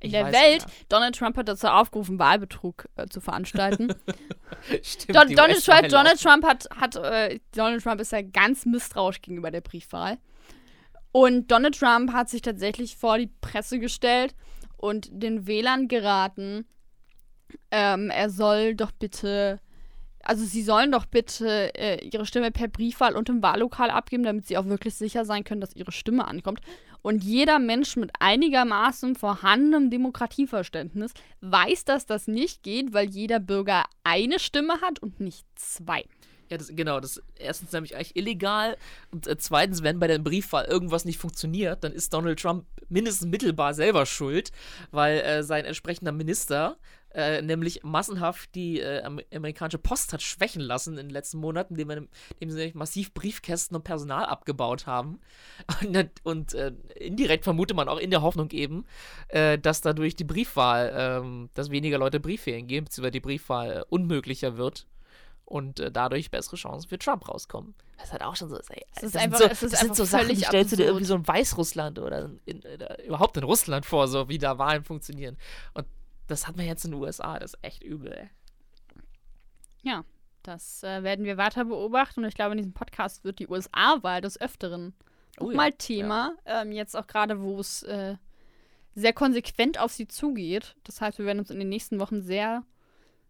In 0.00 0.08
Ich 0.08 0.12
der 0.12 0.26
Welt, 0.32 0.66
nicht 0.66 0.92
Donald 0.92 1.16
Trump 1.16 1.36
hat 1.36 1.48
dazu 1.48 1.68
aufgerufen, 1.68 2.18
Wahlbetrug 2.18 2.86
äh, 2.96 3.06
zu 3.06 3.20
veranstalten. 3.20 3.86
mehr. 3.86 3.96
Stimmt, 4.82 5.16
Don, 5.16 5.34
Donald, 5.34 5.64
Trump, 5.64 5.88
Donald 5.88 6.20
Trump 6.20 6.44
hat, 6.44 6.68
hat 6.76 6.96
äh, 6.96 7.40
Donald 7.54 7.82
Trump 7.82 8.00
ist 8.00 8.12
ja 8.12 8.22
ganz 8.22 8.66
misstrauisch 8.66 9.22
gegenüber 9.22 9.50
der 9.50 9.62
Briefwahl. 9.62 10.18
Und 11.12 11.50
Donald 11.50 11.78
Trump 11.78 12.12
hat 12.12 12.28
sich 12.28 12.42
tatsächlich 12.42 12.96
vor 12.96 13.16
die 13.16 13.30
Presse 13.40 13.78
gestellt 13.78 14.34
und 14.76 15.08
den 15.10 15.46
Wählern 15.46 15.88
geraten, 15.88 16.66
ähm, 17.70 18.10
er 18.10 18.28
soll 18.28 18.74
doch 18.74 18.92
bitte, 18.92 19.60
also 20.20 20.44
sie 20.44 20.62
sollen 20.62 20.92
doch 20.92 21.06
bitte 21.06 21.74
äh, 21.74 22.04
ihre 22.06 22.26
Stimme 22.26 22.50
per 22.50 22.68
Briefwahl 22.68 23.16
und 23.16 23.28
im 23.28 23.42
Wahllokal 23.42 23.90
abgeben, 23.90 24.24
damit 24.24 24.46
sie 24.46 24.58
auch 24.58 24.66
wirklich 24.66 24.94
sicher 24.94 25.24
sein 25.24 25.44
können, 25.44 25.60
dass 25.60 25.74
ihre 25.74 25.92
Stimme 25.92 26.26
ankommt. 26.26 26.60
Und 27.06 27.22
jeder 27.22 27.60
Mensch 27.60 27.94
mit 27.94 28.10
einigermaßen 28.18 29.14
vorhandenem 29.14 29.90
Demokratieverständnis 29.90 31.14
weiß, 31.40 31.84
dass 31.84 32.04
das 32.06 32.26
nicht 32.26 32.64
geht, 32.64 32.94
weil 32.94 33.08
jeder 33.08 33.38
Bürger 33.38 33.84
eine 34.02 34.40
Stimme 34.40 34.80
hat 34.80 34.98
und 34.98 35.20
nicht 35.20 35.46
zwei. 35.54 36.04
Ja, 36.50 36.58
das, 36.58 36.68
genau. 36.68 37.00
Das 37.00 37.22
erstens 37.38 37.72
nämlich 37.72 37.96
eigentlich 37.96 38.16
illegal 38.16 38.76
und 39.10 39.26
äh, 39.26 39.36
zweitens, 39.38 39.82
wenn 39.82 39.98
bei 39.98 40.06
der 40.06 40.18
Briefwahl 40.18 40.64
irgendwas 40.64 41.04
nicht 41.04 41.18
funktioniert, 41.18 41.82
dann 41.84 41.92
ist 41.92 42.12
Donald 42.12 42.40
Trump 42.40 42.66
mindestens 42.88 43.28
mittelbar 43.28 43.74
selber 43.74 44.06
schuld, 44.06 44.52
weil 44.90 45.18
äh, 45.20 45.42
sein 45.42 45.64
entsprechender 45.64 46.12
Minister 46.12 46.78
äh, 47.16 47.40
nämlich 47.40 47.82
massenhaft 47.82 48.54
die 48.54 48.78
äh, 48.80 49.02
Am 49.02 49.18
amerikanische 49.32 49.78
Post 49.78 50.12
hat 50.12 50.20
schwächen 50.20 50.60
lassen 50.60 50.98
in 50.98 51.06
den 51.06 51.10
letzten 51.10 51.38
Monaten, 51.38 51.74
indem, 51.74 51.90
er, 51.90 51.96
indem 52.38 52.50
sie 52.50 52.56
nämlich 52.58 52.74
massiv 52.74 53.14
Briefkästen 53.14 53.74
und 53.74 53.84
Personal 53.84 54.26
abgebaut 54.26 54.86
haben. 54.86 55.20
Und, 55.80 56.10
und 56.24 56.54
äh, 56.54 56.72
indirekt 56.96 57.44
vermutet 57.44 57.76
man 57.76 57.88
auch 57.88 57.98
in 57.98 58.10
der 58.10 58.22
Hoffnung 58.22 58.50
eben, 58.50 58.84
äh, 59.28 59.58
dass 59.58 59.80
dadurch 59.80 60.14
die 60.14 60.24
Briefwahl, 60.24 60.92
ähm, 60.94 61.48
dass 61.54 61.70
weniger 61.70 61.98
Leute 61.98 62.20
Briefwählen 62.20 62.66
gehen, 62.66 62.84
beziehungsweise 62.84 63.12
die 63.12 63.20
Briefwahl 63.20 63.84
unmöglicher 63.88 64.56
wird 64.56 64.86
und 65.46 65.80
äh, 65.80 65.90
dadurch 65.90 66.30
bessere 66.30 66.56
Chancen 66.56 66.88
für 66.88 66.98
Trump 66.98 67.26
rauskommen. 67.28 67.74
Das 67.96 68.06
ist 68.08 68.12
halt 68.12 68.22
auch 68.22 68.36
schon 68.36 68.50
so. 68.50 68.56
Ey, 68.68 68.84
Es 68.96 69.02
ist 69.04 69.14
das 69.14 69.22
einfach- 69.22 69.38
sind 69.38 69.48
so, 69.48 69.52
es 69.52 69.62
ist 69.62 69.72
das 69.72 69.80
sind 69.80 69.96
so 69.96 70.04
Sachen, 70.04 70.28
die 70.28 70.36
stellst 70.36 70.72
du 70.72 70.76
dir 70.76 70.82
absurd. 70.82 70.88
irgendwie 70.88 71.04
so 71.06 71.14
in 71.14 71.26
Weißrussland 71.26 71.98
oder 71.98 72.30
in, 72.44 72.62
äh, 72.64 73.02
überhaupt 73.06 73.36
in 73.38 73.44
Russland 73.44 73.86
vor, 73.86 74.06
so 74.08 74.28
wie 74.28 74.36
da 74.38 74.58
Wahlen 74.58 74.84
funktionieren. 74.84 75.38
Und 75.72 75.86
das 76.26 76.46
hat 76.46 76.56
man 76.56 76.66
jetzt 76.66 76.84
in 76.84 76.90
den 76.90 77.00
USA, 77.00 77.38
das 77.38 77.54
ist 77.54 77.58
echt 77.64 77.82
übel, 77.82 78.12
ey. 78.12 78.28
Ja, 79.82 80.04
das 80.42 80.82
äh, 80.82 81.02
werden 81.02 81.24
wir 81.24 81.36
weiter 81.36 81.64
beobachten 81.64 82.20
und 82.20 82.26
ich 82.28 82.34
glaube, 82.34 82.52
in 82.52 82.58
diesem 82.58 82.72
Podcast 82.74 83.24
wird 83.24 83.38
die 83.38 83.48
USA-Wahl 83.48 84.20
des 84.20 84.40
Öfteren 84.40 84.94
Oh 85.38 85.50
ja, 85.50 85.56
mal 85.56 85.72
Thema. 85.72 86.34
Ähm, 86.44 86.72
jetzt 86.72 86.96
auch 86.96 87.06
gerade, 87.06 87.40
wo 87.42 87.60
es 87.60 87.82
äh, 87.84 88.16
sehr 88.94 89.12
konsequent 89.12 89.78
auf 89.78 89.92
sie 89.92 90.08
zugeht. 90.08 90.74
Das 90.84 91.00
heißt, 91.00 91.18
wir 91.18 91.26
werden 91.26 91.38
uns 91.40 91.50
in 91.50 91.58
den 91.58 91.68
nächsten 91.68 92.00
Wochen 92.00 92.22
sehr 92.22 92.64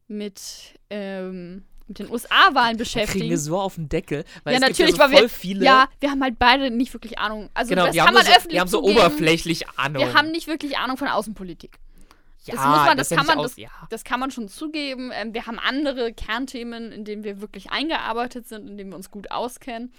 mit, 0.08 0.74
ähm, 0.88 1.64
mit 1.88 1.98
den 2.00 2.10
USA-Wahlen 2.10 2.54
Da 2.54 2.62
kriegen 2.62 2.78
beschäftigen. 2.78 3.30
wir 3.30 3.38
so 3.38 3.58
auf 3.58 3.76
den 3.76 3.88
Deckel, 3.88 4.24
weil 4.44 4.54
Ja, 4.54 4.60
natürlich, 4.60 4.86
gibt 4.94 4.98
ja 4.98 5.04
weil 5.04 5.10
so 5.10 5.14
voll 5.16 5.22
wir- 5.22 5.28
viele. 5.28 5.64
Ja, 5.64 5.88
wir 6.00 6.10
haben 6.10 6.22
halt 6.22 6.38
beide 6.38 6.70
nicht 6.70 6.92
wirklich 6.92 7.18
Ahnung. 7.18 7.48
Also 7.54 7.70
genau, 7.70 7.86
das 7.86 7.94
wir 7.94 8.00
kann 8.00 8.08
haben, 8.08 8.14
man 8.14 8.24
so, 8.24 8.30
öffentlich 8.32 8.52
wir 8.54 8.60
haben 8.60 8.68
so 8.68 8.80
zugeben. 8.80 8.98
oberflächlich 8.98 9.68
Ahnung. 9.76 10.02
Wir 10.02 10.14
haben 10.14 10.30
nicht 10.30 10.46
wirklich 10.48 10.78
Ahnung 10.78 10.96
von 10.96 11.08
Außenpolitik. 11.08 11.78
ja, 12.44 12.54
das 12.54 12.64
muss 12.64 12.76
man- 12.76 12.96
das 12.96 13.08
kann 13.10 13.26
man- 13.26 13.38
aus, 13.38 13.56
ja. 13.56 13.68
Das 13.90 14.04
kann 14.04 14.20
man 14.20 14.30
schon 14.30 14.48
zugeben. 14.48 15.10
Ähm, 15.12 15.34
wir 15.34 15.46
haben 15.46 15.58
andere 15.58 16.12
Kernthemen, 16.12 16.92
in 16.92 17.04
denen 17.04 17.24
wir 17.24 17.40
wirklich 17.40 17.70
eingearbeitet 17.70 18.46
sind, 18.46 18.68
in 18.68 18.76
denen 18.78 18.90
wir 18.90 18.96
uns 18.96 19.10
gut 19.10 19.30
auskennen. 19.32 19.92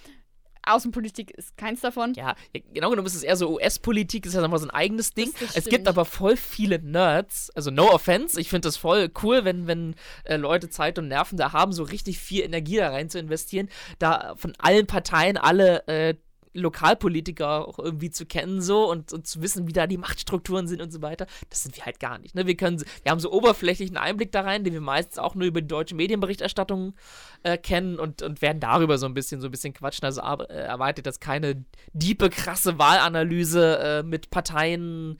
Außenpolitik 0.68 1.30
ist 1.32 1.56
keins 1.56 1.80
davon. 1.80 2.14
Ja, 2.14 2.34
genau 2.72 2.90
genommen 2.90 3.06
ist 3.06 3.14
es 3.14 3.22
eher 3.22 3.36
so 3.36 3.54
US-Politik, 3.54 4.26
ist 4.26 4.34
ja 4.34 4.40
nochmal 4.40 4.58
so 4.58 4.66
ein 4.66 4.70
eigenes 4.70 5.12
Ding. 5.14 5.30
Es 5.54 5.66
gibt 5.66 5.88
aber 5.88 6.04
voll 6.04 6.36
viele 6.36 6.78
Nerds, 6.78 7.50
also 7.54 7.70
no 7.70 7.90
offense, 7.92 8.40
ich 8.40 8.48
finde 8.48 8.68
das 8.68 8.76
voll 8.76 9.10
cool, 9.22 9.44
wenn, 9.44 9.66
wenn 9.66 9.94
äh, 10.24 10.36
Leute 10.36 10.68
Zeit 10.68 10.98
und 10.98 11.08
Nerven 11.08 11.36
da 11.36 11.52
haben, 11.52 11.72
so 11.72 11.82
richtig 11.82 12.18
viel 12.18 12.44
Energie 12.44 12.76
da 12.76 12.90
rein 12.90 13.10
zu 13.10 13.18
investieren, 13.18 13.68
da 13.98 14.34
von 14.36 14.54
allen 14.58 14.86
Parteien 14.86 15.36
alle 15.36 15.86
äh, 15.86 16.14
Lokalpolitiker 16.60 17.66
auch 17.66 17.78
irgendwie 17.78 18.10
zu 18.10 18.26
kennen 18.26 18.60
so 18.60 18.90
und, 18.90 19.12
und 19.12 19.26
zu 19.26 19.42
wissen, 19.42 19.66
wie 19.66 19.72
da 19.72 19.86
die 19.86 19.96
Machtstrukturen 19.96 20.66
sind 20.68 20.82
und 20.82 20.92
so 20.92 21.02
weiter. 21.02 21.26
Das 21.50 21.62
sind 21.62 21.76
wir 21.76 21.84
halt 21.84 22.00
gar 22.00 22.18
nicht. 22.18 22.34
Ne? 22.34 22.46
Wir 22.46 22.56
können, 22.56 22.82
wir 23.02 23.10
haben 23.10 23.20
so 23.20 23.32
oberflächlichen 23.32 23.96
Einblick 23.96 24.32
da 24.32 24.42
rein, 24.42 24.64
den 24.64 24.72
wir 24.72 24.80
meistens 24.80 25.18
auch 25.18 25.34
nur 25.34 25.46
über 25.46 25.60
die 25.60 25.68
deutsche 25.68 25.94
Medienberichterstattung 25.94 26.94
äh, 27.42 27.56
kennen 27.56 27.98
und, 27.98 28.22
und 28.22 28.42
werden 28.42 28.60
darüber 28.60 28.98
so 28.98 29.06
ein 29.06 29.14
bisschen 29.14 29.40
so 29.40 29.48
ein 29.48 29.50
bisschen 29.50 29.72
quatschen. 29.72 30.04
Also 30.04 30.20
äh, 30.20 30.54
erwartet 30.54 31.06
das 31.06 31.20
keine 31.20 31.64
diepe, 31.92 32.30
krasse 32.30 32.78
Wahlanalyse 32.78 33.78
äh, 33.78 34.02
mit 34.02 34.30
Parteien 34.30 35.18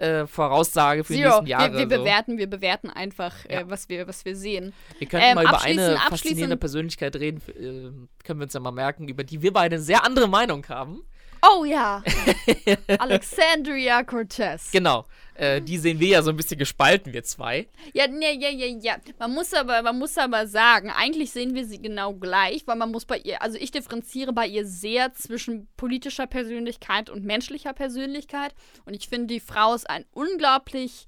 äh, 0.00 0.26
Voraussage 0.26 1.04
für 1.04 1.12
die 1.14 1.22
nächsten 1.22 1.46
Jahre. 1.46 1.72
wir, 1.72 1.88
wir 1.88 1.96
so. 1.96 2.02
bewerten, 2.02 2.38
wir 2.38 2.48
bewerten 2.48 2.90
einfach, 2.90 3.34
Ja. 3.48 3.60
äh, 3.60 3.70
was, 3.70 3.88
wir, 3.88 4.06
was 4.08 4.24
wir 4.24 4.34
sehen. 4.36 4.72
Wir 4.98 5.06
könnten 5.08 5.26
Ähm, 5.28 5.34
mal 5.36 5.44
über 5.44 5.62
eine 5.62 5.96
faszinierende 6.08 6.56
Persönlichkeit 6.56 7.16
reden, 7.16 7.40
äh, 7.48 8.24
können 8.24 8.40
wir 8.40 8.44
uns 8.44 8.52
ja 8.54 8.60
mal 8.60 8.72
merken, 8.72 9.08
über 9.08 9.24
die 9.24 9.42
wir 9.42 9.52
beide 9.52 9.76
eine 9.76 9.82
sehr 9.84 10.04
andere 10.04 10.28
Meinung 10.28 10.66
haben. 10.68 11.02
Oh 11.42 11.64
ja. 11.64 12.02
Alexandria 12.98 14.02
Cortez. 14.02 14.70
Genau. 14.70 15.06
Äh, 15.34 15.62
die 15.62 15.78
sehen 15.78 15.98
wir 16.00 16.08
ja 16.08 16.22
so 16.22 16.30
ein 16.30 16.36
bisschen 16.36 16.58
gespalten, 16.58 17.12
wir 17.12 17.24
zwei. 17.24 17.66
Ja, 17.94 18.06
ja, 18.06 18.30
ja, 18.30 18.50
ja, 18.50 18.66
ja. 18.66 18.96
Man 19.18 19.32
muss 19.32 19.54
aber, 19.54 19.80
man 19.82 19.98
muss 19.98 20.18
aber 20.18 20.46
sagen, 20.46 20.90
eigentlich 20.90 21.30
sehen 21.30 21.54
wir 21.54 21.64
sie 21.64 21.80
genau 21.80 22.12
gleich, 22.12 22.66
weil 22.66 22.76
man 22.76 22.90
muss 22.90 23.06
bei 23.06 23.18
ihr, 23.18 23.40
also 23.40 23.56
ich 23.56 23.70
differenziere 23.70 24.34
bei 24.34 24.46
ihr 24.46 24.66
sehr 24.66 25.14
zwischen 25.14 25.66
politischer 25.76 26.26
Persönlichkeit 26.26 27.08
und 27.08 27.24
menschlicher 27.24 27.72
Persönlichkeit. 27.72 28.54
Und 28.84 28.94
ich 28.94 29.08
finde, 29.08 29.28
die 29.28 29.40
Frau 29.40 29.74
ist 29.74 29.88
ein 29.88 30.04
unglaublich 30.12 31.06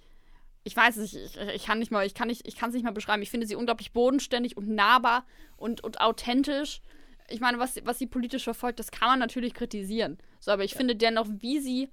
ich 0.65 0.77
weiß 0.77 0.97
nicht, 0.97 1.17
ich, 1.17 1.37
ich 1.55 1.67
kann 1.67 1.79
nicht 1.79 1.91
mal, 1.91 2.07
ich 2.07 2.15
kann 2.15 2.29
nicht, 2.29 2.47
ich 2.47 2.57
kann 2.57 2.71
es 2.71 2.75
nicht 2.75 2.85
mal 2.85 2.93
beschreiben. 2.93 3.23
Ich 3.23 3.31
finde 3.31 3.47
sie 3.47 3.57
unglaublich 3.57 3.93
bodenständig 3.93 4.57
und 4.57 4.69
nahbar 4.69 5.25
und, 5.57 5.83
und 5.83 6.01
authentisch. 6.01 6.81
Ich 7.33 7.41
meine, 7.41 7.59
was, 7.59 7.77
was 7.85 7.99
sie 7.99 8.07
politisch 8.07 8.45
verfolgt, 8.45 8.79
das 8.79 8.91
kann 8.91 9.09
man 9.09 9.19
natürlich 9.19 9.55
kritisieren. 9.55 10.19
So, 10.41 10.51
aber 10.51 10.65
ich 10.65 10.73
ja. 10.73 10.77
finde 10.79 10.97
dennoch, 10.97 11.27
wie 11.39 11.61
sie 11.61 11.89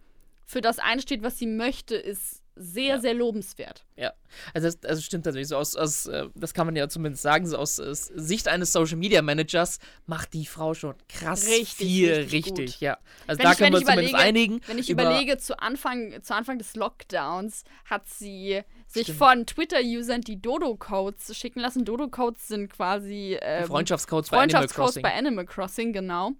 für 0.45 0.61
das 0.61 0.79
einsteht, 0.79 1.21
was 1.21 1.37
sie 1.37 1.47
möchte, 1.47 1.95
ist 1.95 2.41
sehr, 2.59 2.95
ja. 2.95 2.99
sehr 2.99 3.13
lobenswert. 3.13 3.85
Ja, 3.95 4.13
also 4.53 4.67
das, 4.67 4.83
also 4.83 5.01
stimmt 5.01 5.25
natürlich 5.25 5.47
so 5.47 5.55
aus, 5.55 5.75
aus 5.75 6.07
äh, 6.07 6.25
das 6.35 6.53
kann 6.53 6.65
man 6.65 6.75
ja 6.75 6.89
zumindest 6.89 7.23
sagen, 7.23 7.47
so 7.47 7.57
aus, 7.57 7.79
aus 7.79 8.07
Sicht 8.07 8.47
eines 8.47 8.73
Social 8.73 8.97
Media 8.97 9.21
Managers 9.21 9.79
macht 10.07 10.33
die 10.33 10.45
Frau 10.45 10.73
schon 10.73 10.95
krass 11.07 11.47
richtig, 11.47 11.75
viel 11.77 12.13
richtig, 12.13 12.57
richtig 12.57 12.81
ja. 12.81 12.97
Also 13.27 13.39
wenn 13.39 13.45
da 13.45 13.51
ich, 13.53 13.57
können 13.57 13.73
wir 13.73 13.77
uns 13.79 13.87
zumindest 13.87 14.15
einigen. 14.15 14.61
Wenn 14.67 14.77
ich 14.77 14.89
überlege, 14.89 15.37
zu 15.37 15.57
Anfang, 15.59 16.21
zu 16.21 16.35
Anfang 16.35 16.57
des 16.57 16.75
Lockdowns 16.75 17.63
hat 17.85 18.07
sie 18.09 18.61
sich 18.89 19.03
Stimmt. 19.03 19.17
von 19.19 19.45
Twitter-Usern 19.45 20.21
die 20.21 20.41
Dodo-Codes 20.41 21.37
schicken 21.37 21.61
lassen. 21.61 21.85
Dodo-Codes 21.85 22.47
sind 22.47 22.71
quasi 22.73 23.37
ähm, 23.41 23.65
Freundschaftscodes, 23.65 24.29
Freundschaftscodes 24.29 25.01
bei 25.01 25.13
Animal 25.13 25.45
Crossing, 25.45 25.93
genau. 25.93 26.31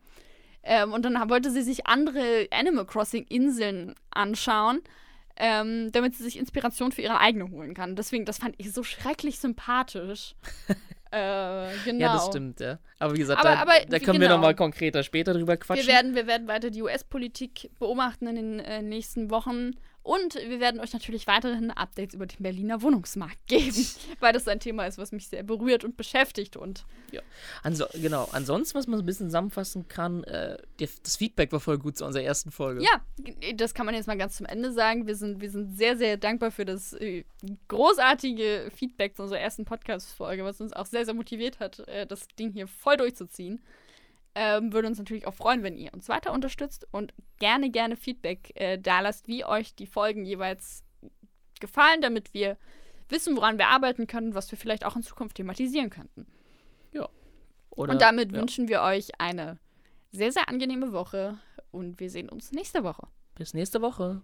Ähm, 0.64 0.91
und 0.91 1.06
dann 1.06 1.30
wollte 1.30 1.52
sie 1.52 1.62
sich 1.62 1.88
andere 1.88 2.47
Animal 2.52 2.86
Crossing-Inseln 2.86 3.95
anschauen 4.12 4.82
ähm, 5.39 5.91
damit 5.93 6.16
sie 6.16 6.24
sich 6.24 6.38
Inspiration 6.38 6.91
für 6.91 7.02
ihre 7.02 7.20
eigene 7.20 7.50
holen 7.50 7.74
kann. 7.74 7.95
Deswegen, 7.95 8.26
das 8.26 8.38
fand 8.38 8.56
ich 8.58 8.74
so 8.74 8.84
schrecklich 8.84 9.39
sympathisch. 9.39 10.36
äh, 11.12 11.70
genau. 11.86 11.99
Ja, 11.99 12.14
das 12.14 12.28
stimmt, 12.28 12.60
ja. 12.60 12.80
Aber 12.99 13.16
wie 13.16 13.20
gesagt, 13.20 13.39
aber, 13.39 13.55
da, 13.55 13.62
aber, 13.62 13.72
da, 13.88 13.99
können 13.99 14.20
genau. 14.20 14.20
wir 14.20 14.30
nochmal 14.30 14.55
konkreter 14.55 15.03
später 15.03 15.34
drüber 15.34 15.57
quatschen. 15.57 15.86
Wir 15.86 15.93
werden, 15.93 16.16
wir 16.16 16.28
werden 16.28 16.47
weiter 16.47 16.70
die 16.70 16.82
US-Politik 16.82 17.72
beobachten 17.80 18.28
in 18.28 18.36
den 18.36 18.60
äh, 18.60 18.82
nächsten 18.82 19.32
Wochen 19.32 19.74
und 20.01 20.36
wir 20.36 20.60
werden 20.60 20.80
euch 20.80 20.93
natürlich 20.93 21.28
weiterhin 21.28 21.72
Updates 21.72 22.16
über 22.16 22.26
den 22.26 22.41
Berliner 22.41 22.82
Wohnungsmarkt 22.82 23.45
geben, 23.47 23.86
weil 24.20 24.34
das 24.34 24.47
ein 24.47 24.60
Thema 24.60 24.86
ist, 24.86 24.97
was 24.97 25.12
mich 25.12 25.28
sehr 25.28 25.43
berührt 25.43 25.84
und 25.84 25.97
beschäftigt. 25.97 26.57
Und 26.57 26.86
ja, 27.12 27.22
Anso 27.64 27.86
genau. 27.93 28.28
Ansonsten, 28.32 28.78
was 28.78 28.88
man 28.88 28.97
so 28.97 29.03
ein 29.03 29.05
bisschen 29.05 29.28
zusammenfassen 29.28 29.88
kann, 29.88 30.24
äh, 30.24 30.57
das 30.78 31.18
Feedback 31.18 31.51
war 31.51 31.60
voll 31.60 31.78
gut 31.78 31.97
zu 31.97 32.05
unserer 32.05 32.24
ersten 32.24 32.49
Folge. 32.49 32.82
Ja, 32.82 33.01
das 33.55 33.74
kann 33.74 33.86
man 33.86 33.93
jetzt 33.93 34.07
mal 34.07 34.18
ganz 34.18 34.38
zum 34.38 34.45
Ende 34.45 34.72
sagen. 34.72 35.05
Wir 35.05 35.16
sind, 35.16 35.41
wir 35.41 35.51
sind 35.51 35.78
sehr, 35.78 35.97
sehr 35.97 36.18
dankbar 36.18 36.51
für 36.51 36.66
das 36.66 36.93
äh, 36.93 37.24
großartige 37.68 38.72
Feedback 38.74 39.16
zu 39.16 39.24
unserer 39.24 39.39
ersten 39.39 39.66
Podcast-Folge, 39.66 40.43
was 40.43 40.62
uns 40.62 40.74
auch 40.74 40.86
sehr, 40.86 40.99
sehr 41.06 41.14
motiviert 41.14 41.60
hat, 41.60 41.80
äh, 41.88 42.06
das 42.06 42.28
Ding 42.28 42.52
hier 42.52 42.68
voll 42.68 42.97
durchzuziehen. 42.97 43.64
Ähm, 44.36 44.72
würde 44.72 44.88
uns 44.88 45.00
natürlich 45.00 45.26
auch 45.28 45.34
freuen, 45.34 45.64
wenn 45.64 45.78
ihr 45.78 45.93
uns 45.93 46.08
weiter 46.08 46.32
unterstützt 46.32 46.88
und 46.91 47.14
gerne, 47.39 47.72
gerne 47.72 47.97
Feedback 47.97 48.52
äh, 48.56 48.78
da 48.78 49.00
lasst, 49.00 49.28
wie 49.28 49.43
euch 49.43 49.76
die 49.76 49.88
Folgen 49.88 50.24
jeweils 50.24 50.84
gefallen, 51.60 52.02
damit 52.02 52.34
wir 52.34 52.58
wissen, 53.10 53.36
woran 53.36 53.58
wir 53.58 53.68
arbeiten 53.68 54.08
können, 54.08 54.36
was 54.36 54.52
wir 54.52 54.58
vielleicht 54.58 54.86
auch 54.86 54.95
in 54.95 55.04
Zukunft 55.04 55.38
thematisieren 55.38 55.89
könnten. 55.89 56.28
Ja. 56.93 57.10
Oder, 57.72 57.93
und 57.93 58.02
damit 58.02 58.32
ja. 58.32 58.39
wünschen 58.39 58.68
wir 58.68 58.82
euch 58.82 59.20
eine 59.20 59.58
sehr, 60.12 60.32
sehr 60.32 60.47
angenehme 60.47 60.91
Woche 60.91 61.39
und 61.72 62.00
wir 62.00 62.10
sehen 62.10 62.30
uns 62.30 62.52
nächste 62.52 62.84
Woche. 62.84 63.08
Bis 63.36 63.54
nächste 63.54 63.82
Woche. 63.82 64.22